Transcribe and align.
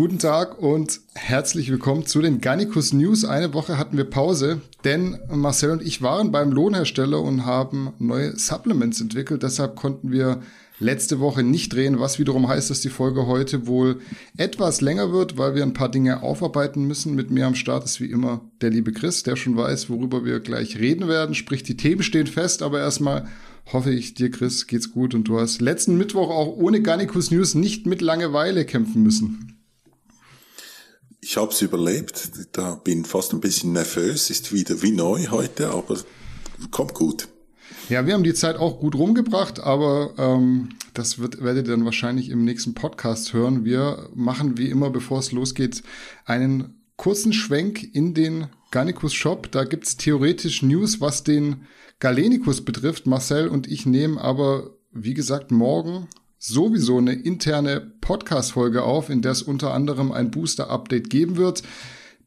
Guten 0.00 0.18
Tag 0.18 0.58
und 0.58 0.98
herzlich 1.14 1.70
willkommen 1.70 2.06
zu 2.06 2.22
den 2.22 2.40
Garnicus 2.40 2.94
News. 2.94 3.26
Eine 3.26 3.52
Woche 3.52 3.76
hatten 3.76 3.98
wir 3.98 4.04
Pause, 4.08 4.62
denn 4.82 5.18
Marcel 5.28 5.72
und 5.72 5.82
ich 5.82 6.00
waren 6.00 6.32
beim 6.32 6.52
Lohnhersteller 6.52 7.20
und 7.20 7.44
haben 7.44 7.92
neue 7.98 8.34
Supplements 8.34 9.02
entwickelt. 9.02 9.42
Deshalb 9.42 9.76
konnten 9.76 10.10
wir 10.10 10.40
letzte 10.78 11.20
Woche 11.20 11.42
nicht 11.42 11.74
drehen, 11.74 12.00
was 12.00 12.18
wiederum 12.18 12.48
heißt, 12.48 12.70
dass 12.70 12.80
die 12.80 12.88
Folge 12.88 13.26
heute 13.26 13.66
wohl 13.66 14.00
etwas 14.38 14.80
länger 14.80 15.12
wird, 15.12 15.36
weil 15.36 15.54
wir 15.54 15.62
ein 15.62 15.74
paar 15.74 15.90
Dinge 15.90 16.22
aufarbeiten 16.22 16.86
müssen. 16.86 17.14
Mit 17.14 17.30
mir 17.30 17.46
am 17.46 17.54
Start 17.54 17.84
ist 17.84 18.00
wie 18.00 18.10
immer 18.10 18.40
der 18.62 18.70
liebe 18.70 18.92
Chris, 18.92 19.22
der 19.22 19.36
schon 19.36 19.54
weiß, 19.54 19.90
worüber 19.90 20.24
wir 20.24 20.40
gleich 20.40 20.78
reden 20.78 21.08
werden. 21.08 21.34
Sprich, 21.34 21.62
die 21.62 21.76
Themen 21.76 22.02
stehen 22.02 22.26
fest, 22.26 22.62
aber 22.62 22.80
erstmal 22.80 23.28
hoffe 23.70 23.90
ich, 23.90 24.14
dir 24.14 24.30
Chris 24.30 24.66
geht's 24.66 24.92
gut 24.92 25.14
und 25.14 25.24
du 25.24 25.38
hast 25.38 25.60
letzten 25.60 25.98
Mittwoch 25.98 26.30
auch 26.30 26.56
ohne 26.56 26.80
Garnicus 26.80 27.30
News 27.30 27.54
nicht 27.54 27.84
mit 27.84 28.00
Langeweile 28.00 28.64
kämpfen 28.64 29.02
müssen. 29.02 29.59
Ich 31.20 31.36
habe 31.36 31.52
es 31.52 31.60
überlebt. 31.60 32.30
Da 32.52 32.76
bin 32.76 33.04
fast 33.04 33.32
ein 33.32 33.40
bisschen 33.40 33.72
nervös. 33.72 34.30
Ist 34.30 34.52
wieder 34.52 34.82
wie 34.82 34.92
neu 34.92 35.26
heute, 35.26 35.70
aber 35.70 35.98
kommt 36.70 36.94
gut. 36.94 37.28
Ja, 37.88 38.06
wir 38.06 38.14
haben 38.14 38.24
die 38.24 38.34
Zeit 38.34 38.56
auch 38.56 38.80
gut 38.80 38.94
rumgebracht, 38.94 39.60
aber 39.60 40.14
ähm, 40.16 40.70
das 40.94 41.18
wird, 41.18 41.42
werdet 41.42 41.66
ihr 41.66 41.72
dann 41.72 41.84
wahrscheinlich 41.84 42.30
im 42.30 42.44
nächsten 42.44 42.74
Podcast 42.74 43.32
hören. 43.32 43.64
Wir 43.64 44.08
machen 44.14 44.58
wie 44.58 44.70
immer, 44.70 44.90
bevor 44.90 45.18
es 45.18 45.32
losgeht, 45.32 45.82
einen 46.24 46.82
kurzen 46.96 47.32
Schwenk 47.32 47.82
in 47.94 48.14
den 48.14 48.46
Garnicus 48.70 49.12
Shop. 49.12 49.50
Da 49.50 49.64
gibt's 49.64 49.96
theoretisch 49.96 50.62
News, 50.62 51.00
was 51.00 51.24
den 51.24 51.66
Galenicus 51.98 52.64
betrifft. 52.64 53.06
Marcel 53.06 53.48
und 53.48 53.66
ich 53.66 53.86
nehmen 53.86 54.18
aber, 54.18 54.70
wie 54.92 55.14
gesagt, 55.14 55.50
morgen 55.50 56.08
sowieso 56.40 56.96
eine 56.96 57.12
interne 57.12 57.80
Podcast-Folge 58.00 58.82
auf, 58.82 59.10
in 59.10 59.20
der 59.20 59.32
es 59.32 59.42
unter 59.42 59.74
anderem 59.74 60.10
ein 60.10 60.30
Booster-Update 60.30 61.10
geben 61.10 61.36
wird. 61.36 61.62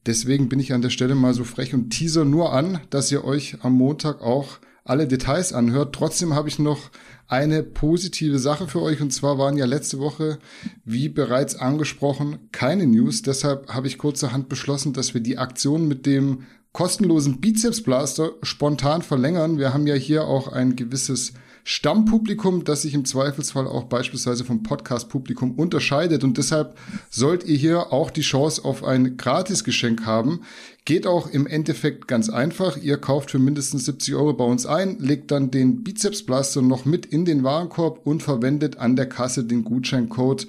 Deswegen 0.05 0.49
bin 0.49 0.59
ich 0.59 0.71
an 0.71 0.83
der 0.83 0.91
Stelle 0.91 1.15
mal 1.15 1.33
so 1.33 1.43
frech 1.43 1.73
und 1.73 1.89
teaser 1.89 2.23
nur 2.23 2.53
an, 2.53 2.79
dass 2.91 3.11
ihr 3.11 3.25
euch 3.25 3.57
am 3.63 3.73
Montag 3.73 4.21
auch 4.21 4.59
alle 4.85 5.07
Details 5.07 5.51
anhört. 5.51 5.95
Trotzdem 5.95 6.35
habe 6.35 6.47
ich 6.47 6.59
noch 6.59 6.91
eine 7.27 7.63
positive 7.63 8.37
Sache 8.37 8.67
für 8.67 8.81
euch. 8.81 9.01
Und 9.01 9.11
zwar 9.11 9.39
waren 9.39 9.57
ja 9.57 9.65
letzte 9.65 9.97
Woche, 9.97 10.37
wie 10.85 11.09
bereits 11.09 11.55
angesprochen, 11.55 12.37
keine 12.51 12.85
News. 12.85 13.23
Deshalb 13.23 13.73
habe 13.73 13.87
ich 13.87 13.97
kurzerhand 13.97 14.47
beschlossen, 14.47 14.93
dass 14.93 15.15
wir 15.15 15.21
die 15.21 15.39
Aktion 15.39 15.87
mit 15.87 16.05
dem 16.05 16.43
kostenlosen 16.71 17.41
Bizeps 17.41 17.81
Blaster 17.81 18.33
spontan 18.43 19.01
verlängern. 19.01 19.57
Wir 19.57 19.73
haben 19.73 19.87
ja 19.87 19.95
hier 19.95 20.25
auch 20.25 20.49
ein 20.49 20.75
gewisses 20.75 21.33
Stammpublikum, 21.63 22.65
das 22.65 22.81
sich 22.81 22.93
im 22.93 23.05
Zweifelsfall 23.05 23.67
auch 23.67 23.85
beispielsweise 23.85 24.43
vom 24.43 24.63
Podcast-Publikum 24.63 25.51
unterscheidet. 25.51 26.23
Und 26.23 26.37
deshalb 26.37 26.77
sollt 27.09 27.45
ihr 27.45 27.55
hier 27.55 27.93
auch 27.93 28.11
die 28.11 28.21
Chance 28.21 28.65
auf 28.65 28.83
ein 28.83 29.15
Gratisgeschenk 29.15 30.05
haben. 30.05 30.41
Geht 30.83 31.07
auch 31.07 31.27
im 31.27 31.47
Endeffekt 31.47 32.07
ganz 32.09 32.29
einfach. 32.29 32.75
Ihr 32.75 32.97
kauft 32.97 33.31
für 33.31 33.39
mindestens 33.39 33.85
70 33.85 34.15
Euro 34.15 34.33
bei 34.33 34.43
uns 34.43 34.65
ein, 34.65 34.99
legt 34.99 35.31
dann 35.31 35.51
den 35.51 35.83
Bizeps 35.83 36.25
Blaster 36.25 36.61
noch 36.61 36.83
mit 36.83 37.05
in 37.05 37.23
den 37.23 37.43
Warenkorb 37.43 38.05
und 38.05 38.23
verwendet 38.23 38.77
an 38.77 38.97
der 38.97 39.07
Kasse 39.07 39.45
den 39.45 39.63
Gutscheincode 39.63 40.47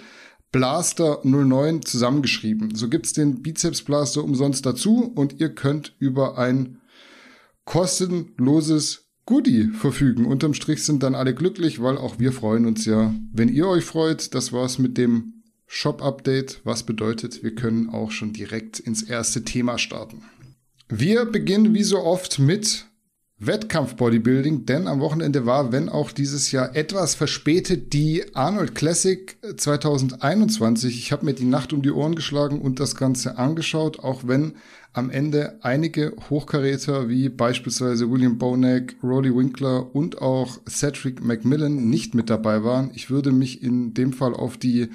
Blaster09 0.52 1.84
zusammengeschrieben. 1.84 2.74
So 2.74 2.88
gibt's 2.88 3.12
den 3.12 3.42
Bizeps 3.42 3.82
Blaster 3.82 4.24
umsonst 4.24 4.66
dazu 4.66 5.12
und 5.14 5.40
ihr 5.40 5.54
könnt 5.54 5.94
über 5.98 6.38
ein 6.38 6.80
kostenloses 7.64 9.03
Goodie 9.26 9.68
verfügen. 9.68 10.26
Unterm 10.26 10.54
Strich 10.54 10.84
sind 10.84 11.02
dann 11.02 11.14
alle 11.14 11.34
glücklich, 11.34 11.80
weil 11.80 11.96
auch 11.96 12.18
wir 12.18 12.32
freuen 12.32 12.66
uns 12.66 12.84
ja. 12.84 13.14
Wenn 13.32 13.48
ihr 13.48 13.66
euch 13.66 13.84
freut, 13.84 14.34
das 14.34 14.52
war's 14.52 14.78
mit 14.78 14.98
dem 14.98 15.42
Shop-Update, 15.66 16.60
was 16.64 16.84
bedeutet, 16.84 17.42
wir 17.42 17.54
können 17.54 17.88
auch 17.88 18.10
schon 18.10 18.32
direkt 18.32 18.78
ins 18.78 19.02
erste 19.02 19.44
Thema 19.44 19.78
starten. 19.78 20.22
Wir 20.88 21.24
beginnen 21.24 21.72
wie 21.72 21.82
so 21.82 22.00
oft 22.00 22.38
mit 22.38 22.86
Wettkampf-Bodybuilding, 23.40 24.64
denn 24.64 24.86
am 24.86 25.00
Wochenende 25.00 25.44
war, 25.44 25.72
wenn 25.72 25.88
auch 25.88 26.12
dieses 26.12 26.52
Jahr 26.52 26.76
etwas 26.76 27.16
verspätet, 27.16 27.92
die 27.92 28.24
Arnold 28.34 28.76
Classic 28.76 29.36
2021. 29.56 30.96
Ich 30.96 31.10
habe 31.10 31.24
mir 31.24 31.34
die 31.34 31.44
Nacht 31.44 31.72
um 31.72 31.82
die 31.82 31.90
Ohren 31.90 32.14
geschlagen 32.14 32.60
und 32.60 32.78
das 32.78 32.94
Ganze 32.94 33.36
angeschaut, 33.36 33.98
auch 33.98 34.22
wenn 34.26 34.54
am 34.92 35.10
Ende 35.10 35.58
einige 35.62 36.14
Hochkaräter 36.30 37.08
wie 37.08 37.28
beispielsweise 37.28 38.08
William 38.08 38.38
Bonek, 38.38 38.96
Rolly 39.02 39.34
Winkler 39.34 39.94
und 39.94 40.22
auch 40.22 40.60
Cedric 40.68 41.22
McMillan 41.22 41.90
nicht 41.90 42.14
mit 42.14 42.30
dabei 42.30 42.62
waren. 42.62 42.92
Ich 42.94 43.10
würde 43.10 43.32
mich 43.32 43.64
in 43.64 43.94
dem 43.94 44.12
Fall 44.12 44.34
auf 44.34 44.56
die 44.56 44.90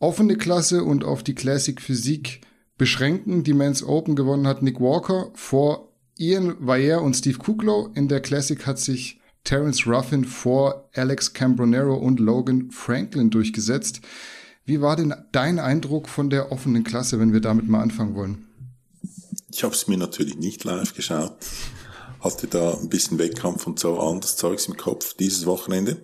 offene 0.00 0.36
Klasse 0.36 0.82
und 0.82 1.04
auf 1.04 1.22
die 1.22 1.36
Classic 1.36 1.80
Physik 1.80 2.40
beschränken. 2.76 3.44
Die 3.44 3.54
Men's 3.54 3.84
Open 3.84 4.16
gewonnen 4.16 4.48
hat 4.48 4.62
Nick 4.62 4.80
Walker 4.80 5.30
vor 5.34 5.85
Ian 6.18 6.56
Vayer 6.66 7.02
und 7.02 7.14
Steve 7.14 7.38
Kuklow. 7.38 7.90
In 7.94 8.08
der 8.08 8.20
Classic 8.20 8.66
hat 8.66 8.78
sich 8.78 9.20
Terence 9.44 9.86
Ruffin 9.86 10.24
vor 10.24 10.88
Alex 10.94 11.34
Cambronero 11.34 11.94
und 11.94 12.20
Logan 12.20 12.70
Franklin 12.70 13.30
durchgesetzt. 13.30 14.00
Wie 14.64 14.80
war 14.80 14.96
denn 14.96 15.14
dein 15.32 15.58
Eindruck 15.58 16.08
von 16.08 16.30
der 16.30 16.50
offenen 16.52 16.84
Klasse, 16.84 17.20
wenn 17.20 17.32
wir 17.32 17.40
damit 17.40 17.68
mal 17.68 17.82
anfangen 17.82 18.14
wollen? 18.14 18.46
Ich 19.52 19.62
habe 19.62 19.74
es 19.74 19.88
mir 19.88 19.98
natürlich 19.98 20.36
nicht 20.36 20.64
live 20.64 20.94
geschaut. 20.94 21.36
Hatte 22.20 22.46
da 22.46 22.74
ein 22.74 22.88
bisschen 22.88 23.18
Wettkampf 23.18 23.66
und 23.66 23.78
so 23.78 24.00
anderes 24.00 24.36
Zeugs 24.36 24.66
im 24.66 24.76
Kopf 24.76 25.14
dieses 25.14 25.46
Wochenende. 25.46 25.98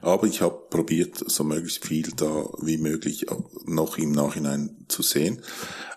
Aber 0.00 0.26
ich 0.26 0.40
habe 0.40 0.56
probiert, 0.70 1.22
so 1.28 1.44
möglichst 1.44 1.84
viel 1.84 2.08
da 2.16 2.48
wie 2.62 2.78
möglich 2.78 3.26
noch 3.66 3.98
im 3.98 4.12
Nachhinein 4.12 4.86
zu 4.88 5.02
sehen. 5.02 5.42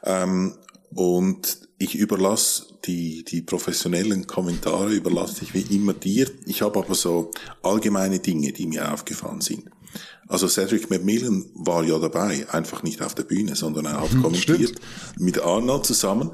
Ähm, 0.03 0.55
und 0.89 1.69
ich 1.77 1.95
überlasse 1.95 2.65
die, 2.85 3.23
die 3.23 3.41
professionellen 3.41 4.27
Kommentare, 4.27 4.93
überlasse 4.93 5.43
ich 5.43 5.53
wie 5.53 5.75
immer 5.75 5.93
dir. 5.93 6.29
Ich 6.45 6.61
habe 6.61 6.79
aber 6.79 6.95
so 6.95 7.31
allgemeine 7.61 8.19
Dinge, 8.19 8.51
die 8.51 8.67
mir 8.67 8.93
aufgefallen 8.93 9.41
sind. 9.41 9.69
Also 10.27 10.47
Cedric 10.47 10.89
McMillan 10.91 11.49
war 11.55 11.83
ja 11.83 11.97
dabei, 11.97 12.47
einfach 12.51 12.83
nicht 12.83 13.01
auf 13.01 13.15
der 13.15 13.23
Bühne, 13.23 13.55
sondern 13.55 13.85
er 13.85 13.99
hat 13.99 14.11
kommentiert 14.21 14.79
mit 15.17 15.39
Arnold 15.39 15.85
zusammen. 15.85 16.31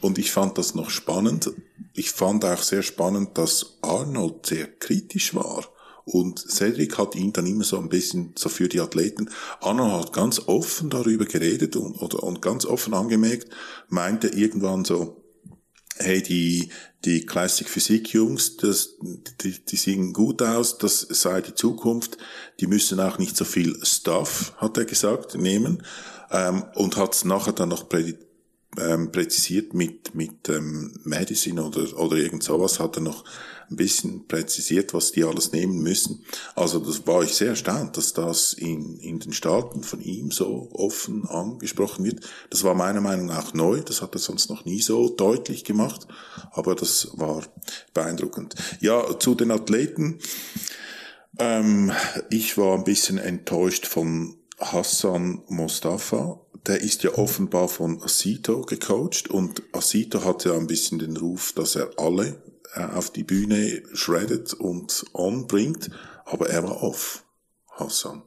Und 0.00 0.18
ich 0.18 0.30
fand 0.30 0.58
das 0.58 0.74
noch 0.74 0.90
spannend. 0.90 1.52
Ich 1.92 2.12
fand 2.12 2.44
auch 2.44 2.62
sehr 2.62 2.82
spannend, 2.82 3.36
dass 3.36 3.78
Arnold 3.82 4.46
sehr 4.46 4.66
kritisch 4.66 5.34
war. 5.34 5.64
Und 6.04 6.38
Cedric 6.38 6.98
hat 6.98 7.14
ihn 7.14 7.32
dann 7.32 7.46
immer 7.46 7.64
so 7.64 7.78
ein 7.78 7.88
bisschen 7.88 8.32
so 8.36 8.48
für 8.48 8.68
die 8.68 8.80
Athleten. 8.80 9.30
Arnold 9.60 10.06
hat 10.06 10.12
ganz 10.12 10.40
offen 10.46 10.90
darüber 10.90 11.24
geredet 11.24 11.76
und, 11.76 12.00
oder, 12.00 12.22
und 12.22 12.42
ganz 12.42 12.64
offen 12.64 12.94
angemerkt, 12.94 13.48
meinte 13.88 14.28
irgendwann 14.28 14.84
so, 14.84 15.21
hey, 15.98 16.22
die, 16.22 16.70
die 17.04 17.26
Classic 17.26 17.68
Physik 17.68 18.12
Jungs, 18.12 18.56
das, 18.56 18.96
die, 19.40 19.64
die 19.64 19.76
sehen 19.76 20.12
gut 20.12 20.42
aus, 20.42 20.78
das 20.78 21.00
sei 21.00 21.40
die 21.40 21.54
Zukunft, 21.54 22.18
die 22.60 22.66
müssen 22.66 23.00
auch 23.00 23.18
nicht 23.18 23.36
so 23.36 23.44
viel 23.44 23.78
Stuff, 23.84 24.54
hat 24.58 24.78
er 24.78 24.84
gesagt, 24.84 25.34
nehmen, 25.34 25.82
ähm, 26.30 26.64
und 26.74 26.96
hat 26.96 27.14
es 27.14 27.24
nachher 27.24 27.52
dann 27.52 27.68
noch 27.68 27.88
prädiziert 27.88 28.31
ähm, 28.78 29.12
präzisiert 29.12 29.74
mit, 29.74 30.14
mit 30.14 30.48
ähm, 30.48 30.94
Medicine 31.04 31.64
oder, 31.64 31.98
oder 31.98 32.16
irgend 32.16 32.42
sowas, 32.42 32.80
hat 32.80 32.96
er 32.96 33.02
noch 33.02 33.24
ein 33.70 33.76
bisschen 33.76 34.26
präzisiert, 34.26 34.94
was 34.94 35.12
die 35.12 35.24
alles 35.24 35.52
nehmen 35.52 35.82
müssen. 35.82 36.24
Also 36.54 36.78
das 36.78 37.06
war 37.06 37.22
ich 37.22 37.34
sehr 37.34 37.48
erstaunt, 37.48 37.96
dass 37.96 38.12
das 38.12 38.52
in, 38.52 38.98
in 38.98 39.18
den 39.18 39.32
Staaten 39.32 39.82
von 39.82 40.00
ihm 40.00 40.30
so 40.30 40.68
offen 40.72 41.26
angesprochen 41.26 42.04
wird. 42.04 42.20
Das 42.50 42.64
war 42.64 42.74
meiner 42.74 43.00
Meinung 43.00 43.26
nach 43.26 43.54
neu, 43.54 43.80
das 43.80 44.02
hat 44.02 44.14
er 44.14 44.20
sonst 44.20 44.50
noch 44.50 44.64
nie 44.64 44.80
so 44.80 45.08
deutlich 45.08 45.64
gemacht, 45.64 46.06
aber 46.52 46.74
das 46.74 47.08
war 47.14 47.42
beeindruckend. 47.94 48.54
Ja, 48.80 49.18
zu 49.18 49.34
den 49.34 49.50
Athleten. 49.50 50.18
Ähm, 51.38 51.92
ich 52.30 52.58
war 52.58 52.76
ein 52.76 52.84
bisschen 52.84 53.18
enttäuscht 53.18 53.86
von 53.86 54.36
Hassan 54.62 55.42
Mustafa, 55.48 56.40
der 56.66 56.80
ist 56.80 57.02
ja 57.02 57.14
offenbar 57.14 57.68
von 57.68 58.02
Asito 58.02 58.62
gecoacht 58.62 59.28
und 59.28 59.62
Asito 59.72 60.24
hat 60.24 60.44
ja 60.44 60.54
ein 60.56 60.66
bisschen 60.66 60.98
den 60.98 61.16
Ruf, 61.16 61.52
dass 61.52 61.74
er 61.74 61.90
alle 61.98 62.42
äh, 62.74 62.84
auf 62.84 63.10
die 63.10 63.24
Bühne 63.24 63.82
shreddet 63.92 64.54
und 64.54 65.04
on 65.12 65.46
bringt, 65.46 65.90
aber 66.24 66.48
er 66.48 66.62
war 66.62 66.82
off, 66.82 67.24
Hassan. 67.72 68.22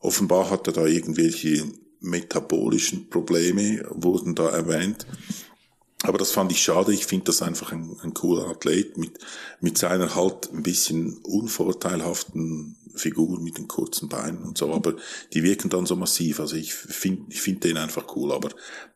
Offenbar 0.00 0.50
hat 0.50 0.66
er 0.66 0.72
da 0.72 0.86
irgendwelche 0.86 1.64
metabolischen 2.00 3.08
Probleme, 3.10 3.84
wurden 3.90 4.34
da 4.34 4.48
erwähnt. 4.48 5.06
Aber 6.02 6.18
das 6.18 6.30
fand 6.30 6.50
ich 6.50 6.62
schade. 6.62 6.92
Ich 6.92 7.06
finde 7.06 7.26
das 7.26 7.42
einfach 7.42 7.72
ein, 7.72 7.96
ein 8.02 8.14
cooler 8.14 8.48
Athlet 8.48 8.96
mit, 8.96 9.18
mit 9.60 9.76
seiner 9.76 10.14
halt 10.14 10.50
ein 10.52 10.62
bisschen 10.62 11.18
unvorteilhaften 11.18 12.76
Figur 12.94 13.40
mit 13.40 13.58
den 13.58 13.68
kurzen 13.68 14.08
Beinen 14.08 14.42
und 14.42 14.58
so, 14.58 14.72
aber 14.72 14.94
die 15.32 15.42
wirken 15.42 15.70
dann 15.70 15.86
so 15.86 15.96
massiv. 15.96 16.40
Also 16.40 16.56
ich 16.56 16.74
finde 16.74 17.26
ich 17.30 17.40
finde 17.40 17.68
den 17.68 17.76
einfach 17.76 18.16
cool, 18.16 18.32
aber 18.32 18.50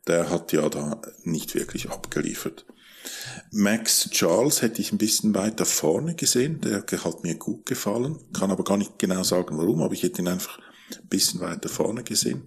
der 0.07 0.31
hat 0.31 0.53
ja 0.53 0.69
da 0.69 1.01
nicht 1.23 1.55
wirklich 1.55 1.91
abgeliefert. 1.91 2.65
Max 3.51 4.09
Charles 4.11 4.63
hätte 4.63 4.81
ich 4.81 4.93
ein 4.93 4.99
bisschen 4.99 5.35
weiter 5.35 5.67
vorne 5.67 6.15
gesehen, 6.15 6.61
der 6.63 6.85
hat 7.05 7.23
mir 7.23 7.35
gut 7.35 7.67
gefallen, 7.67 8.19
kann 8.33 8.51
aber 8.51 8.65
gar 8.65 8.79
nicht 8.79 8.99
genau 8.99 9.23
sagen 9.23 9.59
warum, 9.59 9.83
aber 9.83 9.93
ich 9.93 10.03
hätte 10.03 10.23
ihn 10.23 10.29
einfach 10.29 10.59
ein 10.91 11.09
bisschen 11.09 11.41
weiter 11.41 11.69
vorne 11.69 12.03
gesehen. 12.03 12.43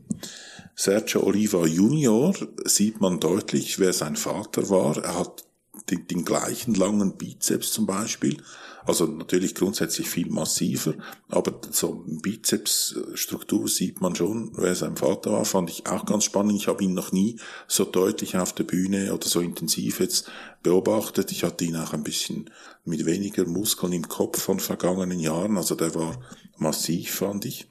Sergio 0.80 1.24
Oliva 1.24 1.66
Junior 1.66 2.36
sieht 2.66 3.02
man 3.02 3.20
deutlich, 3.20 3.80
wer 3.80 3.94
sein 3.94 4.16
Vater 4.16 4.70
war. 4.70 5.04
Er 5.04 5.18
hat 5.18 5.44
den, 5.90 6.06
den 6.06 6.24
gleichen 6.24 6.76
langen 6.76 7.18
Bizeps 7.18 7.72
zum 7.72 7.88
Beispiel. 7.88 8.38
Also 8.86 9.08
natürlich 9.08 9.56
grundsätzlich 9.56 10.08
viel 10.08 10.30
massiver, 10.30 10.94
aber 11.30 11.60
so 11.72 12.06
Bizepsstruktur 12.06 13.68
sieht 13.68 14.02
man 14.02 14.16
schon, 14.16 14.52
wer 14.56 14.76
sein 14.76 14.96
Vater 14.96 15.32
war, 15.32 15.46
fand 15.46 15.72
ich 15.72 15.88
auch 15.88 16.06
ganz 16.06 16.26
spannend. 16.26 16.62
Ich 16.62 16.68
habe 16.68 16.84
ihn 16.84 16.94
noch 16.94 17.12
nie 17.12 17.40
so 17.68 17.84
deutlich 17.84 18.38
auf 18.38 18.54
der 18.54 18.64
Bühne 18.64 19.14
oder 19.14 19.28
so 19.28 19.42
intensiv 19.42 20.00
jetzt 20.00 20.30
beobachtet. 20.62 21.32
Ich 21.32 21.44
hatte 21.44 21.66
ihn 21.66 21.76
auch 21.76 21.94
ein 21.94 22.04
bisschen 22.04 22.52
mit 22.86 23.06
weniger 23.06 23.46
Muskeln 23.46 23.94
im 23.94 24.08
Kopf 24.08 24.40
von 24.40 24.60
vergangenen 24.60 25.20
Jahren, 25.20 25.58
also 25.58 25.74
der 25.74 25.96
war 25.96 26.22
massiv, 26.58 27.16
fand 27.16 27.46
ich. 27.46 27.68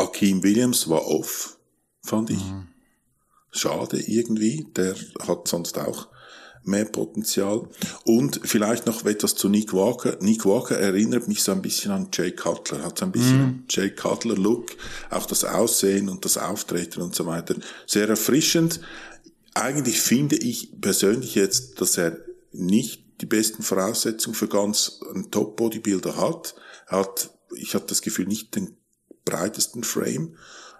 Akeem 0.00 0.42
Williams 0.42 0.88
war 0.88 1.06
off, 1.06 1.58
fand 2.02 2.30
ich. 2.30 2.44
Mhm. 2.44 2.68
Schade 3.52 4.00
irgendwie, 4.00 4.66
der 4.76 4.94
hat 5.26 5.48
sonst 5.48 5.78
auch 5.78 6.08
mehr 6.64 6.84
Potenzial. 6.84 7.68
Und 8.04 8.40
vielleicht 8.44 8.86
noch 8.86 9.04
etwas 9.04 9.34
zu 9.34 9.48
Nick 9.48 9.72
Walker. 9.72 10.16
Nick 10.20 10.44
Walker 10.44 10.78
erinnert 10.78 11.28
mich 11.28 11.42
so 11.42 11.52
ein 11.52 11.62
bisschen 11.62 11.90
an 11.90 12.08
Jay 12.12 12.32
Cutler, 12.32 12.82
hat 12.82 12.98
so 12.98 13.06
ein 13.06 13.12
bisschen 13.12 13.40
mm. 13.40 13.64
Jay 13.68 13.90
Cutler 13.90 14.36
Look, 14.36 14.70
auch 15.10 15.26
das 15.26 15.44
Aussehen 15.44 16.08
und 16.08 16.24
das 16.24 16.36
Auftreten 16.36 17.00
und 17.00 17.14
so 17.14 17.26
weiter. 17.26 17.54
Sehr 17.86 18.08
erfrischend. 18.08 18.80
Eigentlich 19.54 20.00
finde 20.00 20.36
ich 20.36 20.80
persönlich 20.80 21.34
jetzt, 21.34 21.80
dass 21.80 21.96
er 21.96 22.18
nicht 22.52 23.04
die 23.20 23.26
besten 23.26 23.62
Voraussetzungen 23.62 24.34
für 24.34 24.48
ganz 24.48 25.00
einen 25.12 25.30
Top-Bodybuilder 25.30 26.16
hat. 26.16 26.54
Er 26.86 27.00
hat, 27.00 27.30
ich 27.56 27.74
habe 27.74 27.86
das 27.86 28.02
Gefühl, 28.02 28.26
nicht 28.26 28.54
den 28.54 28.76
breitesten 29.30 29.84
Frame 29.84 30.36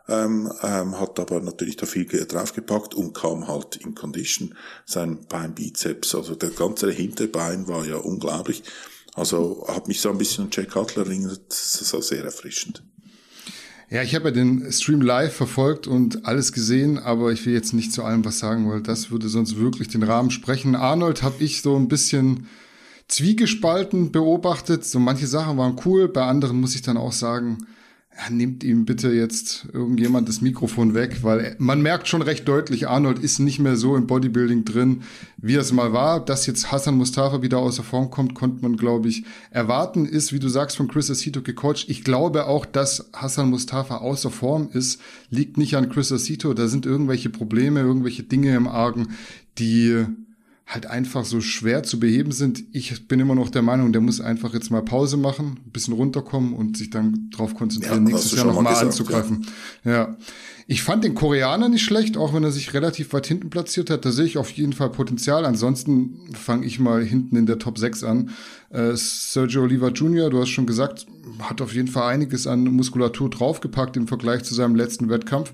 ähm, 0.08 0.52
ähm, 0.62 0.98
hat 0.98 1.18
aber 1.20 1.40
natürlich 1.40 1.76
da 1.76 1.86
viel 1.86 2.04
draufgepackt 2.04 2.94
und 2.94 3.14
kam 3.14 3.46
halt 3.46 3.76
in 3.76 3.94
Condition 3.94 4.54
sein 4.84 5.20
Beinbizeps. 5.28 6.14
Also 6.14 6.34
der 6.34 6.50
ganze 6.50 6.90
Hinterbein 6.90 7.68
war 7.68 7.86
ja 7.86 7.96
unglaublich. 7.96 8.64
Also 9.14 9.64
hat 9.68 9.88
mich 9.88 10.00
so 10.00 10.10
ein 10.10 10.18
bisschen 10.18 10.44
an 10.44 10.50
Jack 10.52 10.70
Cutler 10.70 11.06
erinnert, 11.06 11.42
das 11.48 11.92
war 11.92 12.02
sehr 12.02 12.24
erfrischend. 12.24 12.82
Ja, 13.88 14.02
ich 14.02 14.14
habe 14.14 14.26
ja 14.26 14.30
den 14.30 14.70
Stream 14.70 15.00
live 15.00 15.34
verfolgt 15.34 15.88
und 15.88 16.24
alles 16.24 16.52
gesehen, 16.52 16.98
aber 16.98 17.32
ich 17.32 17.44
will 17.44 17.52
jetzt 17.52 17.72
nicht 17.72 17.92
zu 17.92 18.04
allem 18.04 18.24
was 18.24 18.38
sagen, 18.38 18.70
weil 18.70 18.82
das 18.82 19.10
würde 19.10 19.28
sonst 19.28 19.58
wirklich 19.58 19.88
den 19.88 20.04
Rahmen 20.04 20.30
sprechen. 20.30 20.76
Arnold 20.76 21.22
habe 21.22 21.42
ich 21.42 21.60
so 21.60 21.76
ein 21.76 21.88
bisschen 21.88 22.46
zwiegespalten 23.08 24.12
beobachtet. 24.12 24.84
So 24.84 25.00
manche 25.00 25.26
Sachen 25.26 25.56
waren 25.56 25.80
cool, 25.84 26.08
bei 26.08 26.22
anderen 26.22 26.60
muss 26.60 26.76
ich 26.76 26.82
dann 26.82 26.96
auch 26.96 27.12
sagen, 27.12 27.66
nimmt 28.28 28.64
ihm 28.64 28.84
bitte 28.84 29.12
jetzt 29.12 29.66
irgendjemand 29.72 30.28
das 30.28 30.40
Mikrofon 30.40 30.94
weg, 30.94 31.22
weil 31.22 31.54
man 31.58 31.80
merkt 31.80 32.08
schon 32.08 32.22
recht 32.22 32.46
deutlich, 32.46 32.88
Arnold 32.88 33.18
ist 33.18 33.38
nicht 33.38 33.58
mehr 33.60 33.76
so 33.76 33.96
im 33.96 34.06
Bodybuilding 34.06 34.64
drin, 34.64 35.02
wie 35.36 35.54
es 35.54 35.72
mal 35.72 35.92
war. 35.92 36.24
Dass 36.24 36.46
jetzt 36.46 36.70
Hassan 36.70 36.96
Mustafa 36.96 37.40
wieder 37.40 37.58
außer 37.58 37.82
Form 37.82 38.10
kommt, 38.10 38.34
konnte 38.34 38.62
man, 38.62 38.76
glaube 38.76 39.08
ich, 39.08 39.24
erwarten. 39.50 40.06
Ist, 40.06 40.32
wie 40.32 40.38
du 40.38 40.48
sagst, 40.48 40.76
von 40.76 40.88
Chris 40.88 41.10
Acito 41.10 41.40
gecoacht. 41.40 41.88
Ich 41.88 42.04
glaube 42.04 42.46
auch, 42.46 42.66
dass 42.66 43.10
Hassan 43.12 43.48
Mustafa 43.50 43.98
außer 43.98 44.30
Form 44.30 44.68
ist, 44.72 45.00
liegt 45.30 45.56
nicht 45.56 45.76
an 45.76 45.88
Chris 45.88 46.12
Acito. 46.12 46.52
Da 46.52 46.68
sind 46.68 46.86
irgendwelche 46.86 47.30
Probleme, 47.30 47.80
irgendwelche 47.80 48.24
Dinge 48.24 48.54
im 48.54 48.68
Argen, 48.68 49.08
die 49.58 50.04
halt 50.70 50.86
einfach 50.86 51.24
so 51.24 51.40
schwer 51.40 51.82
zu 51.82 51.98
beheben 51.98 52.30
sind. 52.30 52.62
Ich 52.72 53.08
bin 53.08 53.18
immer 53.18 53.34
noch 53.34 53.50
der 53.50 53.62
Meinung, 53.62 53.92
der 53.92 54.00
muss 54.00 54.20
einfach 54.20 54.54
jetzt 54.54 54.70
mal 54.70 54.82
Pause 54.82 55.16
machen, 55.16 55.58
ein 55.66 55.72
bisschen 55.72 55.94
runterkommen 55.94 56.54
und 56.54 56.76
sich 56.76 56.90
dann 56.90 57.28
darauf 57.32 57.54
konzentrieren, 57.54 58.06
ja, 58.06 58.12
nächstes 58.12 58.38
Jahr 58.38 58.46
nochmal 58.46 58.76
anzugreifen. 58.76 59.46
Ja. 59.84 59.90
ja. 59.90 60.16
Ich 60.68 60.84
fand 60.84 61.02
den 61.02 61.16
Koreaner 61.16 61.68
nicht 61.68 61.82
schlecht, 61.82 62.16
auch 62.16 62.32
wenn 62.32 62.44
er 62.44 62.52
sich 62.52 62.74
relativ 62.74 63.12
weit 63.12 63.26
hinten 63.26 63.50
platziert 63.50 63.90
hat. 63.90 64.04
Da 64.04 64.12
sehe 64.12 64.24
ich 64.24 64.38
auf 64.38 64.52
jeden 64.52 64.72
Fall 64.72 64.90
Potenzial. 64.90 65.44
Ansonsten 65.44 66.30
fange 66.32 66.64
ich 66.64 66.78
mal 66.78 67.02
hinten 67.02 67.34
in 67.34 67.46
der 67.46 67.58
Top 67.58 67.76
6 67.76 68.04
an. 68.04 68.30
Äh, 68.70 68.92
Sergio 68.94 69.62
Oliva 69.62 69.88
Jr., 69.88 70.30
du 70.30 70.40
hast 70.40 70.50
schon 70.50 70.66
gesagt, 70.66 71.06
hat 71.40 71.60
auf 71.60 71.74
jeden 71.74 71.88
Fall 71.88 72.12
einiges 72.12 72.46
an 72.46 72.62
Muskulatur 72.62 73.28
draufgepackt 73.28 73.96
im 73.96 74.06
Vergleich 74.06 74.44
zu 74.44 74.54
seinem 74.54 74.76
letzten 74.76 75.08
Wettkampf. 75.08 75.52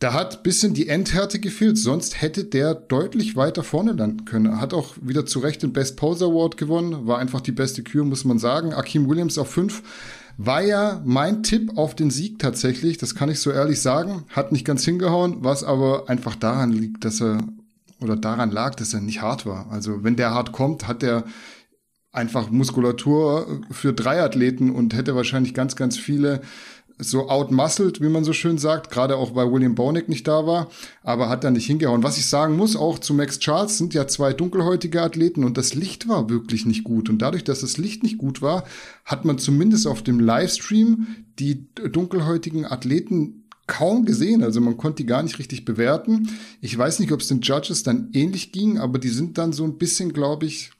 Da 0.00 0.14
hat 0.14 0.42
bisschen 0.42 0.72
die 0.72 0.88
Endhärte 0.88 1.38
gefehlt, 1.38 1.76
sonst 1.76 2.22
hätte 2.22 2.44
der 2.44 2.74
deutlich 2.74 3.36
weiter 3.36 3.62
vorne 3.62 3.92
landen 3.92 4.24
können. 4.24 4.58
Hat 4.58 4.72
auch 4.72 4.94
wieder 5.02 5.26
zu 5.26 5.40
Recht 5.40 5.62
den 5.62 5.74
Best 5.74 5.98
Pose 5.98 6.24
Award 6.24 6.56
gewonnen, 6.56 7.06
war 7.06 7.18
einfach 7.18 7.42
die 7.42 7.52
beste 7.52 7.82
Kür, 7.82 8.06
muss 8.06 8.24
man 8.24 8.38
sagen. 8.38 8.72
Akeem 8.72 9.10
Williams 9.10 9.36
auf 9.36 9.50
fünf 9.50 9.82
war 10.38 10.62
ja 10.62 11.02
mein 11.04 11.42
Tipp 11.42 11.76
auf 11.76 11.94
den 11.94 12.10
Sieg 12.10 12.38
tatsächlich, 12.38 12.96
das 12.96 13.14
kann 13.14 13.28
ich 13.28 13.40
so 13.40 13.50
ehrlich 13.50 13.82
sagen. 13.82 14.24
Hat 14.30 14.52
nicht 14.52 14.64
ganz 14.64 14.86
hingehauen, 14.86 15.44
was 15.44 15.64
aber 15.64 16.08
einfach 16.08 16.34
daran 16.34 16.72
liegt, 16.72 17.04
dass 17.04 17.20
er 17.20 17.38
oder 18.00 18.16
daran 18.16 18.50
lag, 18.50 18.74
dass 18.76 18.94
er 18.94 19.02
nicht 19.02 19.20
hart 19.20 19.44
war. 19.44 19.70
Also 19.70 20.02
wenn 20.02 20.16
der 20.16 20.30
hart 20.30 20.52
kommt, 20.52 20.88
hat 20.88 21.02
er 21.02 21.24
einfach 22.10 22.50
Muskulatur 22.50 23.60
für 23.70 23.92
drei 23.92 24.22
Athleten 24.22 24.70
und 24.70 24.94
hätte 24.94 25.14
wahrscheinlich 25.14 25.52
ganz, 25.52 25.76
ganz 25.76 25.98
viele 25.98 26.40
so 27.00 27.28
outmuscled, 27.28 28.00
wie 28.00 28.08
man 28.08 28.24
so 28.24 28.32
schön 28.32 28.58
sagt, 28.58 28.90
gerade 28.90 29.16
auch 29.16 29.34
weil 29.34 29.50
William 29.52 29.74
Bonick 29.74 30.08
nicht 30.08 30.28
da 30.28 30.46
war, 30.46 30.68
aber 31.02 31.28
hat 31.28 31.44
da 31.44 31.50
nicht 31.50 31.66
hingehauen. 31.66 32.02
Was 32.02 32.18
ich 32.18 32.26
sagen 32.26 32.56
muss, 32.56 32.76
auch 32.76 32.98
zu 32.98 33.14
Max 33.14 33.38
Charles 33.38 33.78
sind 33.78 33.94
ja 33.94 34.06
zwei 34.06 34.32
dunkelhäutige 34.32 35.02
Athleten 35.02 35.44
und 35.44 35.56
das 35.56 35.74
Licht 35.74 36.08
war 36.08 36.28
wirklich 36.28 36.66
nicht 36.66 36.84
gut. 36.84 37.08
Und 37.08 37.18
dadurch, 37.18 37.44
dass 37.44 37.60
das 37.60 37.78
Licht 37.78 38.02
nicht 38.02 38.18
gut 38.18 38.42
war, 38.42 38.64
hat 39.04 39.24
man 39.24 39.38
zumindest 39.38 39.86
auf 39.86 40.02
dem 40.02 40.20
Livestream 40.20 41.06
die 41.38 41.66
dunkelhäutigen 41.74 42.64
Athleten 42.66 43.40
kaum 43.66 44.04
gesehen. 44.04 44.42
Also 44.42 44.60
man 44.60 44.76
konnte 44.76 45.02
die 45.02 45.06
gar 45.06 45.22
nicht 45.22 45.38
richtig 45.38 45.64
bewerten. 45.64 46.28
Ich 46.60 46.76
weiß 46.76 46.98
nicht, 46.98 47.12
ob 47.12 47.20
es 47.20 47.28
den 47.28 47.40
Judges 47.40 47.82
dann 47.82 48.10
ähnlich 48.12 48.52
ging, 48.52 48.78
aber 48.78 48.98
die 48.98 49.08
sind 49.08 49.38
dann 49.38 49.52
so 49.52 49.64
ein 49.64 49.78
bisschen, 49.78 50.12
glaube 50.12 50.46
ich, 50.46 50.72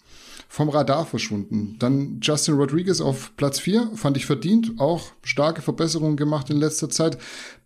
vom 0.53 0.69
Radar 0.69 1.07
verschwunden. 1.07 1.77
Dann 1.79 2.19
Justin 2.21 2.57
Rodriguez 2.57 3.01
auf 3.01 3.37
Platz 3.37 3.61
4, 3.61 3.93
fand 3.95 4.17
ich 4.17 4.27
verdient, 4.27 4.81
auch 4.81 5.13
starke 5.23 5.63
Verbesserungen 5.63 6.17
gemacht 6.17 6.51
in 6.51 6.57
letzter 6.57 6.91
Zeit. 6.91 7.19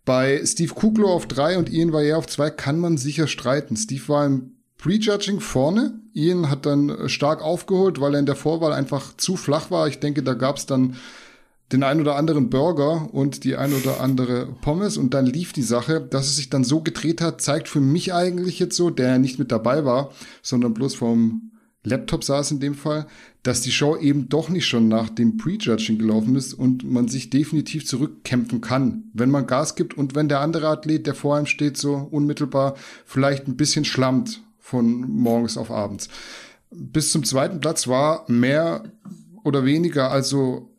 Bei 0.04 0.44
Steve 0.44 0.74
Kuglo 0.74 1.08
auf 1.10 1.26
3 1.26 1.56
und 1.56 1.72
Ian 1.72 1.94
Valle 1.94 2.14
auf 2.14 2.26
2 2.26 2.50
kann 2.50 2.78
man 2.78 2.98
sicher 2.98 3.26
streiten. 3.26 3.74
Steve 3.78 4.06
war 4.08 4.26
im 4.26 4.52
Prejudging 4.76 5.40
vorne. 5.40 5.98
Ian 6.12 6.50
hat 6.50 6.66
dann 6.66 7.08
stark 7.08 7.40
aufgeholt, 7.40 8.02
weil 8.02 8.12
er 8.12 8.20
in 8.20 8.26
der 8.26 8.36
Vorwahl 8.36 8.74
einfach 8.74 9.16
zu 9.16 9.36
flach 9.36 9.70
war. 9.70 9.88
Ich 9.88 10.00
denke, 10.00 10.22
da 10.22 10.34
gab 10.34 10.58
es 10.58 10.66
dann 10.66 10.96
den 11.72 11.84
ein 11.84 12.02
oder 12.02 12.16
anderen 12.16 12.50
Burger 12.50 13.08
und 13.14 13.44
die 13.44 13.56
ein 13.56 13.72
oder 13.72 14.02
andere 14.02 14.54
Pommes 14.60 14.98
und 14.98 15.14
dann 15.14 15.24
lief 15.24 15.54
die 15.54 15.62
Sache. 15.62 16.02
Dass 16.02 16.26
es 16.26 16.36
sich 16.36 16.50
dann 16.50 16.64
so 16.64 16.82
gedreht 16.82 17.22
hat, 17.22 17.40
zeigt 17.40 17.66
für 17.66 17.80
mich 17.80 18.12
eigentlich 18.12 18.58
jetzt 18.58 18.76
so, 18.76 18.90
der 18.90 19.18
nicht 19.18 19.38
mit 19.38 19.50
dabei 19.50 19.86
war, 19.86 20.10
sondern 20.42 20.74
bloß 20.74 20.96
vom 20.96 21.50
Laptop 21.84 22.24
saß 22.24 22.50
in 22.50 22.60
dem 22.60 22.74
Fall, 22.74 23.06
dass 23.42 23.60
die 23.60 23.70
Show 23.70 23.96
eben 23.96 24.28
doch 24.30 24.48
nicht 24.48 24.66
schon 24.66 24.88
nach 24.88 25.10
dem 25.10 25.36
Prejudging 25.36 25.98
gelaufen 25.98 26.34
ist 26.34 26.54
und 26.54 26.90
man 26.90 27.08
sich 27.08 27.28
definitiv 27.28 27.86
zurückkämpfen 27.86 28.62
kann, 28.62 29.04
wenn 29.12 29.30
man 29.30 29.46
Gas 29.46 29.76
gibt 29.76 29.94
und 29.94 30.14
wenn 30.14 30.28
der 30.28 30.40
andere 30.40 30.68
Athlet, 30.68 31.06
der 31.06 31.14
vor 31.14 31.36
einem 31.36 31.46
steht, 31.46 31.76
so 31.76 31.94
unmittelbar 31.94 32.74
vielleicht 33.04 33.46
ein 33.46 33.56
bisschen 33.56 33.84
schlammt 33.84 34.42
von 34.58 35.10
morgens 35.10 35.58
auf 35.58 35.70
abends. 35.70 36.08
Bis 36.70 37.12
zum 37.12 37.22
zweiten 37.22 37.60
Platz 37.60 37.86
war 37.86 38.24
mehr 38.28 38.84
oder 39.44 39.66
weniger 39.66 40.10
also 40.10 40.70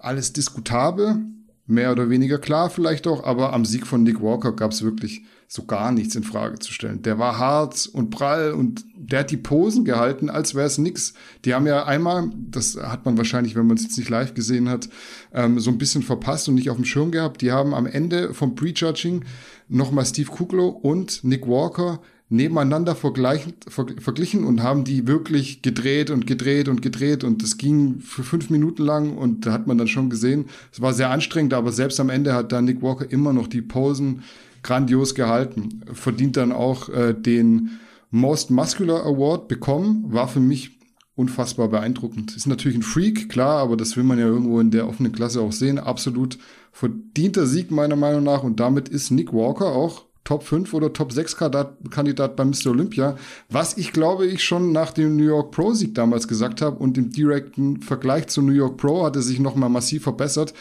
alles 0.00 0.32
diskutabel, 0.32 1.18
mehr 1.66 1.92
oder 1.92 2.08
weniger 2.10 2.38
klar 2.38 2.70
vielleicht 2.70 3.06
auch, 3.06 3.24
aber 3.24 3.52
am 3.52 3.64
Sieg 3.64 3.86
von 3.86 4.02
Nick 4.02 4.22
Walker 4.22 4.52
gab 4.52 4.72
es 4.72 4.82
wirklich 4.82 5.22
so 5.48 5.64
gar 5.64 5.92
nichts 5.92 6.16
in 6.16 6.24
Frage 6.24 6.58
zu 6.58 6.72
stellen. 6.72 7.02
Der 7.02 7.18
war 7.18 7.38
hart 7.38 7.88
und 7.92 8.10
prall 8.10 8.52
und 8.52 8.84
der 8.96 9.20
hat 9.20 9.30
die 9.30 9.36
Posen 9.36 9.84
gehalten, 9.84 10.28
als 10.28 10.54
wäre 10.54 10.66
es 10.66 10.78
nix. 10.78 11.14
Die 11.44 11.54
haben 11.54 11.66
ja 11.66 11.84
einmal, 11.84 12.30
das 12.50 12.76
hat 12.76 13.04
man 13.04 13.16
wahrscheinlich, 13.16 13.54
wenn 13.54 13.66
man 13.66 13.76
es 13.76 13.84
jetzt 13.84 13.98
nicht 13.98 14.10
live 14.10 14.34
gesehen 14.34 14.68
hat, 14.68 14.88
ähm, 15.32 15.60
so 15.60 15.70
ein 15.70 15.78
bisschen 15.78 16.02
verpasst 16.02 16.48
und 16.48 16.56
nicht 16.56 16.70
auf 16.70 16.76
dem 16.76 16.84
Schirm 16.84 17.12
gehabt. 17.12 17.42
Die 17.42 17.52
haben 17.52 17.74
am 17.74 17.86
Ende 17.86 18.34
vom 18.34 18.56
Prejudging 18.56 19.24
nochmal 19.68 20.06
Steve 20.06 20.30
Kuglo 20.30 20.68
und 20.68 21.22
Nick 21.22 21.46
Walker 21.46 22.00
nebeneinander 22.28 22.96
verglichen 22.96 24.44
und 24.44 24.62
haben 24.62 24.82
die 24.82 25.06
wirklich 25.06 25.62
gedreht 25.62 26.10
und 26.10 26.26
gedreht 26.26 26.68
und 26.68 26.82
gedreht 26.82 27.22
und 27.22 27.42
das 27.42 27.56
ging 27.56 28.00
für 28.00 28.24
fünf 28.24 28.50
Minuten 28.50 28.82
lang 28.82 29.16
und 29.16 29.46
da 29.46 29.52
hat 29.52 29.68
man 29.68 29.78
dann 29.78 29.86
schon 29.86 30.10
gesehen, 30.10 30.46
es 30.72 30.80
war 30.80 30.92
sehr 30.92 31.10
anstrengend, 31.10 31.54
aber 31.54 31.70
selbst 31.70 32.00
am 32.00 32.10
Ende 32.10 32.34
hat 32.34 32.50
da 32.50 32.60
Nick 32.60 32.82
Walker 32.82 33.10
immer 33.10 33.32
noch 33.32 33.46
die 33.46 33.62
Posen 33.62 34.22
grandios 34.66 35.14
gehalten. 35.14 35.82
Verdient 35.92 36.36
dann 36.36 36.52
auch 36.52 36.88
äh, 36.88 37.14
den 37.14 37.78
Most 38.10 38.50
Muscular 38.50 39.06
Award 39.06 39.48
bekommen. 39.48 40.04
War 40.08 40.28
für 40.28 40.40
mich 40.40 40.78
unfassbar 41.14 41.68
beeindruckend. 41.68 42.36
Ist 42.36 42.46
natürlich 42.46 42.76
ein 42.76 42.82
Freak, 42.82 43.28
klar, 43.28 43.58
aber 43.62 43.76
das 43.76 43.96
will 43.96 44.04
man 44.04 44.18
ja 44.18 44.26
irgendwo 44.26 44.60
in 44.60 44.70
der 44.70 44.88
offenen 44.88 45.12
Klasse 45.12 45.40
auch 45.40 45.52
sehen. 45.52 45.78
Absolut 45.78 46.38
verdienter 46.72 47.46
Sieg 47.46 47.70
meiner 47.70 47.96
Meinung 47.96 48.24
nach 48.24 48.42
und 48.42 48.60
damit 48.60 48.88
ist 48.88 49.10
Nick 49.10 49.32
Walker 49.32 49.66
auch 49.66 50.04
Top 50.26 50.42
5 50.42 50.74
oder 50.74 50.92
Top 50.92 51.12
6 51.12 51.36
Kandidat 51.36 52.36
bei 52.36 52.44
Mr. 52.44 52.66
Olympia, 52.66 53.16
was 53.48 53.78
ich 53.78 53.92
glaube 53.92 54.26
ich 54.26 54.42
schon 54.42 54.72
nach 54.72 54.92
dem 54.92 55.16
New 55.16 55.24
York 55.24 55.52
Pro 55.52 55.72
Sieg 55.72 55.94
damals 55.94 56.26
gesagt 56.26 56.60
habe 56.60 56.76
und 56.76 56.98
im 56.98 57.10
direkten 57.10 57.80
Vergleich 57.80 58.26
zu 58.26 58.42
New 58.42 58.52
York 58.52 58.76
Pro 58.76 59.04
hat 59.04 59.14
er 59.14 59.22
sich 59.22 59.38
nochmal 59.38 59.70
massiv 59.70 60.02
verbessert. 60.02 60.52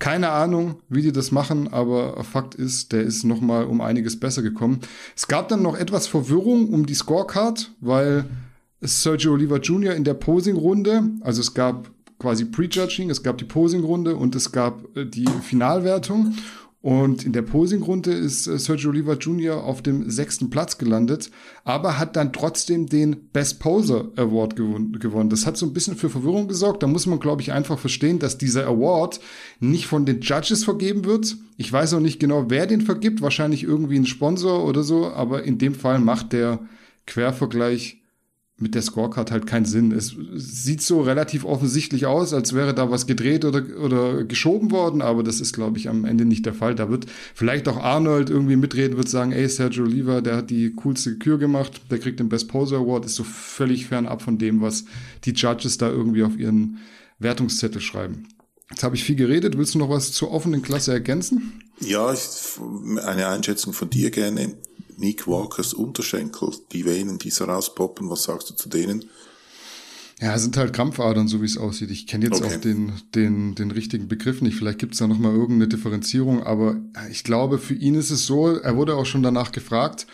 Keine 0.00 0.30
Ahnung, 0.30 0.74
wie 0.88 1.02
die 1.02 1.12
das 1.12 1.30
machen, 1.30 1.72
aber 1.72 2.22
Fakt 2.24 2.56
ist, 2.56 2.90
der 2.90 3.02
ist 3.02 3.22
nochmal 3.22 3.66
um 3.66 3.80
einiges 3.80 4.18
besser 4.18 4.42
gekommen. 4.42 4.80
Es 5.16 5.28
gab 5.28 5.48
dann 5.48 5.62
noch 5.62 5.78
etwas 5.78 6.08
Verwirrung 6.08 6.68
um 6.70 6.84
die 6.84 6.94
Scorecard, 6.94 7.70
weil 7.80 8.24
Sergio 8.80 9.34
Oliver 9.34 9.60
Jr. 9.60 9.94
in 9.94 10.02
der 10.02 10.14
Posing-Runde, 10.14 11.04
also 11.20 11.40
es 11.40 11.54
gab 11.54 11.88
quasi 12.18 12.44
Prejudging, 12.44 13.10
es 13.10 13.22
gab 13.22 13.38
die 13.38 13.44
Posing-Runde 13.44 14.16
und 14.16 14.34
es 14.34 14.52
gab 14.52 14.96
äh, 14.96 15.04
die 15.04 15.26
Finalwertung. 15.42 16.34
Und 16.82 17.24
in 17.24 17.32
der 17.32 17.42
Posing-Runde 17.42 18.12
ist 18.12 18.48
äh, 18.48 18.58
Sergio 18.58 18.90
Oliver 18.90 19.16
Jr. 19.16 19.62
auf 19.62 19.82
dem 19.82 20.10
sechsten 20.10 20.50
Platz 20.50 20.78
gelandet, 20.78 21.30
aber 21.64 21.96
hat 21.96 22.16
dann 22.16 22.32
trotzdem 22.32 22.88
den 22.88 23.28
Best 23.32 23.60
Poser 23.60 24.10
Award 24.16 24.56
gewonnen. 24.56 25.30
Das 25.30 25.46
hat 25.46 25.56
so 25.56 25.64
ein 25.64 25.72
bisschen 25.72 25.96
für 25.96 26.10
Verwirrung 26.10 26.48
gesorgt. 26.48 26.82
Da 26.82 26.88
muss 26.88 27.06
man, 27.06 27.20
glaube 27.20 27.40
ich, 27.40 27.52
einfach 27.52 27.78
verstehen, 27.78 28.18
dass 28.18 28.36
dieser 28.36 28.66
Award 28.66 29.20
nicht 29.60 29.86
von 29.86 30.04
den 30.06 30.22
Judges 30.22 30.64
vergeben 30.64 31.04
wird. 31.04 31.36
Ich 31.56 31.72
weiß 31.72 31.94
auch 31.94 32.00
nicht 32.00 32.18
genau, 32.18 32.50
wer 32.50 32.66
den 32.66 32.80
vergibt. 32.80 33.22
Wahrscheinlich 33.22 33.62
irgendwie 33.62 33.96
ein 33.96 34.06
Sponsor 34.06 34.64
oder 34.64 34.82
so. 34.82 35.06
Aber 35.06 35.44
in 35.44 35.58
dem 35.58 35.76
Fall 35.76 36.00
macht 36.00 36.32
der 36.32 36.58
Quervergleich 37.06 38.01
mit 38.62 38.74
der 38.74 38.82
Scorecard 38.82 39.30
halt 39.30 39.46
keinen 39.46 39.66
Sinn. 39.66 39.92
Es 39.92 40.16
sieht 40.34 40.80
so 40.80 41.02
relativ 41.02 41.44
offensichtlich 41.44 42.06
aus, 42.06 42.32
als 42.32 42.54
wäre 42.54 42.74
da 42.74 42.90
was 42.90 43.06
gedreht 43.06 43.44
oder, 43.44 43.62
oder 43.78 44.24
geschoben 44.24 44.70
worden, 44.70 45.02
aber 45.02 45.22
das 45.22 45.40
ist, 45.40 45.52
glaube 45.52 45.78
ich, 45.78 45.88
am 45.88 46.04
Ende 46.04 46.24
nicht 46.24 46.46
der 46.46 46.54
Fall. 46.54 46.74
Da 46.74 46.88
wird 46.88 47.06
vielleicht 47.34 47.68
auch 47.68 47.76
Arnold 47.76 48.30
irgendwie 48.30 48.56
mitreden, 48.56 48.96
wird 48.96 49.08
sagen, 49.08 49.32
ey, 49.32 49.48
Sergio 49.48 49.84
Oliva, 49.84 50.20
der 50.20 50.36
hat 50.36 50.50
die 50.50 50.72
coolste 50.74 51.18
Kür 51.18 51.38
gemacht, 51.38 51.82
der 51.90 51.98
kriegt 51.98 52.20
den 52.20 52.28
Best 52.28 52.48
Poser 52.48 52.78
Award, 52.78 53.04
ist 53.04 53.16
so 53.16 53.24
völlig 53.24 53.86
fernab 53.86 54.22
von 54.22 54.38
dem, 54.38 54.60
was 54.60 54.84
die 55.24 55.32
Judges 55.32 55.76
da 55.78 55.88
irgendwie 55.90 56.22
auf 56.22 56.38
ihren 56.38 56.78
Wertungszettel 57.18 57.80
schreiben. 57.80 58.28
Jetzt 58.70 58.84
habe 58.84 58.96
ich 58.96 59.04
viel 59.04 59.16
geredet. 59.16 59.58
Willst 59.58 59.74
du 59.74 59.78
noch 59.78 59.90
was 59.90 60.12
zur 60.12 60.30
offenen 60.30 60.62
Klasse 60.62 60.92
ergänzen? 60.92 61.60
Ja, 61.80 62.14
eine 63.04 63.28
Einschätzung 63.28 63.72
von 63.72 63.90
dir 63.90 64.10
gerne. 64.10 64.54
Nick 65.02 65.26
Walkers 65.26 65.74
Unterschenkel, 65.74 66.50
die 66.72 66.84
Venen, 66.84 67.18
die 67.18 67.30
so 67.30 67.44
rauspoppen, 67.44 68.08
was 68.08 68.22
sagst 68.22 68.50
du 68.50 68.54
zu 68.54 68.68
denen? 68.68 69.04
Ja, 70.20 70.38
sind 70.38 70.56
halt 70.56 70.72
Krampfadern, 70.72 71.26
so 71.26 71.42
wie 71.42 71.46
es 71.46 71.58
aussieht. 71.58 71.90
Ich 71.90 72.06
kenne 72.06 72.26
jetzt 72.26 72.40
okay. 72.40 72.54
auch 72.54 72.60
den, 72.60 72.92
den, 73.12 73.56
den 73.56 73.72
richtigen 73.72 74.06
Begriff 74.06 74.40
nicht. 74.40 74.56
Vielleicht 74.56 74.78
gibt 74.78 74.92
es 74.92 75.00
da 75.00 75.08
nochmal 75.08 75.32
irgendeine 75.32 75.66
Differenzierung, 75.66 76.44
aber 76.44 76.76
ich 77.10 77.24
glaube, 77.24 77.58
für 77.58 77.74
ihn 77.74 77.96
ist 77.96 78.12
es 78.12 78.24
so, 78.24 78.56
er 78.56 78.76
wurde 78.76 78.94
auch 78.94 79.06
schon 79.06 79.24
danach 79.24 79.50
gefragt, 79.50 80.06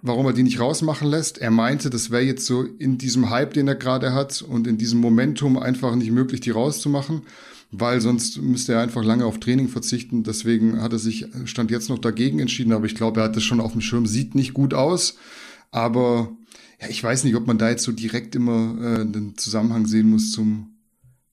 warum 0.00 0.24
er 0.24 0.32
die 0.32 0.42
nicht 0.42 0.58
rausmachen 0.58 1.06
lässt. 1.06 1.36
Er 1.36 1.50
meinte, 1.50 1.90
das 1.90 2.10
wäre 2.10 2.22
jetzt 2.22 2.46
so 2.46 2.62
in 2.62 2.96
diesem 2.96 3.28
Hype, 3.28 3.52
den 3.52 3.68
er 3.68 3.74
gerade 3.74 4.14
hat 4.14 4.40
und 4.40 4.66
in 4.66 4.78
diesem 4.78 5.00
Momentum 5.00 5.58
einfach 5.58 5.94
nicht 5.94 6.12
möglich, 6.12 6.40
die 6.40 6.50
rauszumachen 6.50 7.22
weil 7.72 8.02
sonst 8.02 8.40
müsste 8.40 8.74
er 8.74 8.80
einfach 8.80 9.02
lange 9.02 9.24
auf 9.24 9.40
Training 9.40 9.68
verzichten. 9.68 10.22
Deswegen 10.22 10.82
hat 10.82 10.92
er 10.92 10.98
sich 10.98 11.26
Stand 11.46 11.70
jetzt 11.70 11.88
noch 11.88 11.98
dagegen 11.98 12.38
entschieden, 12.38 12.72
aber 12.72 12.84
ich 12.84 12.94
glaube, 12.94 13.20
er 13.20 13.24
hat 13.24 13.36
das 13.36 13.42
schon 13.42 13.60
auf 13.60 13.72
dem 13.72 13.80
Schirm, 13.80 14.06
sieht 14.06 14.34
nicht 14.34 14.52
gut 14.52 14.74
aus. 14.74 15.16
Aber 15.70 16.30
ja, 16.80 16.88
ich 16.88 17.02
weiß 17.02 17.24
nicht, 17.24 17.34
ob 17.34 17.46
man 17.46 17.56
da 17.56 17.70
jetzt 17.70 17.84
so 17.84 17.92
direkt 17.92 18.34
immer 18.34 19.00
äh, 19.00 19.06
den 19.06 19.38
Zusammenhang 19.38 19.86
sehen 19.86 20.10
muss 20.10 20.32
zum 20.32 20.76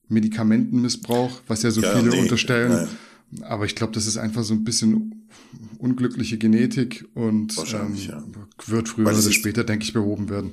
Medikamentenmissbrauch, 0.08 1.42
was 1.46 1.62
ja 1.62 1.70
so 1.70 1.82
ja, 1.82 1.94
viele 1.94 2.10
nee, 2.10 2.20
unterstellen. 2.20 2.88
Nee. 3.32 3.44
Aber 3.44 3.66
ich 3.66 3.76
glaube, 3.76 3.92
das 3.92 4.06
ist 4.06 4.16
einfach 4.16 4.42
so 4.42 4.54
ein 4.54 4.64
bisschen 4.64 5.28
unglückliche 5.78 6.38
Genetik 6.38 7.06
und 7.14 7.54
ähm, 7.72 7.94
ja. 7.96 8.24
wird 8.66 8.88
früher 8.88 9.06
oder 9.06 9.22
später, 9.30 9.62
denke 9.62 9.84
ich, 9.84 9.92
behoben 9.92 10.30
werden. 10.30 10.52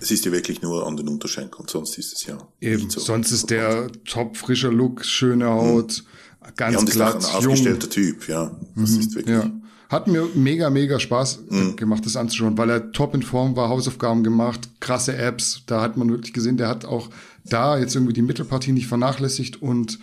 Es 0.00 0.10
ist 0.10 0.24
ja 0.24 0.32
wirklich 0.32 0.62
nur 0.62 0.86
an 0.86 0.96
den 0.96 1.08
Unterschenkeln, 1.08 1.66
sonst 1.68 1.98
ist 1.98 2.12
es 2.12 2.26
ja. 2.26 2.38
Eben, 2.60 2.90
so 2.90 3.00
sonst 3.00 3.32
ist 3.32 3.50
der 3.50 3.90
top 4.04 4.36
frischer 4.36 4.70
Look, 4.70 5.04
schöne 5.04 5.46
Haut, 5.46 6.02
mhm. 6.42 6.52
ganz 6.56 6.74
ja, 6.74 6.80
und 6.80 6.90
glatt, 6.90 7.18
ist 7.18 7.28
ein 7.30 7.36
aufgestellter 7.36 7.90
Typ, 7.90 8.28
ja. 8.28 8.54
Das 8.74 8.90
mhm, 8.90 9.00
ist 9.00 9.14
wirklich. 9.14 9.36
Ja. 9.36 9.50
Hat 9.88 10.08
mir 10.08 10.28
mega, 10.34 10.68
mega 10.68 10.98
Spaß 10.98 11.40
mhm. 11.48 11.76
gemacht, 11.76 12.04
das 12.04 12.16
anzuschauen, 12.16 12.58
weil 12.58 12.70
er 12.70 12.92
top 12.92 13.14
in 13.14 13.22
Form 13.22 13.54
war, 13.54 13.68
Hausaufgaben 13.68 14.24
gemacht, 14.24 14.68
krasse 14.80 15.16
Apps. 15.16 15.62
Da 15.66 15.80
hat 15.80 15.96
man 15.96 16.10
wirklich 16.10 16.32
gesehen, 16.32 16.56
der 16.56 16.68
hat 16.68 16.84
auch 16.84 17.08
da 17.44 17.78
jetzt 17.78 17.94
irgendwie 17.94 18.12
die 18.12 18.22
Mittelpartie 18.22 18.72
nicht 18.72 18.88
vernachlässigt 18.88 19.62
und 19.62 20.00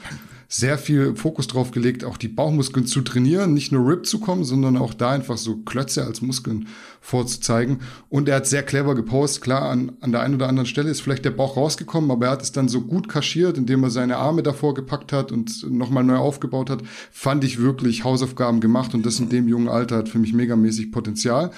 sehr 0.55 0.77
viel 0.77 1.15
Fokus 1.15 1.47
drauf 1.47 1.71
gelegt, 1.71 2.03
auch 2.03 2.15
die 2.15 2.27
Bauchmuskeln 2.27 2.85
zu 2.85 3.01
trainieren, 3.01 3.55
nicht 3.55 3.71
nur 3.71 3.89
RIP 3.89 4.05
zu 4.05 4.19
kommen, 4.19 4.43
sondern 4.43 4.77
auch 4.77 4.93
da 4.93 5.09
einfach 5.09 5.35
so 5.35 5.57
Klötze 5.57 6.05
als 6.05 6.21
Muskeln 6.21 6.67
vorzuzeigen. 7.01 7.79
Und 8.07 8.29
er 8.29 8.35
hat 8.35 8.45
sehr 8.45 8.61
clever 8.61 8.93
gepostet. 8.93 9.41
Klar, 9.41 9.63
an, 9.71 9.93
an 9.99 10.11
der 10.11 10.21
einen 10.21 10.35
oder 10.35 10.47
anderen 10.47 10.67
Stelle 10.67 10.91
ist 10.91 11.01
vielleicht 11.01 11.25
der 11.25 11.31
Bauch 11.31 11.57
rausgekommen, 11.57 12.11
aber 12.11 12.27
er 12.27 12.33
hat 12.33 12.43
es 12.43 12.51
dann 12.51 12.67
so 12.67 12.81
gut 12.81 13.09
kaschiert, 13.09 13.57
indem 13.57 13.81
er 13.81 13.89
seine 13.89 14.17
Arme 14.17 14.43
davor 14.43 14.75
gepackt 14.75 15.11
hat 15.11 15.31
und 15.31 15.71
nochmal 15.71 16.03
neu 16.03 16.17
aufgebaut 16.17 16.69
hat. 16.69 16.83
Fand 17.11 17.43
ich 17.43 17.59
wirklich 17.59 18.03
Hausaufgaben 18.03 18.59
gemacht 18.59 18.93
und 18.93 19.07
das 19.07 19.19
in 19.19 19.29
dem 19.29 19.47
jungen 19.47 19.69
Alter 19.69 19.97
hat 19.97 20.09
für 20.09 20.19
mich 20.19 20.33
megamäßig 20.33 20.91
Potenzial. 20.91 21.49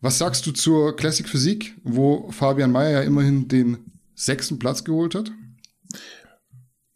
Was 0.00 0.18
sagst 0.18 0.44
du 0.44 0.50
zur 0.50 0.96
Classic 0.96 1.28
Physik, 1.28 1.76
wo 1.84 2.28
Fabian 2.32 2.72
Mayer 2.72 2.90
ja 2.90 3.00
immerhin 3.02 3.46
den 3.46 3.78
sechsten 4.16 4.58
Platz 4.58 4.82
geholt 4.82 5.14
hat? 5.14 5.30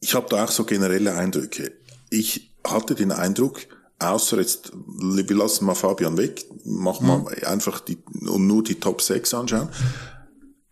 Ich 0.00 0.14
habe 0.14 0.26
da 0.28 0.44
auch 0.44 0.50
so 0.50 0.64
generelle 0.64 1.14
Eindrücke. 1.14 1.72
Ich 2.10 2.54
hatte 2.64 2.94
den 2.94 3.12
Eindruck, 3.12 3.60
außer 3.98 4.38
jetzt, 4.38 4.72
wir 4.74 5.36
lassen 5.36 5.64
mal 5.64 5.74
Fabian 5.74 6.16
weg, 6.16 6.46
machen 6.64 7.06
wir 7.06 7.18
mhm. 7.18 7.28
einfach 7.46 7.80
die, 7.80 7.98
und 8.26 8.46
nur 8.46 8.62
die 8.62 8.76
Top 8.76 9.02
6 9.02 9.34
anschauen, 9.34 9.68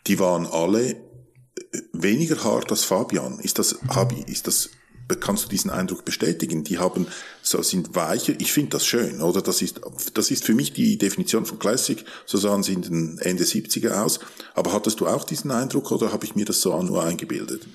die 0.06 0.18
waren 0.18 0.46
alle 0.46 0.96
weniger 1.92 2.42
hart 2.44 2.70
als 2.70 2.84
Fabian. 2.84 3.40
Ist 3.40 3.58
das, 3.58 3.78
hab 3.88 4.12
ist 4.28 4.46
das, 4.46 4.70
kannst 5.20 5.44
du 5.44 5.48
diesen 5.48 5.70
Eindruck 5.70 6.04
bestätigen? 6.04 6.64
Die 6.64 6.78
haben, 6.78 7.06
so 7.42 7.62
sind 7.62 7.94
weicher. 7.94 8.34
Ich 8.38 8.52
finde 8.52 8.70
das 8.70 8.86
schön, 8.86 9.20
oder? 9.20 9.42
Das 9.42 9.62
ist, 9.62 9.80
das 10.14 10.30
ist 10.30 10.44
für 10.44 10.54
mich 10.54 10.72
die 10.72 10.98
Definition 10.98 11.46
von 11.46 11.58
Classic. 11.58 12.04
So 12.24 12.38
sahen 12.38 12.62
sie 12.62 12.74
in 12.74 12.82
den 12.82 13.18
Ende 13.18 13.44
70er 13.44 14.02
aus. 14.02 14.20
Aber 14.54 14.72
hattest 14.72 15.00
du 15.00 15.06
auch 15.06 15.24
diesen 15.24 15.50
Eindruck 15.50 15.90
oder 15.90 16.12
habe 16.12 16.24
ich 16.24 16.34
mir 16.34 16.44
das 16.44 16.60
so 16.60 16.80
nur 16.82 17.02
eingebildet? 17.02 17.66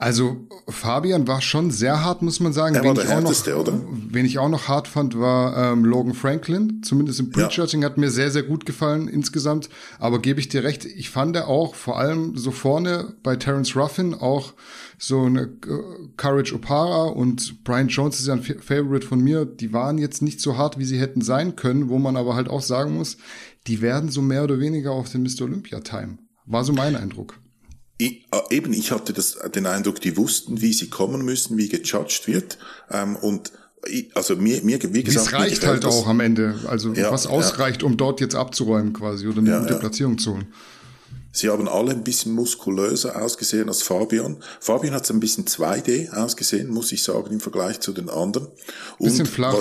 Also 0.00 0.46
Fabian 0.66 1.28
war 1.28 1.42
schon 1.42 1.70
sehr 1.70 2.02
hart, 2.02 2.22
muss 2.22 2.40
man 2.40 2.54
sagen. 2.54 2.74
Er 2.74 2.80
wen 2.80 2.88
war 2.88 2.94
der 2.94 3.06
härteste, 3.06 3.50
noch, 3.50 3.58
oder? 3.58 3.78
Wen 4.08 4.24
ich 4.24 4.38
auch 4.38 4.48
noch 4.48 4.66
hart 4.66 4.88
fand, 4.88 5.20
war 5.20 5.72
ähm, 5.72 5.84
Logan 5.84 6.14
Franklin. 6.14 6.80
Zumindest 6.82 7.20
im 7.20 7.28
Prejudging 7.28 7.82
ja. 7.82 7.88
hat 7.90 7.98
mir 7.98 8.10
sehr, 8.10 8.30
sehr 8.30 8.42
gut 8.42 8.64
gefallen 8.64 9.08
insgesamt. 9.08 9.68
Aber 9.98 10.22
gebe 10.22 10.40
ich 10.40 10.48
dir 10.48 10.64
recht, 10.64 10.86
ich 10.86 11.10
fand 11.10 11.36
auch 11.36 11.74
vor 11.74 11.98
allem 11.98 12.38
so 12.38 12.50
vorne 12.50 13.12
bei 13.22 13.36
Terence 13.36 13.76
Ruffin 13.76 14.14
auch 14.14 14.54
so 14.96 15.24
eine 15.24 15.42
äh, 15.42 16.08
Courage 16.16 16.54
Opara 16.54 17.08
und 17.08 17.62
Brian 17.62 17.88
Jones 17.88 18.20
ist 18.20 18.26
ja 18.26 18.32
ein 18.32 18.42
Favorite 18.42 19.06
von 19.06 19.20
mir. 19.20 19.44
Die 19.44 19.74
waren 19.74 19.98
jetzt 19.98 20.22
nicht 20.22 20.40
so 20.40 20.56
hart, 20.56 20.78
wie 20.78 20.86
sie 20.86 20.98
hätten 20.98 21.20
sein 21.20 21.56
können, 21.56 21.90
wo 21.90 21.98
man 21.98 22.16
aber 22.16 22.34
halt 22.36 22.48
auch 22.48 22.62
sagen 22.62 22.96
muss, 22.96 23.18
die 23.66 23.82
werden 23.82 24.08
so 24.08 24.22
mehr 24.22 24.44
oder 24.44 24.60
weniger 24.60 24.92
auf 24.92 25.10
den 25.10 25.24
Mr. 25.24 25.42
Olympia 25.42 25.80
Time. 25.80 26.16
War 26.46 26.64
so 26.64 26.72
mein 26.72 26.96
Eindruck. 26.96 27.38
Ich, 28.00 28.24
äh, 28.32 28.56
eben, 28.56 28.72
ich 28.72 28.92
hatte 28.92 29.12
das, 29.12 29.38
den 29.54 29.66
Eindruck, 29.66 30.00
die 30.00 30.16
wussten, 30.16 30.62
wie 30.62 30.72
sie 30.72 30.88
kommen 30.88 31.22
müssen, 31.22 31.58
wie 31.58 31.68
gejudged 31.68 32.26
wird. 32.26 32.56
Ähm, 32.90 33.14
und 33.16 33.52
ich, 33.86 34.16
also 34.16 34.36
mir, 34.36 34.62
mir, 34.62 34.78
wie 34.94 35.02
gesagt. 35.02 35.26
Es 35.26 35.32
reicht 35.34 35.66
halt 35.66 35.84
auch 35.84 36.06
am 36.06 36.20
Ende. 36.20 36.58
Also 36.66 36.94
ja, 36.94 37.12
was 37.12 37.26
ausreicht, 37.26 37.82
ja. 37.82 37.86
um 37.86 37.98
dort 37.98 38.22
jetzt 38.22 38.34
abzuräumen 38.34 38.94
quasi 38.94 39.28
oder 39.28 39.38
eine 39.38 39.50
ja, 39.50 39.58
gute 39.58 39.74
Platzierung 39.74 40.16
zu 40.16 40.32
holen. 40.32 40.46
Sie 41.32 41.50
haben 41.50 41.68
alle 41.68 41.90
ein 41.90 42.02
bisschen 42.02 42.32
muskulöser 42.32 43.20
ausgesehen 43.20 43.68
als 43.68 43.82
Fabian. 43.82 44.38
Fabian 44.60 44.94
hat 44.94 45.04
so 45.04 45.12
ein 45.12 45.20
bisschen 45.20 45.44
2D 45.44 46.10
ausgesehen, 46.10 46.68
muss 46.68 46.92
ich 46.92 47.02
sagen, 47.02 47.30
im 47.30 47.40
Vergleich 47.40 47.80
zu 47.80 47.92
den 47.92 48.08
anderen. 48.08 48.48
Und 48.98 49.10
bisschen 49.10 49.26
flach. 49.26 49.58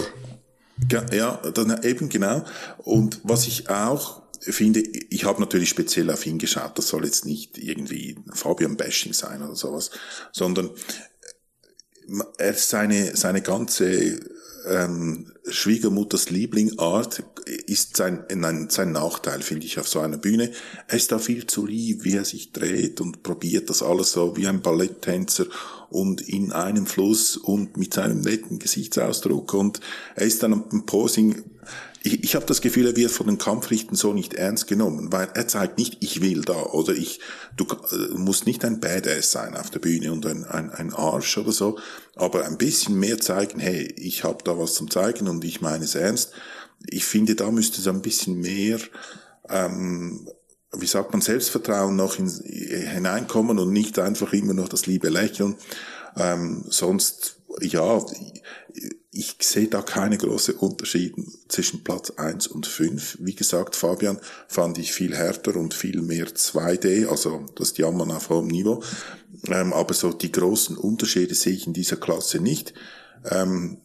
Ja, 1.12 1.42
dann 1.54 1.84
eben 1.84 2.08
genau. 2.08 2.46
Und 2.78 3.20
was 3.24 3.48
ich 3.48 3.70
auch 3.70 4.19
finde, 4.40 4.82
ich 4.82 5.26
habe 5.26 5.40
natürlich 5.40 5.70
speziell 5.70 6.10
auf 6.10 6.26
ihn 6.26 6.38
geschaut, 6.38 6.78
das 6.78 6.88
soll 6.88 7.06
jetzt 7.06 7.26
nicht 7.26 7.58
irgendwie 7.58 8.16
Fabian-Bashing 8.34 9.14
sein 9.14 9.42
oder 9.44 9.56
sowas, 9.56 9.92
sondern 10.32 10.70
er 12.38 12.54
seine, 12.54 13.16
seine 13.16 13.42
ganze 13.42 14.20
ähm, 14.68 15.32
Schwiegermutters 15.48 16.30
Lieblingart 16.30 17.24
ist 17.66 17.98
sein, 17.98 18.24
nein, 18.34 18.70
sein 18.70 18.92
Nachteil, 18.92 19.42
finde 19.42 19.66
ich, 19.66 19.80
auf 19.80 19.88
so 19.88 20.00
einer 20.00 20.18
Bühne. 20.18 20.52
Er 20.88 20.98
ist 20.98 21.12
da 21.12 21.20
viel 21.20 21.48
zu 21.48 21.66
lieb, 21.66 22.04
wie 22.04 22.16
er 22.16 22.26
sich 22.26 22.52
dreht 22.52 23.02
und 23.02 23.24
probiert 23.24 23.70
das 23.70 23.82
alles 23.82 24.12
so 24.12 24.38
wie 24.38 24.48
ein 24.48 24.62
Balletttänzer 24.62 25.46
und 25.90 26.22
in 26.22 26.52
einem 26.52 26.86
Fluss 26.86 27.38
und 27.38 27.78
mit 27.78 27.94
seinem 27.94 28.22
netten 28.22 28.60
Gesichtsausdruck 28.60 29.54
und 29.54 29.80
er 30.16 30.26
ist 30.26 30.44
dann 30.44 30.54
am 30.54 30.86
Posing 30.86 31.44
ich, 32.04 32.24
ich 32.24 32.36
habe 32.36 32.46
das 32.46 32.62
Gefühl, 32.62 32.88
er 32.88 32.96
wird 32.96 33.12
von 33.12 33.28
den 33.28 33.38
Kampfrichten 33.38 33.96
so 33.96 34.14
nicht 34.14 34.34
ernst 34.34 34.68
genommen, 34.68 35.12
weil 35.12 35.30
er 35.34 35.48
zeigt 35.48 35.78
nicht, 35.78 35.98
ich 36.02 36.22
will 36.22 36.42
da 36.42 36.62
oder 36.64 36.94
ich, 36.94 37.20
du 37.58 37.66
äh, 37.66 38.18
musst 38.18 38.46
nicht 38.46 38.64
ein 38.64 38.80
Badass 38.80 39.32
sein 39.32 39.56
auf 39.56 39.70
der 39.70 39.80
Bühne 39.80 40.12
und 40.12 40.26
ein, 40.26 40.46
ein, 40.46 40.70
ein 40.72 40.94
Arsch 40.94 41.38
oder 41.38 41.52
so, 41.52 41.78
aber 42.16 42.46
ein 42.46 42.58
bisschen 42.58 42.98
mehr 43.00 43.20
zeigen, 43.20 43.60
hey, 43.60 43.84
ich 43.98 44.24
habe 44.24 44.44
da 44.44 44.58
was 44.58 44.76
zum 44.76 44.90
zeigen 44.90 45.28
und 45.28 45.44
ich 45.44 45.62
meine 45.62 45.86
es 45.86 45.96
ernst. 45.96 46.32
ich 46.88 47.06
finde, 47.06 47.36
da 47.36 47.52
müsste 47.52 47.82
so 47.82 47.90
ein 47.90 48.02
bisschen 48.02 48.40
mehr, 48.40 48.80
ähm, 49.50 50.30
wie 50.72 50.88
sagt 50.88 51.12
man, 51.12 51.22
Selbstvertrauen 51.22 51.96
noch 51.96 52.18
in, 52.20 52.30
hineinkommen 52.30 53.60
und 53.60 53.74
nicht 53.74 54.00
einfach 54.00 54.34
immer 54.34 54.54
noch 54.54 54.70
das 54.70 54.86
liebe 54.86 55.10
Lächeln. 55.10 55.56
Ähm, 56.16 56.64
sonst, 56.70 57.39
ja, 57.62 58.04
ich 59.12 59.36
sehe 59.42 59.68
da 59.68 59.82
keine 59.82 60.18
großen 60.18 60.56
Unterschiede 60.56 61.24
zwischen 61.48 61.84
Platz 61.84 62.12
1 62.12 62.48
und 62.48 62.68
5. 62.68 63.18
Wie 63.22 63.36
gesagt, 63.36 63.76
Fabian 63.76 64.20
fand 64.48 64.78
ich 64.78 64.94
viel 64.94 65.16
härter 65.16 65.56
und 65.56 65.74
viel 65.74 66.02
mehr 66.02 66.28
2D, 66.28 67.08
also 67.08 67.46
das 67.56 67.78
Jammern 67.78 68.12
auf 68.12 68.30
hohem 68.30 68.48
Niveau. 68.48 68.84
Ähm, 69.48 69.74
aber 69.74 69.94
so 69.94 70.14
die 70.14 70.32
großen 70.32 70.78
Unterschiede 70.78 71.34
sehe 71.34 71.54
ich 71.54 71.68
in 71.68 71.74
dieser 71.74 71.98
Klasse 71.98 72.40
nicht. 72.40 72.74
Ähm, 73.30 73.80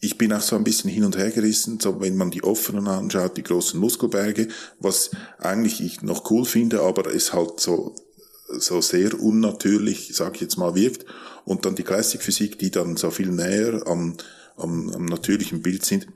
ich 0.00 0.16
bin 0.16 0.32
auch 0.32 0.40
so 0.40 0.54
ein 0.54 0.64
bisschen 0.64 0.90
hin 0.90 1.04
und 1.04 1.16
her 1.16 1.30
gerissen, 1.30 1.80
so 1.80 2.00
wenn 2.00 2.16
man 2.16 2.30
die 2.30 2.44
offenen 2.44 2.86
anschaut, 2.86 3.36
die 3.36 3.42
großen 3.42 3.80
Muskelberge, 3.80 4.46
was 4.78 5.10
eigentlich 5.38 5.80
ich 5.80 6.02
noch 6.02 6.30
cool 6.30 6.44
finde, 6.44 6.82
aber 6.82 7.12
es 7.12 7.32
halt 7.32 7.58
so 7.58 7.96
so 8.48 8.80
sehr 8.80 9.20
unnatürlich, 9.20 10.14
sage 10.14 10.36
ich 10.36 10.40
jetzt 10.40 10.56
mal, 10.56 10.74
wirkt. 10.74 11.04
Und 11.44 11.64
dann 11.64 11.76
die 11.76 11.82
Classic 11.82 12.22
Physik, 12.22 12.58
die 12.58 12.70
dann 12.70 12.96
so 12.96 13.10
viel 13.10 13.28
näher 13.28 13.86
am 13.86 14.16
am, 14.58 14.90
am 14.90 15.06
natürlichen 15.06 15.62
Bild 15.62 15.84
sind. 15.84 16.06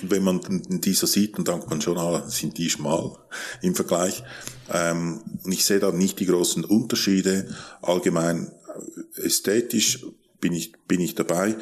Und 0.00 0.10
wenn 0.10 0.22
man 0.22 0.40
dieser 0.68 1.06
sieht, 1.06 1.36
dann 1.36 1.44
denkt 1.44 1.68
man 1.68 1.80
schon, 1.80 1.98
ah, 1.98 2.26
sind 2.28 2.56
die 2.56 2.70
schmal 2.70 3.12
im 3.62 3.74
Vergleich. 3.74 4.22
Ähm, 4.72 5.20
ich 5.46 5.64
sehe 5.64 5.80
da 5.80 5.92
nicht 5.92 6.20
die 6.20 6.26
großen 6.26 6.64
Unterschiede. 6.64 7.54
Allgemein 7.82 8.50
äh, 9.16 9.22
ästhetisch 9.22 10.06
bin 10.40 10.54
ich, 10.54 10.72
bin 10.86 11.00
ich 11.00 11.14
dabei. 11.14 11.56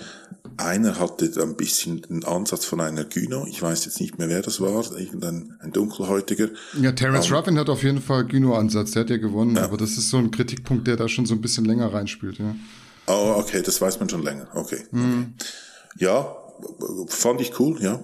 Einer 0.57 0.99
hatte 0.99 1.31
ein 1.41 1.57
bisschen 1.57 2.03
den 2.03 2.25
Ansatz 2.25 2.65
von 2.65 2.81
einer 2.81 3.05
Gyno. 3.05 3.47
Ich 3.47 3.61
weiß 3.63 3.85
jetzt 3.85 4.01
nicht 4.01 4.19
mehr, 4.19 4.29
wer 4.29 4.43
das 4.43 4.61
war. 4.61 4.85
Irgendein 4.99 5.57
ein 5.61 5.73
dunkelhäutiger. 5.73 6.49
Ja, 6.81 6.93
Terence 6.93 7.27
um, 7.27 7.33
ähm, 7.33 7.39
Ruffin 7.39 7.59
hat 7.59 7.69
auf 7.69 7.83
jeden 7.83 8.03
Fall 8.03 8.25
Gyno-Ansatz. 8.25 8.93
Der 8.93 9.03
hat 9.03 9.11
ja 9.11 9.17
gewonnen. 9.17 9.57
Ja. 9.57 9.65
Aber 9.65 9.77
das 9.77 9.93
ist 9.93 10.11
so 10.11 10.19
ein 10.19 10.31
Kritikpunkt, 10.31 10.87
der 10.87 10.97
da 10.97 11.09
schon 11.09 11.27
so 11.27 11.35
ein 11.35 11.41
bisschen 11.41 11.65
länger 11.65 11.93
reinspielt. 11.93 12.39
Ja. 12.39 12.55
Oh, 13.07 13.35
okay, 13.39 13.63
das 13.63 13.81
weiß 13.81 13.99
man 14.01 14.09
schon 14.09 14.23
länger. 14.23 14.49
Okay. 14.55 14.85
Mhm. 14.91 15.35
ja, 15.97 16.37
fand 17.09 17.41
ich 17.41 17.59
cool, 17.59 17.83
ja. 17.83 18.03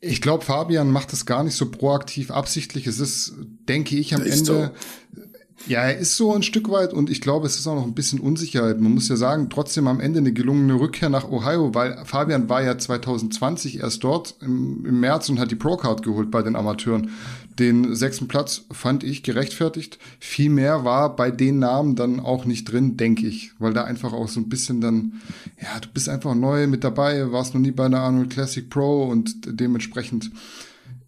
Ich 0.00 0.20
glaube, 0.20 0.44
Fabian 0.44 0.90
macht 0.90 1.12
das 1.12 1.24
gar 1.24 1.42
nicht 1.42 1.54
so 1.56 1.70
proaktiv 1.70 2.30
absichtlich. 2.30 2.86
Es 2.86 3.00
ist, 3.00 3.34
denke 3.68 3.96
ich, 3.96 4.14
am 4.14 4.22
Ende. 4.22 4.72
So. 5.14 5.22
Ja, 5.66 5.80
er 5.80 5.98
ist 5.98 6.16
so 6.16 6.32
ein 6.32 6.42
Stück 6.42 6.70
weit 6.70 6.92
und 6.92 7.10
ich 7.10 7.20
glaube, 7.20 7.46
es 7.46 7.58
ist 7.58 7.66
auch 7.66 7.74
noch 7.74 7.86
ein 7.86 7.94
bisschen 7.94 8.20
Unsicherheit. 8.20 8.80
Man 8.80 8.92
muss 8.92 9.08
ja 9.08 9.16
sagen, 9.16 9.48
trotzdem 9.50 9.88
am 9.88 10.00
Ende 10.00 10.20
eine 10.20 10.32
gelungene 10.32 10.74
Rückkehr 10.74 11.08
nach 11.08 11.28
Ohio, 11.28 11.74
weil 11.74 12.04
Fabian 12.04 12.48
war 12.48 12.62
ja 12.62 12.78
2020 12.78 13.80
erst 13.80 14.04
dort 14.04 14.36
im, 14.40 14.84
im 14.86 15.00
März 15.00 15.28
und 15.28 15.40
hat 15.40 15.50
die 15.50 15.56
Pro-Card 15.56 16.04
geholt 16.04 16.30
bei 16.30 16.42
den 16.42 16.54
Amateuren. 16.54 17.10
Den 17.58 17.96
sechsten 17.96 18.28
Platz 18.28 18.62
fand 18.70 19.02
ich 19.02 19.22
gerechtfertigt. 19.22 19.98
Viel 20.20 20.50
mehr 20.50 20.84
war 20.84 21.16
bei 21.16 21.30
den 21.30 21.58
Namen 21.58 21.96
dann 21.96 22.20
auch 22.20 22.44
nicht 22.44 22.70
drin, 22.70 22.96
denke 22.96 23.26
ich, 23.26 23.52
weil 23.58 23.72
da 23.72 23.84
einfach 23.84 24.12
auch 24.12 24.28
so 24.28 24.40
ein 24.40 24.48
bisschen 24.48 24.80
dann, 24.80 25.20
ja, 25.60 25.80
du 25.80 25.88
bist 25.92 26.08
einfach 26.08 26.34
neu 26.34 26.66
mit 26.66 26.84
dabei, 26.84 27.32
warst 27.32 27.54
noch 27.54 27.60
nie 27.60 27.72
bei 27.72 27.86
einer 27.86 28.00
Arnold 28.00 28.30
Classic 28.30 28.68
Pro 28.68 29.04
und 29.04 29.34
dementsprechend 29.46 30.30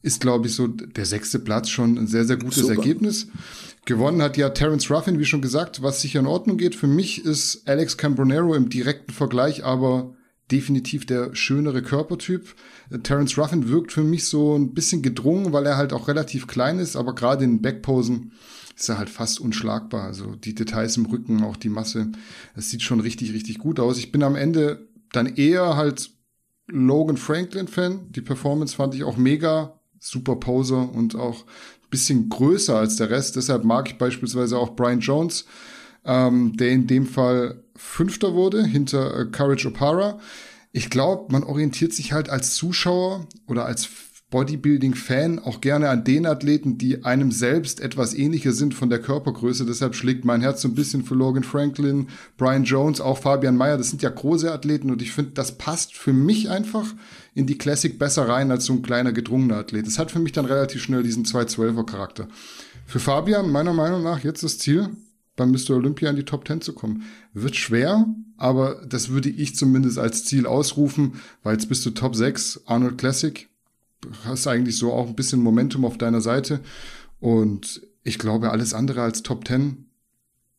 ist, 0.02 0.20
glaube 0.20 0.46
ich, 0.46 0.54
so 0.54 0.66
der 0.68 1.06
sechste 1.06 1.38
Platz 1.38 1.68
schon 1.68 1.98
ein 1.98 2.06
sehr, 2.06 2.24
sehr 2.24 2.36
gutes 2.36 2.62
Super. 2.62 2.74
Ergebnis. 2.74 3.28
Gewonnen 3.84 4.22
hat 4.22 4.36
ja 4.36 4.50
Terence 4.50 4.90
Ruffin, 4.90 5.18
wie 5.18 5.24
schon 5.24 5.42
gesagt, 5.42 5.82
was 5.82 6.00
sicher 6.00 6.20
in 6.20 6.26
Ordnung 6.26 6.56
geht. 6.56 6.74
Für 6.74 6.86
mich 6.86 7.24
ist 7.24 7.66
Alex 7.66 7.96
Cambronero 7.96 8.54
im 8.54 8.68
direkten 8.68 9.12
Vergleich 9.12 9.64
aber 9.64 10.14
definitiv 10.50 11.04
der 11.06 11.34
schönere 11.34 11.82
Körpertyp. 11.82 12.54
Terence 13.02 13.36
Ruffin 13.36 13.68
wirkt 13.68 13.92
für 13.92 14.02
mich 14.02 14.24
so 14.26 14.56
ein 14.56 14.72
bisschen 14.72 15.02
gedrungen, 15.02 15.52
weil 15.52 15.66
er 15.66 15.76
halt 15.76 15.92
auch 15.92 16.08
relativ 16.08 16.46
klein 16.46 16.78
ist, 16.78 16.96
aber 16.96 17.14
gerade 17.14 17.44
in 17.44 17.60
Backposen 17.60 18.32
ist 18.76 18.88
er 18.88 18.98
halt 18.98 19.10
fast 19.10 19.40
unschlagbar. 19.40 20.04
Also 20.04 20.36
die 20.36 20.54
Details 20.54 20.96
im 20.96 21.06
Rücken, 21.06 21.42
auch 21.42 21.56
die 21.56 21.68
Masse, 21.68 22.12
es 22.54 22.70
sieht 22.70 22.82
schon 22.82 23.00
richtig, 23.00 23.32
richtig 23.32 23.58
gut 23.58 23.80
aus. 23.80 23.98
Ich 23.98 24.12
bin 24.12 24.22
am 24.22 24.36
Ende 24.36 24.88
dann 25.12 25.26
eher 25.26 25.76
halt 25.76 26.10
Logan 26.66 27.16
Franklin-Fan. 27.16 28.12
Die 28.12 28.20
Performance 28.20 28.76
fand 28.76 28.94
ich 28.94 29.04
auch 29.04 29.16
mega. 29.16 29.77
Super 30.00 30.36
Poser 30.36 30.92
und 30.92 31.16
auch 31.16 31.44
ein 31.44 31.90
bisschen 31.90 32.28
größer 32.28 32.76
als 32.76 32.96
der 32.96 33.10
Rest. 33.10 33.36
Deshalb 33.36 33.64
mag 33.64 33.88
ich 33.88 33.98
beispielsweise 33.98 34.58
auch 34.58 34.76
Brian 34.76 35.00
Jones, 35.00 35.46
ähm, 36.04 36.56
der 36.56 36.70
in 36.70 36.86
dem 36.86 37.06
Fall 37.06 37.62
Fünfter 37.76 38.34
wurde 38.34 38.64
hinter 38.64 39.18
äh, 39.18 39.24
Courage 39.26 39.68
O'Para. 39.68 40.18
Ich 40.72 40.90
glaube, 40.90 41.32
man 41.32 41.44
orientiert 41.44 41.92
sich 41.92 42.12
halt 42.12 42.28
als 42.28 42.54
Zuschauer 42.54 43.26
oder 43.46 43.64
als 43.64 43.88
Bodybuilding-Fan 44.30 45.38
auch 45.38 45.62
gerne 45.62 45.88
an 45.88 46.04
den 46.04 46.26
Athleten, 46.26 46.76
die 46.76 47.04
einem 47.04 47.32
selbst 47.32 47.80
etwas 47.80 48.12
ähnlicher 48.12 48.52
sind 48.52 48.74
von 48.74 48.90
der 48.90 48.98
Körpergröße. 48.98 49.64
Deshalb 49.64 49.94
schlägt 49.94 50.26
mein 50.26 50.42
Herz 50.42 50.60
so 50.60 50.68
ein 50.68 50.74
bisschen 50.74 51.02
für 51.02 51.14
Logan 51.14 51.44
Franklin, 51.44 52.08
Brian 52.36 52.64
Jones, 52.64 53.00
auch 53.00 53.18
Fabian 53.18 53.56
Mayer. 53.56 53.78
Das 53.78 53.88
sind 53.88 54.02
ja 54.02 54.10
große 54.10 54.52
Athleten 54.52 54.90
und 54.90 55.00
ich 55.00 55.12
finde, 55.12 55.30
das 55.32 55.56
passt 55.56 55.96
für 55.96 56.12
mich 56.12 56.50
einfach 56.50 56.94
in 57.34 57.46
die 57.46 57.56
Classic 57.56 57.98
besser 57.98 58.28
rein 58.28 58.50
als 58.50 58.66
so 58.66 58.74
ein 58.74 58.82
kleiner 58.82 59.12
gedrungener 59.12 59.56
Athlet. 59.56 59.86
Das 59.86 59.98
hat 59.98 60.10
für 60.10 60.18
mich 60.18 60.32
dann 60.32 60.44
relativ 60.44 60.82
schnell 60.82 61.02
diesen 61.02 61.24
212er 61.24 61.86
Charakter. 61.86 62.28
Für 62.84 63.00
Fabian, 63.00 63.50
meiner 63.50 63.72
Meinung 63.72 64.02
nach, 64.02 64.24
jetzt 64.24 64.42
das 64.42 64.58
Ziel, 64.58 64.90
beim 65.36 65.52
Mr. 65.52 65.70
Olympia 65.70 66.10
in 66.10 66.16
die 66.16 66.24
Top 66.24 66.46
10 66.46 66.60
zu 66.60 66.74
kommen. 66.74 67.04
Wird 67.32 67.56
schwer, 67.56 68.06
aber 68.36 68.82
das 68.86 69.08
würde 69.08 69.30
ich 69.30 69.56
zumindest 69.56 69.98
als 69.98 70.26
Ziel 70.26 70.46
ausrufen, 70.46 71.14
weil 71.42 71.54
jetzt 71.54 71.70
bist 71.70 71.86
du 71.86 71.90
Top 71.90 72.14
6, 72.14 72.62
Arnold 72.66 72.98
Classic, 72.98 73.47
hast 74.24 74.46
eigentlich 74.46 74.76
so 74.76 74.92
auch 74.92 75.08
ein 75.08 75.16
bisschen 75.16 75.40
Momentum 75.40 75.84
auf 75.84 75.98
deiner 75.98 76.20
Seite. 76.20 76.60
Und 77.20 77.82
ich 78.04 78.18
glaube, 78.18 78.50
alles 78.50 78.74
andere 78.74 79.02
als 79.02 79.22
Top 79.22 79.46
10 79.46 79.88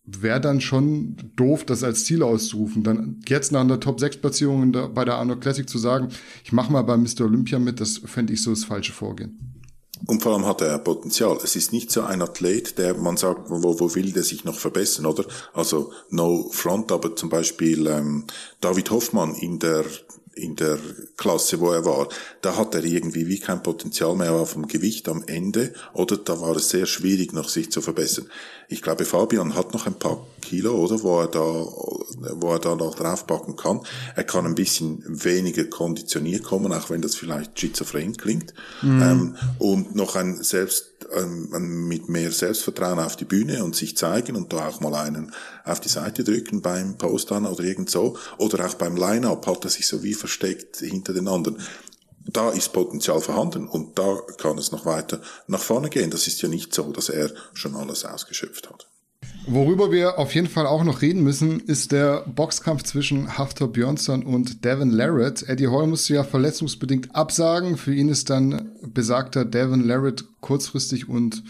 wäre 0.05 0.41
dann 0.41 0.61
schon 0.61 1.15
doof, 1.35 1.65
das 1.65 1.83
als 1.83 2.05
Ziel 2.05 2.23
auszurufen. 2.23 2.83
Dann 2.83 3.21
jetzt 3.27 3.51
nach 3.51 3.61
einer 3.61 3.79
Top 3.79 3.99
6 3.99 4.17
Platzierung 4.17 4.71
bei 4.93 5.05
der 5.05 5.15
Arnold 5.15 5.41
Classic 5.41 5.69
zu 5.69 5.77
sagen, 5.77 6.09
ich 6.43 6.51
mache 6.51 6.71
mal 6.71 6.81
bei 6.81 6.97
Mr. 6.97 7.21
Olympia 7.21 7.59
mit, 7.59 7.79
das 7.79 8.01
fände 8.05 8.33
ich 8.33 8.41
so 8.41 8.51
das 8.51 8.63
falsche 8.63 8.93
Vorgehen. 8.93 9.59
Und 10.07 10.23
vor 10.23 10.33
allem 10.33 10.45
hat 10.45 10.61
er 10.61 10.79
Potenzial. 10.79 11.37
Es 11.43 11.55
ist 11.55 11.73
nicht 11.73 11.91
so 11.91 12.01
ein 12.01 12.21
Athlet, 12.21 12.77
der 12.77 12.95
man 12.95 13.17
sagt, 13.17 13.49
wo, 13.49 13.79
wo 13.79 13.95
will 13.95 14.13
der 14.13 14.23
sich 14.23 14.45
noch 14.45 14.57
verbessern, 14.57 15.05
oder? 15.05 15.25
Also 15.53 15.91
no 16.09 16.49
front, 16.51 16.91
aber 16.91 17.15
zum 17.15 17.29
Beispiel 17.29 17.85
ähm, 17.87 18.25
David 18.61 18.91
Hoffmann 18.91 19.35
in 19.35 19.59
der 19.59 19.83
in 20.35 20.55
der 20.55 20.77
Klasse, 21.17 21.59
wo 21.59 21.71
er 21.71 21.85
war, 21.85 22.07
da 22.41 22.55
hat 22.55 22.75
er 22.75 22.83
irgendwie 22.83 23.27
wie 23.27 23.39
kein 23.39 23.63
Potenzial 23.63 24.15
mehr 24.15 24.33
auf 24.33 24.53
dem 24.53 24.67
Gewicht 24.67 25.09
am 25.09 25.23
Ende, 25.25 25.73
oder 25.93 26.17
da 26.17 26.39
war 26.39 26.55
es 26.55 26.69
sehr 26.69 26.85
schwierig, 26.85 27.33
noch 27.33 27.49
sich 27.49 27.71
zu 27.71 27.81
verbessern. 27.81 28.29
Ich 28.71 28.83
glaube, 28.83 29.03
Fabian 29.03 29.55
hat 29.55 29.73
noch 29.73 29.87
ein 29.87 29.95
paar 29.95 30.25
Kilo, 30.41 30.75
oder, 30.75 31.01
wo 31.01 31.21
er 31.21 31.27
da, 31.27 31.39
wo 31.39 32.53
er 32.53 32.59
da 32.59 32.75
noch 32.75 32.93
draufpacken 32.93 33.55
kann. 33.55 33.81
Er 34.15 34.23
kann 34.23 34.45
ein 34.45 34.53
bisschen 34.53 35.03
weniger 35.07 35.63
konditioniert 35.65 36.43
kommen, 36.43 36.71
auch 36.71 36.91
wenn 36.91 37.01
das 37.01 37.15
vielleicht 37.15 37.59
schizophren 37.59 38.15
klingt, 38.15 38.53
mhm. 38.83 39.01
ähm, 39.01 39.35
und 39.57 39.95
noch 39.95 40.15
ein 40.15 40.43
selbst 40.43 40.89
ähm, 41.15 41.87
mit 41.87 42.09
mehr 42.09 42.31
Selbstvertrauen 42.31 42.99
auf 42.99 43.15
die 43.15 43.25
Bühne 43.25 43.63
und 43.63 43.75
sich 43.75 43.97
zeigen 43.97 44.35
und 44.35 44.53
da 44.53 44.67
auch 44.67 44.81
mal 44.81 44.93
einen 44.93 45.31
auf 45.65 45.79
die 45.79 45.89
Seite 45.89 46.23
drücken 46.23 46.61
beim 46.61 46.97
Postern 46.97 47.47
oder 47.47 47.63
irgend 47.63 47.89
so. 47.89 48.17
Oder 48.37 48.67
auch 48.67 48.75
beim 48.75 48.95
Line-Up 48.95 49.47
hat 49.47 49.65
er 49.65 49.71
sich 49.71 49.87
so 49.87 50.03
wie 50.03 50.13
versteckt 50.13 50.77
hinter 50.77 51.13
den 51.13 51.27
anderen. 51.27 51.57
Da 52.25 52.51
ist 52.51 52.73
Potenzial 52.73 53.21
vorhanden 53.21 53.67
und 53.67 53.97
da 53.97 54.17
kann 54.37 54.57
es 54.57 54.71
noch 54.71 54.85
weiter 54.85 55.21
nach 55.47 55.61
vorne 55.61 55.89
gehen. 55.89 56.11
Das 56.11 56.27
ist 56.27 56.41
ja 56.41 56.49
nicht 56.49 56.73
so, 56.73 56.91
dass 56.91 57.09
er 57.09 57.31
schon 57.53 57.75
alles 57.75 58.05
ausgeschöpft 58.05 58.69
hat. 58.69 58.87
Worüber 59.47 59.91
wir 59.91 60.19
auf 60.19 60.35
jeden 60.35 60.47
Fall 60.47 60.67
auch 60.67 60.83
noch 60.83 61.01
reden 61.01 61.23
müssen, 61.23 61.59
ist 61.61 61.91
der 61.91 62.23
Boxkampf 62.27 62.83
zwischen 62.83 63.37
Haftor 63.37 63.69
Björnsson 63.69 64.23
und 64.23 64.63
Devin 64.63 64.91
Larrett. 64.91 65.47
Eddie 65.47 65.69
Hall 65.69 65.87
musste 65.87 66.13
ja 66.13 66.23
verletzungsbedingt 66.23 67.15
absagen. 67.15 67.77
Für 67.77 67.93
ihn 67.93 68.09
ist 68.09 68.29
dann 68.29 68.73
besagter 68.81 69.45
Devin 69.45 69.81
Larrett 69.81 70.25
kurzfristig 70.41 71.09
und 71.09 71.43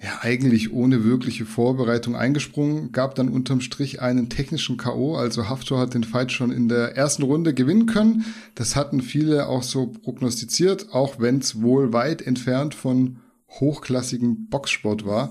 ja, 0.00 0.20
eigentlich 0.20 0.72
ohne 0.72 1.02
wirkliche 1.04 1.44
Vorbereitung 1.44 2.14
eingesprungen, 2.14 2.92
gab 2.92 3.16
dann 3.16 3.28
unterm 3.28 3.60
Strich 3.60 4.00
einen 4.00 4.28
technischen 4.28 4.76
K.O., 4.76 5.16
also 5.16 5.48
Haftor 5.48 5.80
hat 5.80 5.94
den 5.94 6.04
Fight 6.04 6.30
schon 6.30 6.52
in 6.52 6.68
der 6.68 6.96
ersten 6.96 7.24
Runde 7.24 7.52
gewinnen 7.52 7.86
können. 7.86 8.24
Das 8.54 8.76
hatten 8.76 9.00
viele 9.00 9.48
auch 9.48 9.64
so 9.64 9.88
prognostiziert, 9.88 10.92
auch 10.92 11.18
wenn 11.18 11.38
es 11.38 11.60
wohl 11.62 11.92
weit 11.92 12.22
entfernt 12.22 12.76
von 12.76 13.16
hochklassigem 13.50 14.46
Boxsport 14.48 15.04
war. 15.04 15.30